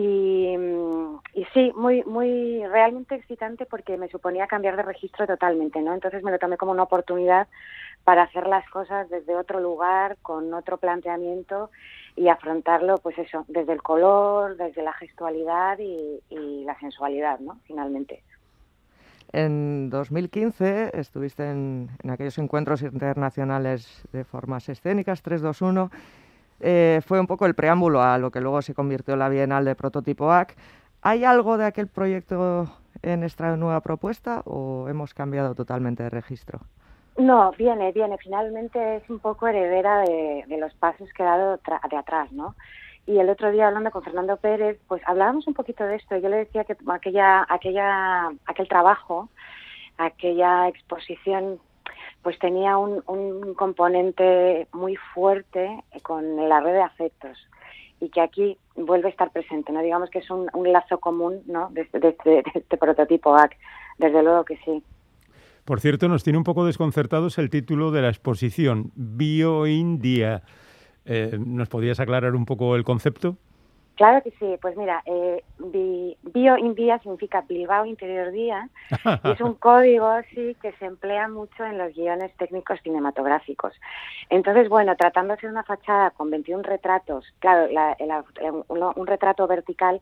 Y, 0.00 0.54
y, 1.34 1.44
sí, 1.52 1.72
muy, 1.74 2.04
muy 2.04 2.64
realmente 2.68 3.16
excitante 3.16 3.66
porque 3.66 3.96
me 3.96 4.06
suponía 4.06 4.46
cambiar 4.46 4.76
de 4.76 4.84
registro 4.84 5.26
totalmente, 5.26 5.82
¿no? 5.82 5.92
Entonces 5.92 6.22
me 6.22 6.30
lo 6.30 6.38
tomé 6.38 6.56
como 6.56 6.70
una 6.70 6.84
oportunidad 6.84 7.48
para 8.04 8.22
hacer 8.22 8.46
las 8.46 8.64
cosas 8.70 9.10
desde 9.10 9.34
otro 9.34 9.58
lugar, 9.58 10.16
con 10.22 10.54
otro 10.54 10.76
planteamiento 10.76 11.72
y 12.14 12.28
afrontarlo, 12.28 12.98
pues 12.98 13.18
eso, 13.18 13.44
desde 13.48 13.72
el 13.72 13.82
color, 13.82 14.56
desde 14.56 14.84
la 14.84 14.92
gestualidad 14.92 15.80
y, 15.80 16.20
y 16.30 16.62
la 16.62 16.78
sensualidad, 16.78 17.40
¿no? 17.40 17.58
Finalmente. 17.64 18.22
En 19.32 19.90
2015 19.90 20.92
estuviste 20.94 21.50
en, 21.50 21.88
en 22.04 22.10
aquellos 22.10 22.38
encuentros 22.38 22.82
internacionales 22.82 24.04
de 24.12 24.22
formas 24.22 24.68
escénicas 24.68 25.22
321 25.22 25.90
eh, 26.60 27.00
fue 27.06 27.20
un 27.20 27.26
poco 27.26 27.46
el 27.46 27.54
preámbulo 27.54 28.02
a 28.02 28.18
lo 28.18 28.30
que 28.30 28.40
luego 28.40 28.62
se 28.62 28.74
convirtió 28.74 29.14
en 29.14 29.20
la 29.20 29.28
Bienal 29.28 29.64
de 29.64 29.74
Prototipo 29.74 30.32
AC. 30.32 30.56
¿Hay 31.02 31.24
algo 31.24 31.58
de 31.58 31.66
aquel 31.66 31.86
proyecto 31.86 32.68
en 33.02 33.22
esta 33.22 33.56
nueva 33.56 33.80
propuesta 33.80 34.42
o 34.44 34.88
hemos 34.88 35.14
cambiado 35.14 35.54
totalmente 35.54 36.02
de 36.02 36.10
registro? 36.10 36.60
No, 37.16 37.52
viene, 37.52 37.92
viene. 37.92 38.16
Finalmente 38.18 38.96
es 38.96 39.10
un 39.10 39.18
poco 39.18 39.48
heredera 39.48 40.00
de, 40.02 40.44
los 40.58 40.72
pasos 40.74 41.08
que 41.12 41.22
ha 41.22 41.36
dado 41.36 41.60
de 41.90 41.96
atrás, 41.96 42.30
¿no? 42.32 42.54
Y 43.06 43.18
el 43.18 43.30
otro 43.30 43.50
día 43.50 43.68
hablando 43.68 43.90
con 43.90 44.02
Fernando 44.02 44.36
Pérez, 44.36 44.78
pues 44.86 45.02
hablábamos 45.06 45.46
un 45.46 45.54
poquito 45.54 45.84
de 45.84 45.96
esto. 45.96 46.16
Yo 46.18 46.28
le 46.28 46.36
decía 46.38 46.64
que 46.64 46.76
aquella, 46.88 47.46
aquella, 47.48 48.28
aquel 48.46 48.68
trabajo, 48.68 49.28
aquella 49.96 50.68
exposición 50.68 51.58
pues 52.22 52.38
tenía 52.38 52.76
un, 52.76 53.02
un 53.06 53.54
este 53.56 54.66
muy 54.72 54.96
fuerte 55.14 55.82
con 56.02 56.48
la 56.48 56.60
red 56.60 56.72
de 56.72 56.82
afectos 56.82 57.38
y 58.00 58.10
que 58.10 58.20
aquí 58.20 58.56
vuelve 58.76 59.08
a 59.08 59.10
estar 59.10 59.30
presente, 59.30 59.72
¿no? 59.72 59.82
Digamos 59.82 60.10
que 60.10 60.20
es 60.20 60.30
un, 60.30 60.48
lazo 60.72 60.98
común, 60.98 61.42
¿no? 61.46 61.70
De, 61.70 61.82
este 61.82 62.76
prototipo 62.76 63.34
AC, 63.34 63.56
desde 63.98 64.22
luego 64.22 64.44
que 64.44 64.56
sí. 64.64 64.82
Por 65.64 65.80
cierto, 65.80 66.08
nos 66.08 66.24
tiene 66.24 66.38
un 66.38 66.44
poco 66.44 66.64
desconcertados 66.64 67.38
el 67.38 67.50
título 67.50 67.90
de 67.90 68.02
la 68.02 68.08
exposición, 68.08 68.92
Bioindia. 68.94 70.42
Eh, 71.04 71.38
¿Nos 71.38 71.68
podrías 71.68 72.00
aclarar 72.00 72.34
un 72.34 72.46
poco 72.46 72.76
el 72.76 72.84
concepto? 72.84 73.36
Claro 73.98 74.22
que 74.22 74.30
sí, 74.38 74.56
pues 74.62 74.76
mira, 74.76 75.02
eh, 75.06 75.42
Bio 75.58 76.56
in 76.56 76.76
Vía 76.76 77.00
significa 77.00 77.40
Bilbao 77.48 77.84
Interior 77.84 78.30
Día 78.30 78.68
y 79.24 79.30
es 79.32 79.40
un 79.40 79.54
código 79.58 80.08
sí 80.32 80.56
que 80.62 80.70
se 80.74 80.84
emplea 80.84 81.26
mucho 81.26 81.64
en 81.64 81.78
los 81.78 81.92
guiones 81.96 82.32
técnicos 82.36 82.78
cinematográficos. 82.84 83.72
Entonces, 84.30 84.68
bueno, 84.68 84.94
tratándose 84.94 85.48
de 85.48 85.52
una 85.52 85.64
fachada 85.64 86.12
con 86.12 86.30
21 86.30 86.62
retratos, 86.62 87.24
claro, 87.40 87.68
un 88.68 89.06
retrato 89.08 89.48
vertical 89.48 90.00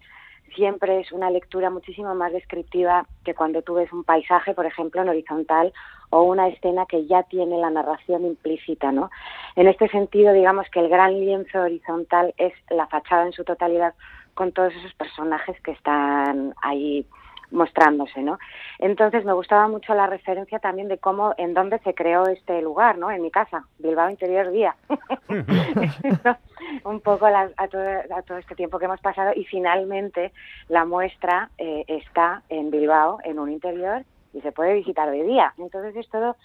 siempre 0.55 1.01
es 1.01 1.13
una 1.13 1.31
lectura 1.31 1.71
muchísimo 1.71 2.15
más 2.15 2.33
descriptiva 2.33 3.07
que 3.25 3.35
cuando 3.35 3.63
tú 3.63 3.75
ves 3.75 3.93
un 3.93 4.05
paisaje, 4.05 4.55
por 4.55 4.67
ejemplo, 4.67 5.03
en 5.03 5.09
horizontal 5.09 5.73
o 6.11 6.23
una 6.23 6.49
escena 6.49 6.87
que 6.87 7.07
ya 7.07 7.23
tiene 7.25 7.59
la 7.59 7.71
narración 7.71 8.25
implícita, 8.25 8.93
¿no? 8.93 9.11
En 9.57 9.69
este 9.69 9.89
sentido, 9.89 10.33
digamos 10.33 10.67
que 10.71 10.81
el 10.81 10.89
gran 10.89 11.19
lienzo 11.19 11.61
horizontal 11.61 12.35
es 12.37 12.53
la 12.71 12.87
fachada 12.87 13.27
en 13.27 13.33
su 13.33 13.45
totalidad 13.45 13.95
con 14.35 14.53
todos 14.53 14.75
esos 14.75 14.95
personajes 14.95 15.61
que 15.63 15.73
están 15.73 16.55
ahí 16.63 17.07
mostrándose, 17.51 18.23
¿no? 18.23 18.39
Entonces 18.79 19.25
me 19.25 19.33
gustaba 19.33 19.69
mucho 19.69 19.95
la 19.95 20.07
referencia 20.07 20.59
también 20.59 20.89
de 20.89 20.99
cómo, 20.99 21.35
en 21.39 21.55
dónde 21.55 21.79
se 21.81 21.95
creó 21.95 22.27
este 22.27 22.61
lugar, 22.63 22.99
¿no? 22.99 23.11
En 23.11 23.23
mi 23.23 23.31
casa, 23.31 23.65
Bilbao 23.79 24.11
Interior 24.11 24.51
Día. 24.51 24.75
Un 26.85 27.01
poco 27.01 27.27
a, 27.27 27.69
todo, 27.69 28.39
este 28.39 28.55
tiempo 28.55 28.79
que 28.79 28.87
hemos 28.87 29.01
pasado 29.01 29.33
y 29.35 29.45
finalmente 29.45 30.33
la 30.69 30.85
muestra 30.85 31.51
eh, 31.59 31.85
está 31.87 32.43
en 32.49 32.71
Bilbao, 32.71 33.19
en 33.25 33.39
un 33.39 33.51
interior 33.51 34.05
y 34.37 34.43
se 34.43 34.53
puede 34.53 34.75
visitar 34.75 35.11
de 35.11 35.23
día. 35.23 35.55
Entonces 35.57 35.97
es 35.97 36.09
todo, 36.11 36.37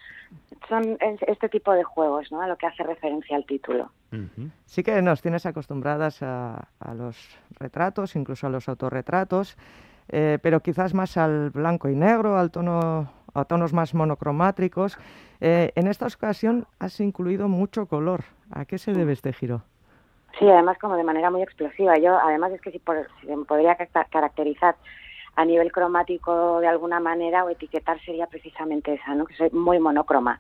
son 0.70 0.98
este 1.02 1.50
tipo 1.50 1.74
de 1.74 1.84
juegos, 1.84 2.32
¿no? 2.32 2.42
A 2.42 2.48
lo 2.48 2.56
que 2.58 2.66
hace 2.66 2.84
referencia 2.84 3.36
al 3.36 3.46
título. 3.46 3.92
Sí 4.66 4.84
que 4.84 5.02
nos 5.02 5.22
tienes 5.22 5.46
acostumbradas 5.46 6.24
a, 6.24 6.68
los 6.96 7.38
retratos, 7.60 8.16
incluso 8.16 8.48
a 8.48 8.50
los 8.50 8.70
autorretratos, 8.70 9.58
eh, 10.12 10.40
pero 10.42 10.60
quizás 10.60 10.94
más 10.94 11.18
al 11.18 11.50
blanco 11.50 11.90
y 11.90 11.96
negro, 11.96 12.38
al 12.38 12.52
tono, 12.52 13.12
a 13.34 13.46
tonos 13.46 13.74
más 13.74 13.94
monocromáticos. 13.94 14.98
Eh, 15.40 15.72
en 15.76 15.88
esta 15.88 16.08
ocasión 16.08 16.68
has 16.80 17.00
incluido 17.00 17.48
mucho 17.48 17.86
color. 17.86 18.24
¿A 18.52 18.66
qué 18.66 18.78
se 18.78 18.94
debe 18.94 19.14
este 19.14 19.34
giro? 19.34 19.64
Sí, 20.38 20.48
además 20.48 20.78
como 20.80 20.96
de 20.96 21.04
manera 21.04 21.30
muy 21.30 21.42
explosiva. 21.42 21.98
Yo, 21.98 22.18
además 22.18 22.52
es 22.54 22.62
que 22.62 22.72
si, 22.72 22.80
por, 22.80 23.08
si 23.22 23.28
me 23.28 23.46
podría 23.46 23.76
caracterizar 23.76 24.76
a 25.36 25.46
nivel 25.46 25.72
cromático 25.72 26.60
de 26.60 26.68
alguna 26.68 27.00
manera 27.00 27.44
o 27.44 27.50
etiquetar 27.50 28.00
sería 28.02 28.28
precisamente 28.28 28.94
esa, 28.94 29.16
¿no? 29.16 29.26
que 29.26 29.36
soy 29.36 29.50
muy 29.52 29.80
monocroma. 29.80 30.40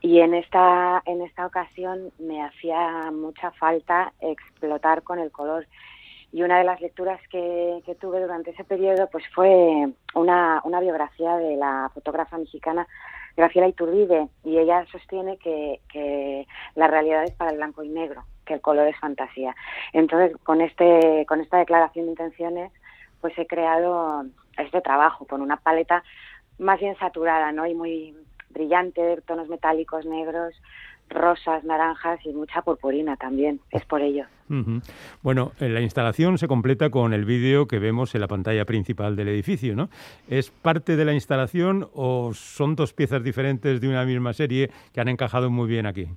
Y 0.00 0.20
en 0.20 0.34
esta, 0.34 1.02
en 1.06 1.22
esta 1.22 1.46
ocasión 1.46 2.10
me 2.18 2.42
hacía 2.42 3.10
mucha 3.12 3.52
falta 3.52 4.12
explotar 4.20 5.02
con 5.02 5.18
el 5.18 5.30
color. 5.30 5.66
Y 6.34 6.42
una 6.42 6.58
de 6.58 6.64
las 6.64 6.80
lecturas 6.80 7.20
que, 7.30 7.80
que 7.86 7.94
tuve 7.94 8.20
durante 8.20 8.50
ese 8.50 8.64
periodo 8.64 9.08
pues 9.12 9.22
fue 9.32 9.88
una, 10.16 10.60
una 10.64 10.80
biografía 10.80 11.36
de 11.36 11.54
la 11.54 11.92
fotógrafa 11.94 12.36
mexicana 12.36 12.88
Graciela 13.36 13.68
Iturbide 13.68 14.26
y 14.42 14.58
ella 14.58 14.84
sostiene 14.90 15.38
que, 15.38 15.78
que 15.88 16.44
la 16.74 16.88
realidad 16.88 17.22
es 17.22 17.30
para 17.30 17.52
el 17.52 17.58
blanco 17.58 17.84
y 17.84 17.88
negro, 17.88 18.24
que 18.46 18.54
el 18.54 18.60
color 18.60 18.88
es 18.88 18.98
fantasía. 18.98 19.54
Entonces, 19.92 20.36
con, 20.42 20.60
este, 20.60 21.24
con 21.28 21.40
esta 21.40 21.58
declaración 21.58 22.06
de 22.06 22.10
intenciones, 22.10 22.72
pues 23.20 23.38
he 23.38 23.46
creado 23.46 24.24
este 24.58 24.80
trabajo 24.80 25.26
con 25.26 25.40
una 25.40 25.58
paleta 25.58 26.02
más 26.58 26.80
bien 26.80 26.96
saturada, 26.98 27.52
¿no? 27.52 27.64
Y 27.64 27.76
muy 27.76 28.16
brillante, 28.50 29.22
tonos 29.24 29.48
metálicos 29.48 30.04
negros, 30.04 30.52
rosas, 31.10 31.64
naranjas 31.64 32.18
y 32.24 32.32
mucha 32.32 32.62
purpurina 32.62 33.16
también. 33.16 33.60
Es 33.70 33.84
por 33.84 34.00
ello. 34.00 34.24
Bueno, 35.22 35.52
la 35.58 35.80
instalación 35.80 36.36
se 36.38 36.48
completa 36.48 36.90
con 36.90 37.14
el 37.14 37.24
vídeo 37.24 37.66
que 37.66 37.78
vemos 37.78 38.14
en 38.14 38.20
la 38.20 38.28
pantalla 38.28 38.64
principal 38.64 39.16
del 39.16 39.28
edificio, 39.28 39.74
¿no? 39.74 39.88
¿Es 40.28 40.50
parte 40.50 40.96
de 40.96 41.04
la 41.04 41.14
instalación 41.14 41.88
o 41.94 42.32
son 42.34 42.76
dos 42.76 42.92
piezas 42.92 43.22
diferentes 43.22 43.80
de 43.80 43.88
una 43.88 44.04
misma 44.04 44.32
serie 44.32 44.70
que 44.92 45.00
han 45.00 45.08
encajado 45.08 45.50
muy 45.50 45.68
bien 45.68 45.86
aquí? 45.86 46.08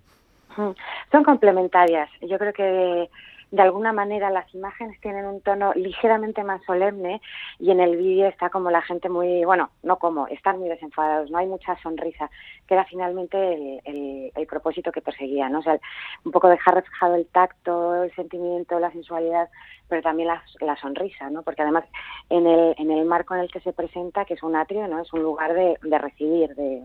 Son 1.12 1.24
complementarias. 1.24 2.10
Yo 2.22 2.38
creo 2.38 2.52
que 2.52 3.10
de 3.52 3.62
alguna 3.62 3.93
manera 3.93 4.30
las 4.30 4.54
imágenes 4.54 5.00
tienen 5.00 5.26
un 5.26 5.41
tono 5.41 5.74
ligeramente 5.74 6.43
más 6.43 6.62
solemne 6.66 7.22
y 7.60 7.72
en 7.72 7.80
el 7.80 7.95
vídeo 7.95 8.28
está 8.28 8.50
como 8.50 8.70
la 8.72 8.82
gente 8.82 9.08
muy, 9.10 9.45
bueno, 9.45 9.70
no 9.84 9.98
como, 9.98 10.28
están 10.28 10.60
muy 10.60 10.68
desenfadados, 10.68 11.32
no 11.32 11.38
hay 11.38 11.48
mucha 11.48 11.78
sonrisa, 11.78 12.30
que 12.68 12.74
era 12.74 12.84
finalmente 12.86 13.82
el, 13.86 14.48
propósito 14.48 14.93
que 14.93 15.02
perseguía, 15.02 15.50
¿no? 15.50 15.60
O 15.60 15.62
sea, 15.62 15.78
un 16.24 16.32
poco 16.32 16.48
dejar 16.48 16.76
reflejado 16.76 17.16
el 17.16 17.28
tacto, 17.28 18.04
el 18.04 18.16
sentimiento, 18.16 18.80
la 18.80 18.91
sensualidad, 18.91 19.50
pero 19.89 20.02
también 20.02 20.30
la, 20.30 20.41
la 20.62 20.78
sonrisa, 20.78 21.30
¿no? 21.30 21.43
Porque 21.43 21.64
además 21.64 21.84
en 22.30 22.48
el, 22.48 22.76
en 22.78 22.91
el 22.91 23.06
marco 23.06 23.36
en 23.36 23.41
el 23.41 23.52
que 23.52 23.60
se 23.60 23.74
presenta, 23.74 24.24
que 24.24 24.36
es 24.36 24.43
un 24.43 24.56
atrio, 24.56 24.88
¿no? 24.88 25.02
Es 25.02 25.12
un 25.12 25.22
lugar 25.24 25.54
de, 25.54 25.78
de 25.82 25.98
recibir, 25.98 26.56
de, 26.56 26.82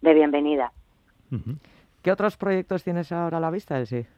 de 0.00 0.14
bienvenida. 0.14 0.72
¿Qué 2.02 2.10
otros 2.10 2.36
proyectos 2.36 2.82
tienes 2.82 3.12
ahora 3.12 3.38
a 3.38 3.40
la 3.40 3.50
vista, 3.50 3.78
Elsie? 3.78 4.17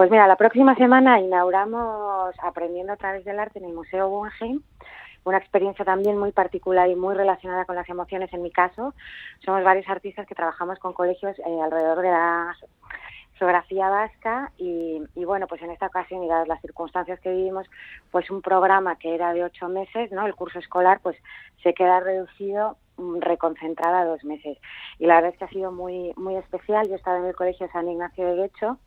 Pues 0.00 0.10
mira, 0.10 0.26
la 0.26 0.36
próxima 0.36 0.74
semana 0.76 1.20
inauguramos 1.20 2.34
Aprendiendo 2.42 2.94
a 2.94 2.96
través 2.96 3.22
del 3.26 3.38
arte 3.38 3.58
en 3.58 3.66
el 3.66 3.74
Museo 3.74 4.08
Guggenheim, 4.08 4.62
una 5.24 5.36
experiencia 5.36 5.84
también 5.84 6.16
muy 6.16 6.32
particular 6.32 6.88
y 6.88 6.96
muy 6.96 7.14
relacionada 7.14 7.66
con 7.66 7.76
las 7.76 7.86
emociones 7.86 8.32
en 8.32 8.40
mi 8.40 8.50
caso. 8.50 8.94
Somos 9.44 9.62
varios 9.62 9.86
artistas 9.90 10.26
que 10.26 10.34
trabajamos 10.34 10.78
con 10.78 10.94
colegios 10.94 11.38
eh, 11.40 11.60
alrededor 11.62 12.00
de 12.00 12.08
la 12.08 12.56
geografía 13.34 13.90
vasca 13.90 14.50
y, 14.56 15.02
bueno, 15.16 15.46
pues 15.46 15.60
en 15.60 15.70
esta 15.70 15.88
ocasión 15.88 16.24
y 16.24 16.28
dadas 16.28 16.48
las 16.48 16.62
circunstancias 16.62 17.20
que 17.20 17.32
vivimos, 17.32 17.66
pues 18.10 18.30
un 18.30 18.40
programa 18.40 18.96
que 18.96 19.14
era 19.14 19.34
de 19.34 19.44
ocho 19.44 19.68
meses, 19.68 20.10
¿no? 20.12 20.26
El 20.26 20.34
curso 20.34 20.60
escolar 20.60 21.00
pues 21.02 21.18
se 21.62 21.74
queda 21.74 22.00
reducido 22.00 22.78
mm, 22.96 23.18
reconcentrado 23.20 23.96
a 23.96 24.04
dos 24.06 24.24
meses. 24.24 24.56
Y 24.98 25.04
la 25.04 25.16
verdad 25.16 25.32
es 25.32 25.38
que 25.38 25.44
ha 25.44 25.48
sido 25.48 25.72
muy, 25.72 26.14
muy 26.16 26.36
especial. 26.36 26.88
Yo 26.88 26.94
he 26.94 26.96
estado 26.96 27.18
en 27.18 27.26
el 27.26 27.36
Colegio 27.36 27.68
San 27.70 27.86
Ignacio 27.86 28.24
de 28.24 28.36
Guecho 28.36 28.78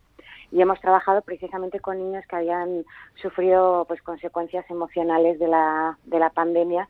y 0.54 0.62
hemos 0.62 0.80
trabajado 0.80 1.20
precisamente 1.22 1.80
con 1.80 1.98
niños 1.98 2.24
que 2.28 2.36
habían 2.36 2.84
sufrido 3.20 3.84
pues 3.88 4.00
consecuencias 4.02 4.64
emocionales 4.70 5.40
de 5.40 5.48
la, 5.48 5.98
de 6.04 6.20
la 6.20 6.30
pandemia 6.30 6.88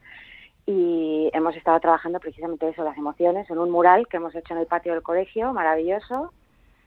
y 0.66 1.30
hemos 1.32 1.56
estado 1.56 1.80
trabajando 1.80 2.20
precisamente 2.20 2.68
eso, 2.68 2.84
las 2.84 2.98
emociones, 2.98 3.48
en 3.48 3.58
un 3.58 3.70
mural 3.70 4.06
que 4.06 4.18
hemos 4.18 4.34
hecho 4.34 4.52
en 4.52 4.60
el 4.60 4.66
patio 4.66 4.92
del 4.92 5.02
colegio, 5.02 5.54
maravilloso, 5.54 6.30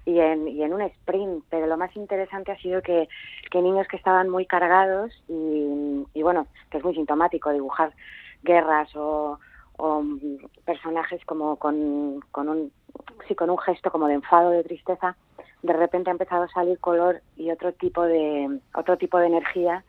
y 0.06 0.20
en, 0.20 0.48
y 0.48 0.62
en 0.62 0.72
un 0.72 0.82
sprint, 0.82 1.44
pero 1.50 1.66
lo 1.66 1.78
más 1.78 1.96
interesante 1.96 2.52
ha 2.52 2.58
sido 2.60 2.84
que, 2.84 3.10
que 3.50 3.62
niños 3.62 3.88
que 3.88 3.98
estaban 3.98 4.30
muy 4.30 4.46
cargados 4.46 5.12
y, 5.28 6.06
y 6.14 6.22
bueno, 6.22 6.46
que 6.70 6.78
es 6.78 6.84
muy 6.84 6.94
sintomático 6.94 7.52
dibujar 7.52 7.92
guerras 8.44 8.96
o, 8.96 9.40
o 9.78 10.04
personajes 10.66 11.24
como 11.26 11.56
con, 11.58 12.20
con 12.32 12.50
un 12.50 12.72
sí 13.28 13.36
con 13.36 13.50
un 13.50 13.58
gesto 13.60 13.92
como 13.92 14.08
de 14.08 14.16
enfado 14.16 14.50
de 14.50 14.64
tristeza 14.64 15.16
de 15.62 15.74
repente 15.74 16.10
ha 16.10 16.14
empezado 16.14 16.44
a 16.44 16.50
salir 16.50 16.80
color 16.80 17.22
y 17.36 17.52
otro 17.52 17.74
tipo 17.74 18.04
de 18.04 18.60
otro 18.74 18.98
tipo 18.98 19.18
de 19.20 19.28
energía 19.28 19.84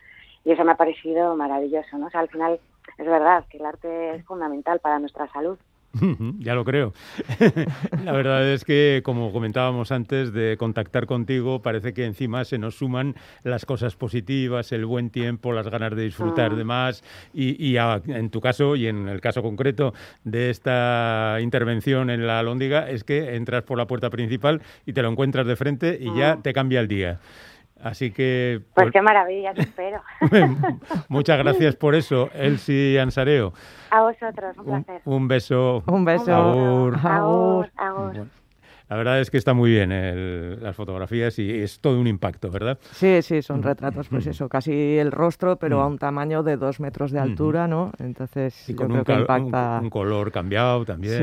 y 0.44 0.52
eso 0.52 0.64
me 0.64 0.72
ha 0.72 0.76
parecido 0.76 1.36
maravilloso, 1.36 1.98
¿no? 1.98 2.06
O 2.06 2.10
sea, 2.10 2.20
al 2.20 2.28
final 2.28 2.58
es 2.96 3.06
verdad 3.06 3.44
que 3.50 3.58
el 3.58 3.66
arte 3.66 4.14
es 4.16 4.24
fundamental 4.24 4.80
para 4.80 4.98
nuestra 4.98 5.30
salud. 5.32 5.58
Ya 6.38 6.54
lo 6.54 6.64
creo. 6.64 6.92
La 8.04 8.12
verdad 8.12 8.46
es 8.48 8.64
que, 8.64 9.00
como 9.04 9.32
comentábamos 9.32 9.90
antes 9.90 10.32
de 10.32 10.56
contactar 10.58 11.06
contigo, 11.06 11.62
parece 11.62 11.94
que 11.94 12.04
encima 12.04 12.44
se 12.44 12.58
nos 12.58 12.76
suman 12.76 13.14
las 13.42 13.64
cosas 13.64 13.96
positivas, 13.96 14.70
el 14.72 14.84
buen 14.84 15.10
tiempo, 15.10 15.52
las 15.52 15.68
ganas 15.68 15.96
de 15.96 16.04
disfrutar 16.04 16.56
de 16.56 16.64
más. 16.64 17.02
Y, 17.32 17.76
en 17.76 18.30
tu 18.30 18.40
caso 18.40 18.76
y 18.76 18.86
en 18.86 19.08
el 19.08 19.20
caso 19.20 19.42
concreto 19.42 19.94
de 20.24 20.50
esta 20.50 21.38
intervención 21.40 22.10
en 22.10 22.26
la 22.26 22.42
Lóndiga, 22.42 22.88
es 22.88 23.04
que 23.04 23.34
entras 23.36 23.62
por 23.64 23.78
la 23.78 23.86
puerta 23.86 24.10
principal 24.10 24.60
y 24.86 24.92
te 24.92 25.02
lo 25.02 25.10
encuentras 25.10 25.46
de 25.46 25.56
frente 25.56 25.98
y 26.00 26.14
ya 26.16 26.38
te 26.42 26.52
cambia 26.52 26.80
el 26.80 26.88
día. 26.88 27.20
Así 27.82 28.10
que... 28.10 28.60
Pues, 28.74 28.86
pues 28.86 28.92
qué 28.92 29.02
maravilla, 29.02 29.54
te 29.54 29.62
espero. 29.62 30.02
Muchas 31.08 31.38
gracias 31.38 31.76
por 31.76 31.94
eso, 31.94 32.28
Elsie 32.34 32.98
Ansareo. 33.00 33.52
A 33.90 34.02
vosotros, 34.02 34.56
un 34.58 34.84
placer. 34.84 35.02
Un, 35.04 35.28
beso. 35.28 35.84
Un 35.86 36.04
beso. 36.04 36.92
Agur. 36.96 38.28
La 38.88 38.96
verdad 38.96 39.20
es 39.20 39.30
que 39.30 39.36
está 39.36 39.52
muy 39.54 39.70
bien 39.70 39.90
las 40.62 40.74
fotografías 40.74 41.38
y 41.38 41.50
es 41.50 41.80
todo 41.80 42.00
un 42.00 42.06
impacto, 42.06 42.50
¿verdad? 42.50 42.78
Sí, 42.92 43.20
sí, 43.22 43.42
son 43.42 43.62
retratos, 43.62 44.08
pues 44.08 44.26
eso, 44.26 44.48
casi 44.48 44.96
el 44.96 45.12
rostro, 45.12 45.56
pero 45.56 45.80
a 45.82 45.86
un 45.86 45.98
tamaño 45.98 46.42
de 46.42 46.56
dos 46.56 46.80
metros 46.80 47.10
de 47.10 47.20
altura, 47.20 47.68
¿no? 47.68 47.92
Entonces, 47.98 48.68
y 48.68 48.74
con 48.74 48.90
un, 48.90 48.98
impacta... 48.98 49.80
un, 49.82 49.90
color 49.90 50.32
cambiado 50.32 50.84
también. 50.84 51.18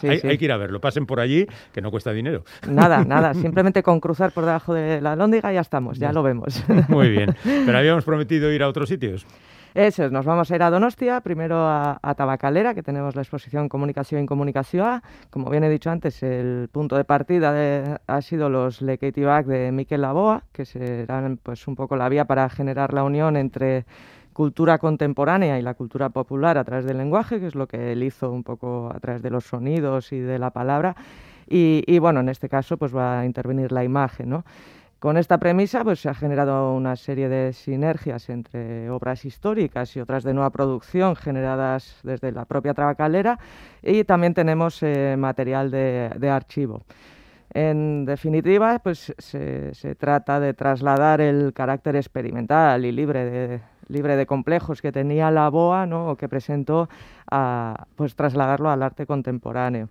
Sí, 0.00 0.08
hay, 0.08 0.20
hay, 0.22 0.38
que 0.38 0.44
ir 0.44 0.52
a 0.52 0.56
verlo. 0.56 0.80
Pasen 0.80 1.06
por 1.06 1.20
allí, 1.20 1.46
que 1.72 1.82
no 1.82 1.90
cuesta 1.90 2.12
dinero. 2.12 2.44
Nada, 2.68 3.04
nada. 3.04 3.34
Simplemente 3.44 3.82
con 3.82 4.00
cruzar 4.00 4.32
por 4.32 4.44
debajo 4.44 4.72
de 4.72 5.00
la 5.00 5.16
lóndiga 5.16 5.52
ya 5.52 5.60
estamos, 5.60 5.98
ya 5.98 6.12
lo 6.12 6.22
vemos. 6.22 6.64
Muy 6.88 7.10
bien. 7.10 7.34
Pero 7.44 7.76
habíamos 7.76 8.04
prometido 8.04 8.50
ir 8.52 8.62
a 8.62 8.68
otros 8.68 8.88
sitios. 8.88 9.26
Eso 9.74 10.04
es, 10.04 10.12
nos 10.12 10.24
vamos 10.24 10.48
a 10.52 10.54
ir 10.54 10.62
a 10.62 10.70
Donostia, 10.70 11.20
primero 11.20 11.66
a, 11.66 12.14
Tabacalera, 12.16 12.74
que 12.74 12.84
tenemos 12.84 13.16
la 13.16 13.22
exposición 13.22 13.68
Comunicación 13.68 14.22
y 14.22 14.26
Comunicación. 14.26 15.02
Como 15.30 15.50
bien 15.50 15.64
he 15.64 15.68
dicho 15.68 15.90
antes, 15.90 16.22
el 16.22 16.68
punto 16.70 16.96
de 16.96 17.02
partida 17.02 18.00
ha 18.06 18.22
sido 18.22 18.48
los 18.48 18.82
Lekeitibac 18.82 19.46
de 19.46 19.72
Miquel 19.72 20.02
Laboa, 20.02 20.44
que 20.52 20.64
serán 20.64 21.40
pues, 21.42 21.66
un 21.66 21.74
poco 21.74 21.96
la 21.96 22.08
vía 22.08 22.24
para 22.24 22.48
generar 22.50 22.94
la 22.94 23.02
unión 23.02 23.36
entre 23.36 23.84
cultura 24.32 24.78
contemporánea 24.78 25.58
y 25.58 25.62
la 25.62 25.74
cultura 25.74 26.08
popular 26.08 26.56
a 26.56 26.62
través 26.62 26.84
del 26.84 26.98
lenguaje, 26.98 27.40
que 27.40 27.48
es 27.48 27.56
lo 27.56 27.66
que 27.66 27.90
él 27.90 28.04
hizo 28.04 28.30
un 28.30 28.44
poco 28.44 28.92
a 28.94 29.00
través 29.00 29.22
de 29.22 29.30
los 29.30 29.42
sonidos 29.42 30.12
y 30.12 30.20
de 30.20 30.38
la 30.38 30.50
palabra. 30.50 30.94
Y, 31.48 31.82
y 31.88 31.98
bueno, 31.98 32.20
en 32.20 32.28
este 32.28 32.48
caso 32.48 32.76
pues 32.76 32.94
va 32.94 33.18
a 33.18 33.26
intervenir 33.26 33.72
la 33.72 33.82
imagen, 33.82 34.28
¿no? 34.30 34.44
Con 35.04 35.18
esta 35.18 35.36
premisa 35.36 35.84
pues, 35.84 36.00
se 36.00 36.08
ha 36.08 36.14
generado 36.14 36.72
una 36.72 36.96
serie 36.96 37.28
de 37.28 37.52
sinergias 37.52 38.30
entre 38.30 38.88
obras 38.88 39.26
históricas 39.26 39.94
y 39.94 40.00
otras 40.00 40.24
de 40.24 40.32
nueva 40.32 40.48
producción 40.48 41.14
generadas 41.14 42.00
desde 42.02 42.32
la 42.32 42.46
propia 42.46 42.72
Trabacalera 42.72 43.38
y 43.82 44.04
también 44.04 44.32
tenemos 44.32 44.82
eh, 44.82 45.14
material 45.18 45.70
de, 45.70 46.30
archivo. 46.30 46.84
En 47.52 48.06
definitiva, 48.06 48.78
pues 48.78 49.12
se, 49.18 49.94
trata 49.96 50.40
de 50.40 50.54
trasladar 50.54 51.20
el 51.20 51.52
carácter 51.52 51.96
experimental 51.96 52.86
y 52.86 52.90
libre 52.90 53.26
de, 53.26 53.60
libre 53.88 54.16
de 54.16 54.24
complejos 54.24 54.80
que 54.80 54.90
tenía 54.90 55.30
la 55.30 55.50
BOA 55.50 55.84
¿no? 55.84 56.08
o 56.08 56.16
que 56.16 56.30
presentó, 56.30 56.88
a 57.30 57.88
pues, 57.94 58.16
trasladarlo 58.16 58.70
al 58.70 58.82
arte 58.82 59.04
contemporáneo. 59.04 59.90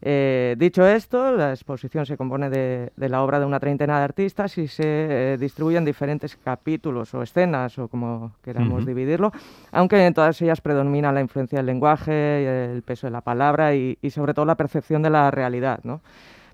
Eh, 0.00 0.54
dicho 0.58 0.86
esto, 0.86 1.32
la 1.32 1.50
exposición 1.50 2.06
se 2.06 2.16
compone 2.16 2.50
de, 2.50 2.92
la 2.96 3.22
obra 3.22 3.40
de 3.40 3.46
una 3.46 3.58
treintena 3.58 3.98
de 3.98 4.04
artistas 4.04 4.56
y 4.58 4.68
se 4.68 4.84
eh, 4.84 5.36
distribuye 5.38 5.76
en 5.76 5.84
diferentes 5.84 6.36
capítulos 6.36 7.12
o 7.14 7.22
escenas 7.22 7.78
o 7.78 7.88
como 7.88 8.32
queramos 8.42 8.86
dividirlo, 8.86 9.32
aunque 9.72 10.06
en 10.06 10.14
todas 10.14 10.40
ellas 10.40 10.60
predomina 10.60 11.10
la 11.12 11.20
influencia 11.20 11.58
del 11.58 11.66
lenguaje, 11.66 12.72
el 12.72 12.82
peso 12.82 13.08
de 13.08 13.10
la 13.10 13.22
palabra 13.22 13.74
y, 13.74 13.96
sobre 14.10 14.34
todo 14.34 14.44
la 14.44 14.56
percepción 14.56 15.02
de 15.02 15.10
la 15.10 15.30
realidad. 15.30 15.80
¿no? 15.82 16.00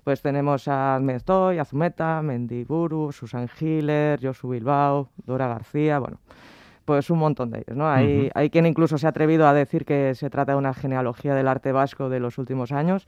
Pues 0.03 0.21
tenemos 0.21 0.67
a 0.67 0.99
Mestoy, 1.01 1.59
Azumeta, 1.59 2.21
Mendiburu, 2.23 3.11
Susan 3.11 3.47
Hiller, 3.59 4.19
Josu 4.21 4.49
Bilbao, 4.49 5.09
Dora 5.25 5.47
García, 5.47 5.99
bueno, 5.99 6.17
pues 6.85 7.09
un 7.09 7.19
montón 7.19 7.49
de 7.51 7.59
ellos. 7.59 7.75
¿no? 7.75 7.89
Hay, 7.89 8.29
hay 8.33 8.49
quien 8.49 8.65
incluso 8.65 8.97
se 8.97 9.07
ha 9.07 9.09
atrevido 9.09 9.47
a 9.47 9.53
decir 9.53 9.85
que 9.85 10.15
se 10.15 10.29
trata 10.29 10.53
de 10.53 10.57
una 10.57 10.73
genealogía 10.73 11.35
del 11.35 11.47
arte 11.47 11.71
vasco 11.71 12.09
de 12.09 12.19
los 12.19 12.37
últimos 12.37 12.71
años. 12.71 13.07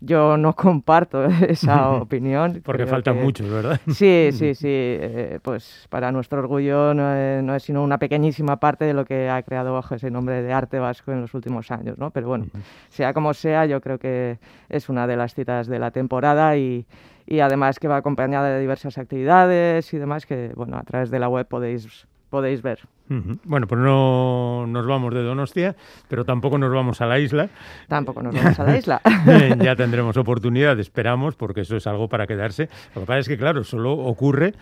Yo 0.00 0.38
no 0.38 0.54
comparto 0.56 1.24
esa 1.26 1.90
opinión. 2.00 2.62
Porque 2.64 2.86
faltan 2.86 3.22
muchos, 3.22 3.48
¿verdad? 3.48 3.80
Sí, 3.88 4.30
sí, 4.32 4.54
sí. 4.54 4.68
Eh, 4.68 5.38
pues 5.42 5.86
para 5.90 6.10
nuestro 6.10 6.38
orgullo 6.38 6.94
no 6.94 7.54
es, 7.54 7.62
sino 7.62 7.82
una 7.84 7.98
pequeñísima 7.98 8.58
parte 8.58 8.86
de 8.86 8.94
lo 8.94 9.04
que 9.04 9.28
ha 9.28 9.42
creado 9.42 9.74
bajo 9.74 9.94
ese 9.94 10.10
nombre 10.10 10.42
de 10.42 10.52
arte 10.52 10.78
vasco 10.78 11.12
en 11.12 11.20
los 11.20 11.34
últimos 11.34 11.70
años, 11.70 11.98
¿no? 11.98 12.10
Pero 12.10 12.28
bueno, 12.28 12.46
sea 12.88 13.12
como 13.12 13.34
sea, 13.34 13.66
yo 13.66 13.80
creo 13.82 13.98
que 13.98 14.38
es 14.70 14.88
una 14.88 15.06
de 15.06 15.16
las 15.16 15.34
citas 15.34 15.66
de 15.66 15.78
la 15.78 15.90
temporada 15.90 16.56
y, 16.56 16.86
y 17.26 17.40
además 17.40 17.78
que 17.78 17.88
va 17.88 17.96
acompañada 17.96 18.48
de 18.48 18.60
diversas 18.60 18.96
actividades 18.96 19.92
y 19.92 19.98
demás 19.98 20.24
que, 20.24 20.52
bueno, 20.56 20.78
a 20.78 20.82
través 20.82 21.10
de 21.10 21.18
la 21.18 21.28
web 21.28 21.46
podéis 21.46 22.06
podéis 22.30 22.62
ver. 22.62 22.80
Bueno, 23.08 23.66
pues 23.66 23.80
no 23.80 24.66
nos 24.68 24.86
vamos 24.86 25.12
de 25.12 25.22
Donostia, 25.24 25.74
pero 26.08 26.24
tampoco 26.24 26.58
nos 26.58 26.72
vamos 26.72 27.00
a 27.00 27.06
la 27.06 27.18
isla. 27.18 27.48
Tampoco 27.88 28.22
nos 28.22 28.32
vamos 28.34 28.58
a 28.60 28.64
la 28.64 28.78
isla. 28.78 29.00
ya 29.60 29.74
tendremos 29.74 30.16
oportunidad, 30.16 30.78
esperamos, 30.78 31.34
porque 31.34 31.62
eso 31.62 31.76
es 31.76 31.88
algo 31.88 32.08
para 32.08 32.28
quedarse. 32.28 32.68
Lo 32.94 33.00
que 33.00 33.06
pasa 33.08 33.18
es 33.18 33.28
que, 33.28 33.36
claro, 33.36 33.64
solo 33.64 33.94
ocurre 33.94 34.54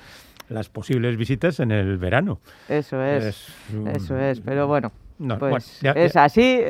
las 0.49 0.71
posibles 0.71 1.19
visitas 1.19 1.61
en 1.61 1.71
el 1.71 1.99
verano. 1.99 2.41
Eso 2.71 3.03
es, 3.03 3.55
eso 3.95 4.19
es, 4.19 4.41
pero 4.41 4.67
bueno, 4.67 4.93
pues 5.39 5.81
es 5.83 6.17
así. 6.17 6.61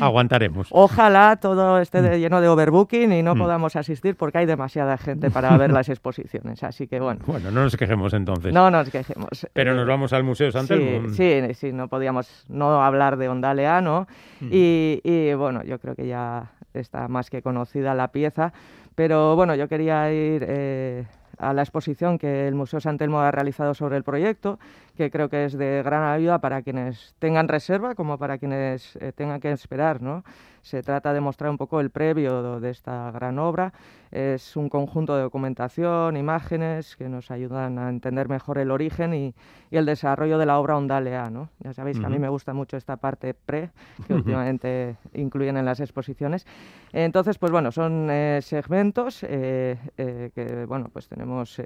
Aguantaremos. 0.00 0.68
Ojalá 0.70 1.36
todo 1.36 1.80
esté 1.80 2.18
lleno 2.18 2.40
de 2.40 2.48
overbooking 2.48 3.12
y 3.12 3.22
no 3.22 3.34
mm. 3.34 3.38
podamos 3.38 3.76
asistir 3.76 4.16
porque 4.16 4.38
hay 4.38 4.46
demasiada 4.46 4.98
gente 4.98 5.30
para 5.30 5.56
ver 5.58 5.72
las 5.72 5.88
exposiciones. 5.88 6.62
Así 6.62 6.86
que 6.86 7.00
bueno. 7.00 7.20
Bueno, 7.26 7.50
no 7.50 7.62
nos 7.62 7.76
quejemos 7.76 8.12
entonces. 8.14 8.52
No 8.52 8.70
nos 8.70 8.90
quejemos. 8.90 9.46
Pero 9.52 9.74
nos 9.74 9.86
vamos 9.86 10.12
al 10.12 10.24
Museo 10.24 10.52
San 10.52 10.66
Sí, 10.66 11.00
sí, 11.12 11.54
sí, 11.54 11.72
no 11.72 11.88
podíamos 11.88 12.44
no 12.48 12.82
hablar 12.82 13.16
de 13.16 13.28
Ondalea, 13.28 13.80
¿no? 13.80 14.06
Mm. 14.40 14.48
Y, 14.50 15.34
bueno, 15.34 15.62
yo 15.64 15.78
creo 15.78 15.94
que 15.94 16.06
ya 16.06 16.52
está 16.74 17.08
más 17.08 17.30
que 17.30 17.42
conocida 17.42 17.94
la 17.94 18.08
pieza. 18.08 18.52
Pero 18.94 19.36
bueno, 19.36 19.54
yo 19.54 19.68
quería 19.68 20.10
ir 20.12 20.44
eh, 20.48 21.04
a 21.38 21.52
la 21.52 21.62
exposición 21.62 22.18
que 22.18 22.48
el 22.48 22.54
Museo 22.54 22.80
San 22.80 22.98
Telmo 22.98 23.20
ha 23.20 23.30
realizado 23.30 23.74
sobre 23.74 23.96
el 23.96 24.04
proyecto, 24.04 24.58
que 24.96 25.10
creo 25.10 25.28
que 25.28 25.44
es 25.44 25.56
de 25.56 25.82
gran 25.84 26.02
ayuda 26.04 26.40
para 26.40 26.62
quienes 26.62 27.14
tengan 27.18 27.48
reserva 27.48 27.94
como 27.94 28.18
para 28.18 28.38
quienes 28.38 28.96
eh, 28.96 29.12
tengan 29.12 29.40
que 29.40 29.52
esperar. 29.52 30.02
¿no? 30.02 30.24
Se 30.62 30.82
trata 30.82 31.12
de 31.12 31.20
mostrar 31.20 31.50
un 31.50 31.58
poco 31.58 31.80
el 31.80 31.90
previo 31.90 32.58
de 32.58 32.70
esta 32.70 33.10
gran 33.12 33.38
obra. 33.38 33.72
Es 34.10 34.56
un 34.56 34.68
conjunto 34.68 35.14
de 35.14 35.22
documentación, 35.22 36.16
imágenes 36.16 36.96
que 36.96 37.08
nos 37.08 37.30
ayudan 37.30 37.78
a 37.78 37.88
entender 37.88 38.28
mejor 38.28 38.58
el 38.58 38.70
origen 38.70 39.14
y, 39.14 39.34
el 39.70 39.84
desarrollo 39.84 40.38
de 40.38 40.46
la 40.46 40.58
obra 40.58 40.76
Ondalea. 40.76 41.28
¿no? 41.28 41.50
Ya 41.58 41.74
sabéis 41.74 42.00
que 42.00 42.06
a 42.06 42.08
mí 42.08 42.18
me 42.18 42.28
gusta 42.28 42.54
mucho 42.54 42.76
esta 42.76 42.96
parte 42.96 43.34
pre 43.34 43.70
que 44.06 44.14
últimamente 44.14 44.96
incluyen 45.12 45.56
en 45.56 45.66
las 45.66 45.80
exposiciones. 45.80 46.46
Entonces, 46.92 47.36
pues 47.36 47.52
bueno, 47.52 47.70
son 47.70 48.08
eh, 48.10 48.40
segmentos 48.42 49.24
eh, 49.28 49.76
que, 49.96 50.64
bueno, 50.66 50.88
pues 50.90 51.08
tenemos 51.08 51.60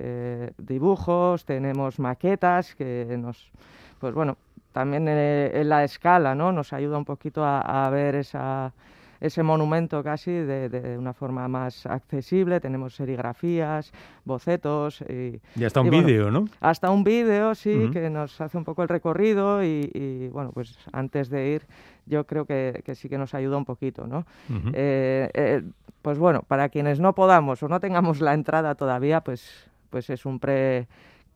dibujos, 0.58 1.44
tenemos 1.44 2.00
maquetas 2.00 2.74
que 2.74 3.06
nos, 3.20 3.50
pues 3.98 4.14
bueno, 4.14 4.36
también 4.72 5.08
en 5.08 5.68
la 5.68 5.84
escala, 5.84 6.34
¿no? 6.34 6.52
Nos 6.52 6.72
ayuda 6.72 6.96
un 6.96 7.04
poquito 7.04 7.44
a, 7.44 7.90
ver 7.90 8.14
esa, 8.14 8.72
ese 9.20 9.42
monumento 9.42 10.02
casi 10.04 10.30
de, 10.30 10.96
una 10.96 11.12
forma 11.12 11.48
más 11.48 11.86
accesible. 11.86 12.60
Tenemos 12.60 12.94
serigrafías, 12.94 13.92
bocetos. 14.24 15.00
Y, 15.02 15.40
y 15.56 15.64
hasta 15.64 15.80
un 15.80 15.90
vídeo, 15.90 16.30
¿no? 16.30 16.44
Hasta 16.60 16.90
un 16.90 17.02
vídeo, 17.02 17.54
sí, 17.54 17.90
que 17.92 18.10
nos 18.10 18.40
hace 18.40 18.56
un 18.56 18.64
poco 18.64 18.82
el 18.82 18.88
recorrido 18.88 19.64
y, 19.64 20.28
bueno, 20.32 20.52
pues 20.52 20.78
antes 20.92 21.30
de 21.30 21.48
ir 21.48 21.62
yo 22.06 22.24
creo 22.24 22.44
que, 22.44 22.82
sí 22.94 23.08
que 23.08 23.18
nos 23.18 23.34
ayuda 23.34 23.56
un 23.56 23.64
poquito, 23.64 24.06
¿no? 24.06 24.24
Eh, 24.72 25.30
eh, 25.34 25.62
pues 26.02 26.18
bueno, 26.18 26.42
para 26.46 26.68
quienes 26.68 26.98
no 27.00 27.14
podamos 27.14 27.62
o 27.62 27.68
no 27.68 27.78
tengamos 27.80 28.20
la 28.20 28.34
entrada 28.34 28.74
todavía, 28.74 29.20
pues, 29.20 29.68
pues 29.90 30.10
es 30.10 30.24
un 30.26 30.38
pre 30.38 30.88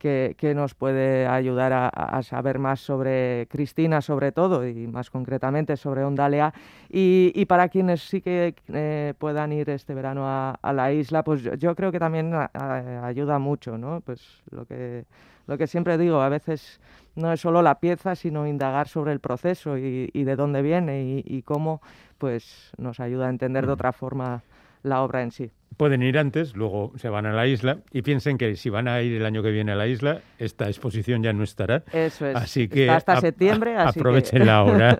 que, 0.04 0.52
nos 0.54 0.74
puede 0.74 1.26
ayudar 1.26 1.72
a, 1.72 2.22
saber 2.22 2.58
más 2.58 2.80
sobre 2.80 3.46
Cristina, 3.50 4.02
sobre 4.02 4.32
todo, 4.32 4.66
y 4.68 4.86
más 4.86 5.08
concretamente 5.08 5.78
sobre 5.78 6.04
Ondalea. 6.04 6.52
Y, 6.90 7.44
para 7.46 7.68
quienes 7.68 8.02
sí 8.02 8.20
que 8.20 8.54
eh, 8.68 9.14
puedan 9.18 9.52
ir 9.52 9.70
este 9.70 9.94
verano 9.94 10.24
a, 10.26 10.72
la 10.74 10.92
isla, 10.92 11.24
pues 11.24 11.42
yo, 11.42 11.74
creo 11.74 11.90
que 11.90 11.98
también 11.98 12.34
ayuda 12.34 13.38
mucho, 13.38 13.78
¿no? 13.78 14.02
Pues 14.02 14.42
lo 14.50 14.66
que, 14.66 15.06
lo 15.46 15.56
que 15.56 15.66
siempre 15.66 15.96
digo, 15.96 16.20
a 16.20 16.28
veces 16.28 16.80
no 17.14 17.32
es 17.32 17.40
solo 17.40 17.62
la 17.62 17.80
pieza, 17.80 18.14
sino 18.14 18.46
indagar 18.46 18.88
sobre 18.88 19.12
el 19.12 19.20
proceso 19.20 19.78
y, 19.78 20.10
de 20.12 20.36
dónde 20.36 20.60
viene 20.60 21.04
y, 21.04 21.24
y, 21.24 21.42
cómo 21.42 21.80
pues 22.18 22.72
nos 22.76 23.00
ayuda 23.00 23.26
a 23.26 23.30
entender 23.30 23.66
de 23.66 23.72
otra 23.72 23.92
forma 23.92 24.42
la 24.84 25.02
obra 25.02 25.22
en 25.22 25.32
sí 25.32 25.50
pueden 25.76 26.02
ir 26.02 26.18
antes, 26.18 26.56
luego 26.56 26.92
se 26.96 27.08
van 27.08 27.26
a 27.26 27.32
la 27.32 27.46
isla 27.46 27.78
y 27.92 28.02
piensen 28.02 28.38
que 28.38 28.56
si 28.56 28.70
van 28.70 28.88
a 28.88 29.02
ir 29.02 29.16
el 29.16 29.26
año 29.26 29.42
que 29.42 29.50
viene 29.50 29.72
a 29.72 29.74
la 29.74 29.86
isla, 29.86 30.20
esta 30.38 30.68
exposición 30.68 31.22
ya 31.22 31.32
no 31.32 31.44
estará. 31.44 31.82
Eso 31.92 32.26
es. 32.26 32.36
Así 32.36 32.68
que 32.68 32.90
hasta 32.90 33.20
septiembre. 33.20 33.76
aprovechen 33.76 34.46
la 34.46 34.62
hora. 34.62 34.98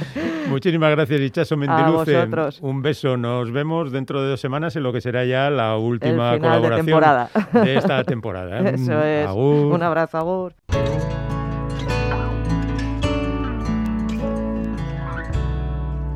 Muchísimas 0.48 0.90
gracias, 0.90 1.20
Ichazo 1.20 1.56
Mendiluce. 1.56 2.28
Un 2.60 2.82
beso. 2.82 3.16
Nos 3.16 3.50
vemos 3.52 3.92
dentro 3.92 4.22
de 4.22 4.30
dos 4.30 4.40
semanas 4.40 4.76
en 4.76 4.82
lo 4.82 4.92
que 4.92 5.00
será 5.00 5.24
ya 5.24 5.50
la 5.50 5.76
última 5.76 6.38
colaboración 6.38 7.02
de, 7.52 7.76
esta 7.76 8.04
temporada. 8.04 8.60
Eso 8.70 9.02
es. 9.02 9.30
Un 9.30 9.82
abrazo, 9.82 10.18
Agur. 10.18 10.54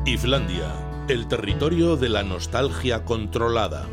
Islandia, 0.05 0.67
el 1.11 1.27
territorio 1.27 1.97
de 1.97 2.07
la 2.07 2.23
nostalgia 2.23 3.03
controlada. 3.03 3.85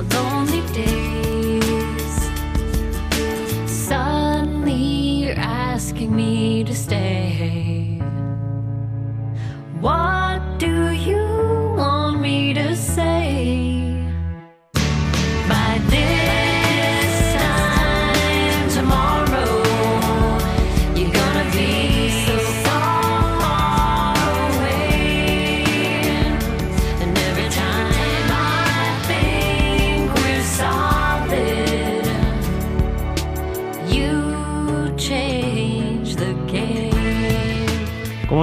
alone. 0.00 0.39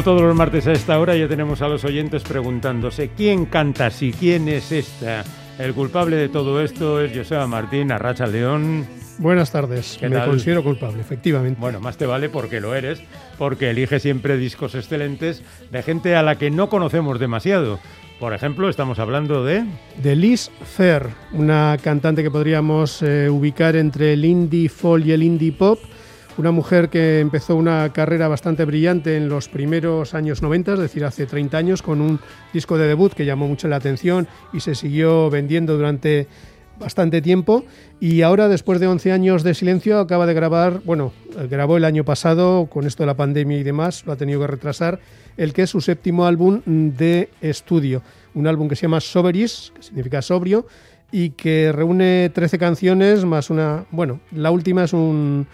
Todos 0.07 0.21
los 0.21 0.37
martes 0.37 0.65
a 0.67 0.71
esta 0.71 0.97
hora 1.01 1.17
ya 1.17 1.27
tenemos 1.27 1.61
a 1.61 1.67
los 1.67 1.83
oyentes 1.83 2.23
preguntándose 2.23 3.09
quién 3.09 3.45
canta 3.45 3.87
así, 3.87 4.13
quién 4.17 4.47
es 4.47 4.71
esta 4.71 5.25
El 5.59 5.73
culpable 5.73 6.15
de 6.15 6.29
todo 6.29 6.61
esto 6.61 7.01
es 7.01 7.11
Joseba 7.13 7.45
Martín, 7.45 7.91
Arracha 7.91 8.25
León. 8.25 8.87
Buenas 9.17 9.51
tardes, 9.51 9.99
me 10.01 10.23
considero 10.23 10.63
culpable, 10.63 11.01
efectivamente. 11.01 11.59
Bueno, 11.59 11.81
más 11.81 11.97
te 11.97 12.05
vale 12.05 12.29
porque 12.29 12.61
lo 12.61 12.73
eres, 12.73 13.01
porque 13.37 13.71
elige 13.71 13.99
siempre 13.99 14.37
discos 14.37 14.75
excelentes 14.75 15.43
de 15.71 15.83
gente 15.83 16.15
a 16.15 16.23
la 16.23 16.37
que 16.37 16.51
no 16.51 16.69
conocemos 16.69 17.19
demasiado. 17.19 17.77
Por 18.17 18.33
ejemplo, 18.33 18.69
estamos 18.69 18.99
hablando 18.99 19.43
de... 19.43 19.65
De 20.01 20.15
Liz 20.15 20.49
Fair, 20.63 21.07
una 21.33 21.77
cantante 21.83 22.23
que 22.23 22.31
podríamos 22.31 23.01
eh, 23.01 23.29
ubicar 23.29 23.75
entre 23.75 24.13
el 24.13 24.23
indie 24.23 24.69
folk 24.69 25.05
y 25.05 25.11
el 25.11 25.21
indie 25.21 25.51
pop. 25.51 25.79
Una 26.37 26.51
mujer 26.51 26.89
que 26.89 27.19
empezó 27.19 27.55
una 27.55 27.91
carrera 27.91 28.27
bastante 28.27 28.63
brillante 28.63 29.17
en 29.17 29.27
los 29.27 29.49
primeros 29.49 30.13
años 30.13 30.43
90, 30.43 30.73
es 30.73 30.79
decir, 30.79 31.03
hace 31.03 31.25
30 31.25 31.57
años, 31.57 31.81
con 31.81 31.99
un 31.99 32.19
disco 32.53 32.77
de 32.77 32.87
debut 32.87 33.11
que 33.13 33.25
llamó 33.25 33.47
mucho 33.47 33.67
la 33.67 33.77
atención 33.77 34.27
y 34.53 34.59
se 34.59 34.75
siguió 34.75 35.31
vendiendo 35.31 35.75
durante 35.75 36.27
bastante 36.79 37.23
tiempo. 37.23 37.65
Y 37.99 38.21
ahora 38.21 38.49
después 38.49 38.79
de 38.79 38.85
11 38.85 39.11
años 39.11 39.41
de 39.41 39.55
silencio 39.55 39.99
acaba 39.99 40.27
de 40.27 40.35
grabar, 40.35 40.81
bueno, 40.85 41.11
grabó 41.49 41.75
el 41.75 41.85
año 41.85 42.03
pasado 42.03 42.67
con 42.67 42.85
esto 42.85 43.01
de 43.01 43.07
la 43.07 43.17
pandemia 43.17 43.57
y 43.57 43.63
demás, 43.63 44.05
lo 44.05 44.11
ha 44.11 44.15
tenido 44.15 44.39
que 44.41 44.47
retrasar, 44.47 44.99
el 45.37 45.53
que 45.53 45.63
es 45.63 45.71
su 45.71 45.81
séptimo 45.81 46.27
álbum 46.27 46.61
de 46.65 47.29
estudio, 47.41 48.03
un 48.35 48.45
álbum 48.45 48.67
que 48.67 48.75
se 48.75 48.83
llama 48.83 49.01
Soberis, 49.01 49.73
que 49.75 49.81
significa 49.81 50.21
sobrio, 50.21 50.67
y 51.11 51.31
que 51.31 51.71
reúne 51.71 52.29
13 52.31 52.59
canciones 52.59 53.25
más 53.25 53.49
una, 53.49 53.85
bueno, 53.89 54.19
la 54.31 54.51
última 54.51 54.83
es 54.83 54.93
un 54.93 55.47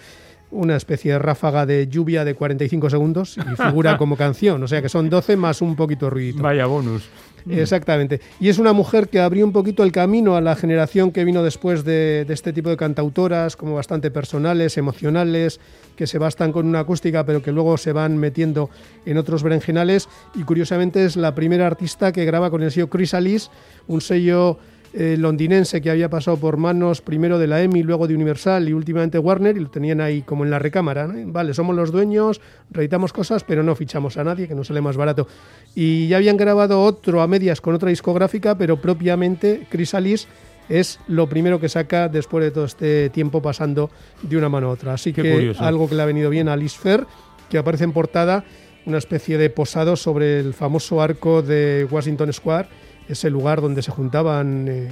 una 0.53 0.75
especie 0.75 1.13
de 1.13 1.19
ráfaga 1.19 1.65
de 1.65 1.87
lluvia 1.87 2.23
de 2.23 2.35
45 2.35 2.89
segundos 2.89 3.37
y 3.37 3.61
figura 3.61 3.97
como 3.97 4.15
canción, 4.15 4.61
o 4.63 4.67
sea 4.67 4.81
que 4.81 4.89
son 4.89 5.09
12 5.09 5.35
más 5.35 5.61
un 5.61 5.75
poquito 5.75 6.09
ruido. 6.09 6.41
Vaya 6.41 6.65
bonus. 6.65 7.03
Exactamente. 7.49 8.21
Y 8.39 8.49
es 8.49 8.57
una 8.57 8.73
mujer 8.73 9.09
que 9.09 9.19
abrió 9.19 9.45
un 9.45 9.51
poquito 9.51 9.83
el 9.83 9.91
camino 9.91 10.35
a 10.35 10.41
la 10.41 10.55
generación 10.55 11.11
que 11.11 11.25
vino 11.25 11.43
después 11.43 11.83
de, 11.83 12.25
de, 12.25 12.33
este 12.33 12.53
tipo 12.53 12.69
de 12.69 12.77
cantautoras, 12.77 13.55
como 13.55 13.75
bastante 13.75 14.11
personales, 14.11 14.77
emocionales, 14.77 15.59
que 15.95 16.07
se 16.07 16.17
bastan 16.17 16.51
con 16.51 16.65
una 16.65 16.79
acústica, 16.79 17.25
pero 17.25 17.41
que 17.41 17.51
luego 17.51 17.77
se 17.77 17.91
van 17.91 18.17
metiendo 18.17 18.69
en 19.05 19.17
otros 19.17 19.43
berenjenales. 19.43 20.07
Y 20.35 20.43
curiosamente 20.43 21.03
es 21.05 21.15
la 21.15 21.35
primera 21.35 21.67
artista 21.67 22.11
que 22.11 22.25
graba 22.25 22.49
con 22.49 22.63
el 22.63 22.71
sello 22.71 22.87
Chrysalis, 22.87 23.49
un 23.87 24.01
sello 24.01 24.57
eh, 24.93 25.15
londinense 25.17 25.81
que 25.81 25.89
había 25.89 26.09
pasado 26.09 26.37
por 26.37 26.57
manos 26.57 27.01
primero 27.01 27.39
de 27.39 27.47
la 27.47 27.61
EMI, 27.63 27.81
luego 27.81 28.07
de 28.07 28.13
Universal 28.13 28.69
y 28.69 28.73
últimamente 28.73 29.17
Warner, 29.17 29.57
y 29.57 29.59
lo 29.59 29.69
tenían 29.69 30.01
ahí 30.01 30.21
como 30.21 30.43
en 30.43 30.51
la 30.51 30.59
recámara. 30.59 31.09
Vale, 31.25 31.55
somos 31.55 31.75
los 31.75 31.91
dueños, 31.91 32.41
reeditamos 32.69 33.11
cosas, 33.11 33.43
pero 33.43 33.63
no 33.63 33.75
fichamos 33.75 34.17
a 34.17 34.23
nadie, 34.23 34.47
que 34.47 34.53
no 34.53 34.63
sale 34.63 34.81
más 34.81 34.95
barato. 34.95 35.27
Y 35.73 36.07
ya 36.07 36.17
habían 36.17 36.37
grabado 36.37 36.81
otro 36.83 37.21
a 37.21 37.27
medias 37.27 37.59
con 37.59 37.73
otra 37.73 37.89
discográfica, 37.89 38.55
pero 38.55 38.79
propiamente 38.79 39.65
Chrysalis 39.71 40.27
es 40.69 40.99
lo 41.07 41.27
primero 41.27 41.59
que 41.59 41.69
saca 41.69 42.07
después 42.07 42.43
de 42.43 42.51
todo 42.51 42.65
este 42.65 43.09
tiempo 43.09 43.41
pasando 43.41 43.89
de 44.21 44.37
una 44.37 44.49
mano 44.49 44.67
a 44.67 44.71
otra. 44.71 44.93
Así 44.93 45.11
que 45.11 45.53
algo 45.57 45.89
que 45.89 45.95
le 45.95 46.03
ha 46.03 46.05
venido 46.05 46.29
bien 46.29 46.47
a 46.49 46.55
Liz 46.55 46.73
Fair, 46.73 47.05
que 47.49 47.57
aparece 47.57 47.83
en 47.83 47.93
portada 47.93 48.45
una 48.85 48.97
especie 48.97 49.37
de 49.37 49.49
posado 49.49 49.95
sobre 49.95 50.39
el 50.39 50.53
famoso 50.53 51.01
arco 51.01 51.41
de 51.41 51.87
Washington 51.89 52.31
Square, 52.31 52.67
ese 53.07 53.29
lugar 53.29 53.61
donde 53.61 53.81
se 53.81 53.91
juntaban 53.91 54.67
eh, 54.67 54.89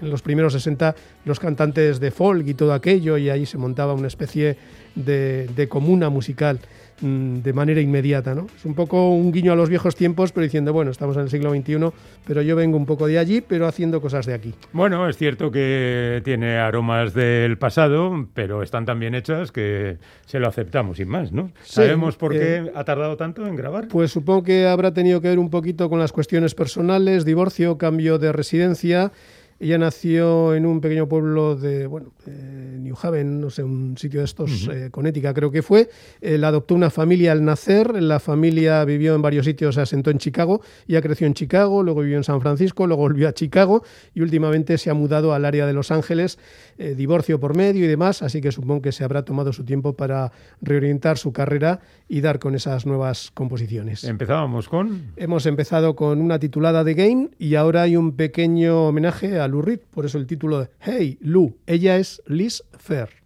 en 0.00 0.10
los 0.10 0.22
primeros 0.22 0.52
60 0.54 0.94
los 1.24 1.38
cantantes 1.38 2.00
de 2.00 2.10
folk 2.10 2.46
y 2.46 2.54
todo 2.54 2.72
aquello, 2.72 3.18
y 3.18 3.30
ahí 3.30 3.46
se 3.46 3.58
montaba 3.58 3.94
una 3.94 4.08
especie 4.08 4.56
de, 4.94 5.46
de 5.54 5.68
comuna 5.68 6.08
musical. 6.08 6.60
Mm, 7.02 7.40
de 7.40 7.52
manera 7.52 7.80
inmediata. 7.80 8.34
¿no? 8.34 8.46
Es 8.54 8.64
un 8.64 8.74
poco 8.74 9.10
un 9.10 9.32
guiño 9.32 9.52
a 9.52 9.56
los 9.56 9.68
viejos 9.68 9.96
tiempos, 9.96 10.32
pero 10.32 10.44
diciendo, 10.44 10.72
bueno, 10.72 10.90
estamos 10.90 11.16
en 11.16 11.22
el 11.22 11.30
siglo 11.30 11.50
XXI, 11.50 11.78
pero 12.26 12.42
yo 12.42 12.56
vengo 12.56 12.76
un 12.76 12.86
poco 12.86 13.06
de 13.06 13.18
allí, 13.18 13.40
pero 13.40 13.66
haciendo 13.66 14.00
cosas 14.00 14.26
de 14.26 14.34
aquí. 14.34 14.54
Bueno, 14.72 15.08
es 15.08 15.16
cierto 15.16 15.50
que 15.50 16.20
tiene 16.24 16.58
aromas 16.58 17.14
del 17.14 17.56
pasado, 17.58 18.28
pero 18.34 18.62
están 18.62 18.84
tan 18.84 19.00
bien 19.00 19.14
hechas 19.14 19.50
que 19.50 19.98
se 20.26 20.38
lo 20.38 20.48
aceptamos 20.48 20.98
sin 20.98 21.08
más, 21.08 21.32
¿no? 21.32 21.50
¿Sabemos 21.62 22.16
por 22.16 22.32
qué 22.32 22.56
eh, 22.56 22.72
ha 22.74 22.84
tardado 22.84 23.16
tanto 23.16 23.46
en 23.46 23.56
grabar? 23.56 23.88
Pues 23.88 24.10
supongo 24.12 24.42
que 24.42 24.66
habrá 24.66 24.92
tenido 24.92 25.20
que 25.20 25.28
ver 25.28 25.38
un 25.38 25.50
poquito 25.50 25.88
con 25.88 25.98
las 25.98 26.12
cuestiones 26.12 26.54
personales, 26.54 27.24
divorcio, 27.24 27.78
cambio 27.78 28.18
de 28.18 28.32
residencia 28.32 29.12
ella 29.60 29.76
nació 29.76 30.54
en 30.54 30.64
un 30.64 30.80
pequeño 30.80 31.06
pueblo 31.06 31.54
de, 31.54 31.86
bueno, 31.86 32.12
New 32.26 32.96
Haven, 33.00 33.42
no 33.42 33.50
sé, 33.50 33.62
un 33.62 33.96
sitio 33.98 34.20
de 34.20 34.24
estos, 34.24 34.66
uh 34.66 34.90
Connecticut 34.90 35.34
creo 35.34 35.50
que 35.50 35.62
fue. 35.62 35.90
Eh, 36.22 36.38
la 36.38 36.48
adoptó 36.48 36.74
una 36.74 36.88
familia 36.88 37.32
al 37.32 37.44
nacer, 37.44 38.02
la 38.02 38.20
familia 38.20 38.82
vivió 38.86 39.14
en 39.14 39.20
varios 39.20 39.44
sitios, 39.44 39.74
se 39.74 39.82
asentó 39.82 40.10
en 40.10 40.16
Chicago, 40.16 40.62
ella 40.88 41.02
creció 41.02 41.26
en 41.26 41.34
Chicago, 41.34 41.82
luego 41.82 42.00
vivió 42.00 42.16
en 42.16 42.24
San 42.24 42.40
Francisco, 42.40 42.86
luego 42.86 43.02
volvió 43.02 43.28
a 43.28 43.34
Chicago 43.34 43.84
y 44.14 44.22
últimamente 44.22 44.78
se 44.78 44.88
ha 44.88 44.94
mudado 44.94 45.34
al 45.34 45.44
área 45.44 45.66
de 45.66 45.74
Los 45.74 45.90
Ángeles, 45.90 46.38
eh, 46.78 46.94
divorcio 46.94 47.38
por 47.38 47.54
medio 47.54 47.84
y 47.84 47.88
demás, 47.88 48.22
así 48.22 48.40
que 48.40 48.52
supongo 48.52 48.80
que 48.80 48.92
se 48.92 49.04
habrá 49.04 49.26
tomado 49.26 49.52
su 49.52 49.64
tiempo 49.64 49.94
para 49.94 50.32
reorientar 50.62 51.18
su 51.18 51.34
carrera 51.34 51.80
y 52.08 52.22
dar 52.22 52.38
con 52.38 52.54
esas 52.54 52.86
nuevas 52.86 53.30
composiciones. 53.34 54.04
¿Empezábamos 54.04 54.70
con? 54.70 55.12
Hemos 55.16 55.44
empezado 55.44 55.94
con 55.96 56.22
una 56.22 56.38
titulada 56.38 56.82
de 56.82 56.94
Game 56.94 57.28
y 57.38 57.56
ahora 57.56 57.82
hay 57.82 57.96
un 57.96 58.16
pequeño 58.16 58.86
homenaje 58.88 59.38
a 59.38 59.49
Lou 59.50 59.62
Reed, 59.62 59.80
por 59.90 60.06
eso 60.06 60.18
el 60.18 60.26
título 60.26 60.60
de 60.60 60.70
Hey 60.80 61.18
Lou. 61.20 61.56
Ella 61.66 61.98
es 61.98 62.22
Liz 62.26 62.62
Fair. 62.78 63.19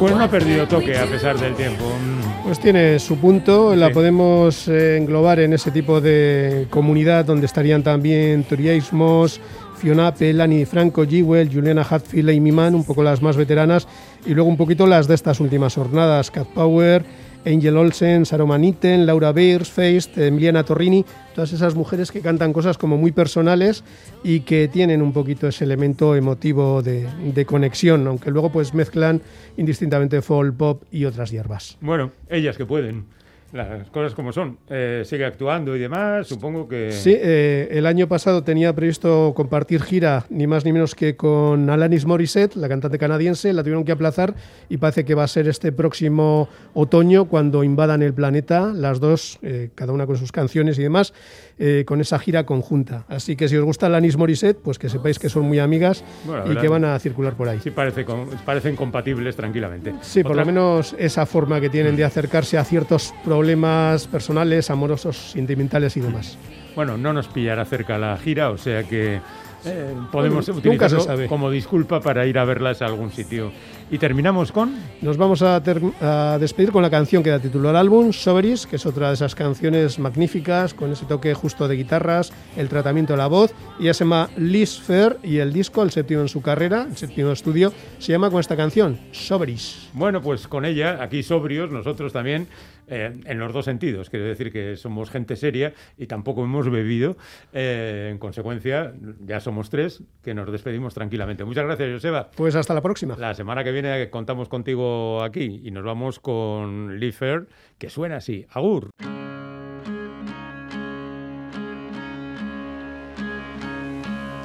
Pues 0.00 0.14
no 0.16 0.24
ha 0.24 0.28
perdido 0.28 0.66
toque 0.66 0.96
a 0.98 1.04
pesar 1.04 1.38
del 1.38 1.54
tiempo. 1.54 1.84
Mm. 1.84 2.44
Pues 2.44 2.58
tiene 2.58 2.98
su 2.98 3.18
punto, 3.18 3.76
la 3.76 3.88
Sí. 3.88 3.92
podemos 3.94 4.66
eh, 4.66 4.96
englobar 4.96 5.40
en 5.40 5.52
ese 5.52 5.70
tipo 5.70 6.00
de 6.00 6.66
comunidad 6.70 7.26
donde 7.26 7.44
estarían 7.46 7.82
también 7.82 8.42
Turiaismos, 8.44 9.40
Fiona 9.76 10.08
Apple, 10.08 10.32
Lani 10.32 10.64
Franco, 10.64 11.04
Jewel, 11.06 11.50
Juliana 11.52 11.86
Hatfield, 11.88 12.30
Amy 12.30 12.50
Mann, 12.50 12.74
un 12.74 12.84
poco 12.84 13.02
las 13.02 13.20
más 13.22 13.36
veteranas, 13.36 13.86
y 14.26 14.30
luego 14.34 14.48
un 14.48 14.56
poquito 14.56 14.86
las 14.86 15.06
de 15.06 15.14
estas 15.14 15.38
últimas 15.38 15.74
jornadas, 15.74 16.30
Cat 16.30 16.48
Power, 16.48 17.04
Angel 17.44 17.76
Olsen, 17.76 18.26
Saroma 18.26 18.58
Nitten, 18.58 19.06
Laura 19.06 19.32
Beers, 19.32 19.70
Feist, 19.70 20.18
Emiliana 20.18 20.64
Torrini, 20.64 21.04
todas 21.34 21.52
esas 21.52 21.74
mujeres 21.74 22.10
que 22.12 22.20
cantan 22.20 22.52
cosas 22.52 22.78
como 22.78 22.96
muy 22.96 23.12
personales 23.12 23.84
y 24.22 24.40
que 24.40 24.68
tienen 24.68 25.02
un 25.02 25.12
poquito 25.12 25.48
ese 25.48 25.64
elemento 25.64 26.14
emotivo 26.14 26.82
de, 26.82 27.06
de 27.34 27.44
conexión, 27.46 28.06
aunque 28.06 28.30
luego 28.30 28.50
pues 28.50 28.74
mezclan 28.74 29.22
indistintamente 29.56 30.22
folk, 30.22 30.56
pop 30.56 30.82
y 30.90 31.04
otras 31.04 31.30
hierbas. 31.30 31.78
Bueno, 31.80 32.12
ellas 32.28 32.56
que 32.56 32.66
pueden. 32.66 33.06
Las 33.52 33.90
cosas 33.90 34.14
como 34.14 34.32
son. 34.32 34.58
Eh, 34.68 35.02
sigue 35.04 35.24
actuando 35.24 35.74
y 35.74 35.80
demás, 35.80 36.28
supongo 36.28 36.68
que... 36.68 36.92
Sí, 36.92 37.12
eh, 37.18 37.68
el 37.72 37.84
año 37.84 38.06
pasado 38.06 38.44
tenía 38.44 38.72
previsto 38.74 39.32
compartir 39.34 39.82
gira 39.82 40.24
ni 40.30 40.46
más 40.46 40.64
ni 40.64 40.72
menos 40.72 40.94
que 40.94 41.16
con 41.16 41.68
Alanis 41.68 42.06
Morissette, 42.06 42.54
la 42.54 42.68
cantante 42.68 42.96
canadiense, 42.96 43.52
la 43.52 43.62
tuvieron 43.62 43.84
que 43.84 43.90
aplazar 43.90 44.34
y 44.68 44.76
parece 44.76 45.04
que 45.04 45.16
va 45.16 45.24
a 45.24 45.28
ser 45.28 45.48
este 45.48 45.72
próximo 45.72 46.48
otoño 46.74 47.24
cuando 47.24 47.64
invadan 47.64 48.02
el 48.02 48.14
planeta, 48.14 48.72
las 48.72 49.00
dos, 49.00 49.40
eh, 49.42 49.70
cada 49.74 49.92
una 49.92 50.06
con 50.06 50.16
sus 50.16 50.30
canciones 50.30 50.78
y 50.78 50.82
demás, 50.82 51.12
eh, 51.58 51.82
con 51.84 52.00
esa 52.00 52.20
gira 52.20 52.46
conjunta. 52.46 53.04
Así 53.08 53.34
que 53.34 53.48
si 53.48 53.56
os 53.56 53.64
gusta 53.64 53.86
Alanis 53.86 54.16
Morissette, 54.16 54.58
pues 54.62 54.78
que 54.78 54.88
sepáis 54.88 55.18
que 55.18 55.28
son 55.28 55.42
muy 55.46 55.58
amigas 55.58 56.04
Bueno, 56.24 56.44
y 56.44 56.48
verdad- 56.50 56.62
que 56.62 56.68
van 56.68 56.84
a 56.84 56.98
circular 57.00 57.34
por 57.34 57.48
ahí. 57.48 57.58
Sí, 57.60 57.70
parece 57.72 58.06
parecen 58.46 58.76
compatibles 58.76 59.34
tranquilamente. 59.34 59.92
Sí, 60.02 60.22
por 60.22 60.32
Otra- 60.32 60.42
lo 60.44 60.46
menos 60.46 60.94
esa 61.00 61.26
forma 61.26 61.60
que 61.60 61.68
tienen 61.68 61.96
de 61.96 62.04
acercarse 62.04 62.56
a 62.56 62.62
ciertos 62.64 63.12
problemas 63.24 63.39
problemas 63.40 64.06
personales, 64.06 64.68
amorosos, 64.68 65.16
sentimentales 65.16 65.96
y 65.96 66.00
demás. 66.00 66.36
Bueno, 66.76 66.98
no 66.98 67.14
nos 67.14 67.26
pillará 67.26 67.64
cerca 67.64 67.96
la 67.96 68.18
gira, 68.18 68.50
o 68.50 68.58
sea 68.58 68.82
que 68.82 69.18
eh, 69.64 69.94
podemos 70.12 70.46
Bueno, 70.46 70.60
nunca 70.62 70.88
se 70.90 70.96
utilizarlo 70.96 71.00
sabe. 71.00 71.26
como 71.26 71.50
disculpa 71.50 72.00
para 72.00 72.26
ir 72.26 72.38
a 72.38 72.44
verlas 72.44 72.82
a 72.82 72.86
algún 72.86 73.10
sitio. 73.10 73.50
Y 73.90 73.96
terminamos 73.98 74.52
con... 74.52 74.76
Nos 75.00 75.16
vamos 75.16 75.42
a, 75.42 75.56
a 75.56 76.38
despedir 76.38 76.70
con 76.70 76.82
la 76.82 76.90
canción 76.90 77.22
que 77.22 77.30
da 77.30 77.38
título 77.38 77.70
al 77.70 77.76
álbum, 77.76 78.12
Soberis, 78.12 78.66
que 78.66 78.76
es 78.76 78.86
otra 78.86 79.08
de 79.08 79.14
esas 79.14 79.34
canciones 79.34 79.98
magníficas, 79.98 80.74
con 80.74 80.92
ese 80.92 81.06
toque 81.06 81.32
justo 81.34 81.66
de 81.66 81.76
guitarras, 81.76 82.32
el 82.56 82.68
tratamiento 82.68 83.14
de 83.14 83.16
la 83.16 83.26
voz. 83.26 83.52
Y 83.80 83.84
ella 83.84 83.94
se 83.94 84.04
llama 84.04 84.28
Liz 84.36 84.78
Fair 84.78 85.16
y 85.24 85.38
el 85.38 85.52
disco, 85.52 85.82
el 85.82 85.90
séptimo 85.90 86.20
en 86.20 86.28
su 86.28 86.40
carrera, 86.40 86.86
el 86.88 86.96
séptimo 86.96 87.32
estudio, 87.32 87.72
se 87.98 88.12
llama 88.12 88.30
con 88.30 88.38
esta 88.38 88.56
canción, 88.56 88.98
Soberis. 89.12 89.88
Bueno, 89.94 90.20
pues 90.20 90.46
con 90.46 90.64
ella, 90.64 91.02
aquí 91.02 91.22
sobrios, 91.24 91.72
nosotros 91.72 92.12
también, 92.12 92.46
eh, 92.90 93.20
en 93.24 93.38
los 93.38 93.52
dos 93.52 93.64
sentidos. 93.64 94.10
Quiero 94.10 94.26
decir 94.26 94.52
que 94.52 94.76
somos 94.76 95.10
gente 95.10 95.36
seria 95.36 95.72
y 95.96 96.06
tampoco 96.06 96.44
hemos 96.44 96.68
bebido. 96.68 97.16
Eh, 97.52 98.08
en 98.10 98.18
consecuencia, 98.18 98.92
ya 99.24 99.40
somos 99.40 99.70
tres 99.70 100.02
que 100.22 100.34
nos 100.34 100.50
despedimos 100.50 100.92
tranquilamente. 100.92 101.44
Muchas 101.44 101.64
gracias, 101.64 101.92
Joseba. 101.92 102.30
Pues 102.36 102.56
hasta 102.56 102.74
la 102.74 102.82
próxima. 102.82 103.16
La 103.16 103.34
semana 103.34 103.64
que 103.64 103.72
viene 103.72 104.10
contamos 104.10 104.48
contigo 104.48 105.22
aquí 105.22 105.60
y 105.64 105.70
nos 105.70 105.84
vamos 105.84 106.18
con 106.18 106.98
Lee 106.98 107.12
Fair, 107.12 107.46
que 107.78 107.88
suena 107.88 108.16
así. 108.16 108.46
Agur. 108.50 108.90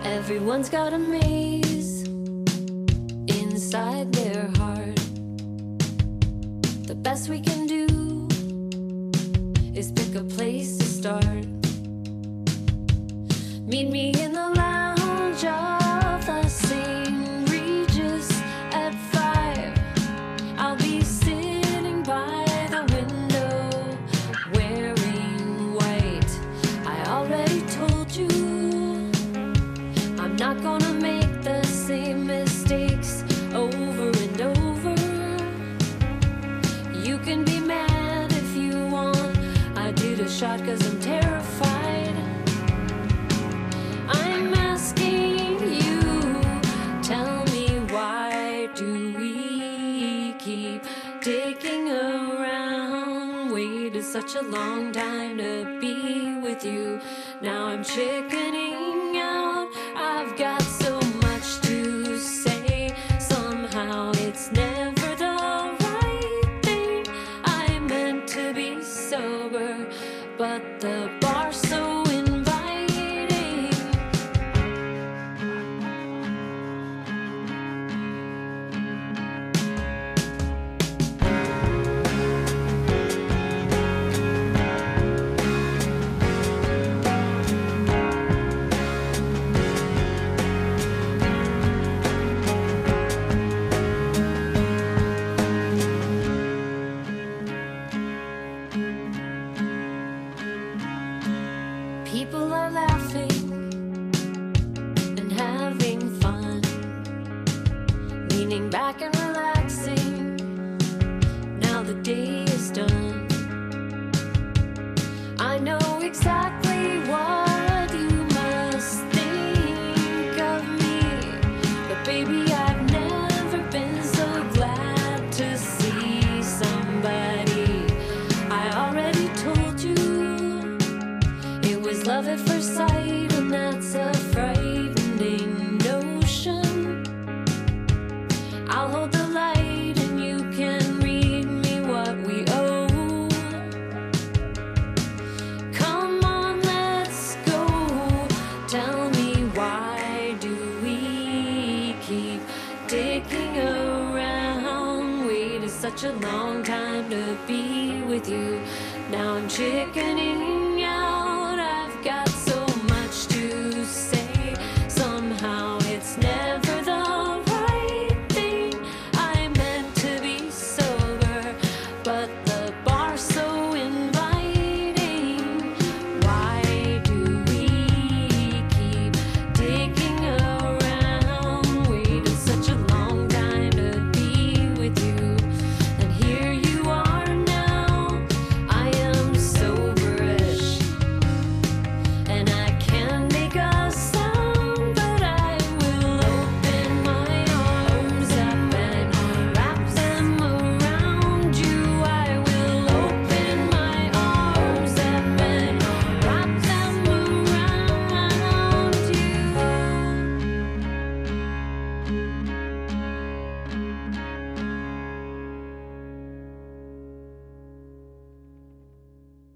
Everyone's 0.03 0.69
got 0.69 0.93
a 0.93 0.97
maze 0.97 2.07
inside 3.27 4.11
their 4.11 4.47
heart. 4.57 4.95
The 6.87 6.95
best 6.95 7.29
we 7.29 7.41
can 7.41 7.67
do 7.67 8.04
is 9.85 9.91
pick 9.91 10.15
a 10.15 10.23
place 10.23 10.77
to 10.77 10.85
start. 10.85 11.45
Meet 13.67 13.89
me 13.89 14.13
in 14.21 14.33
the 14.33 14.49
lounge 14.55 14.74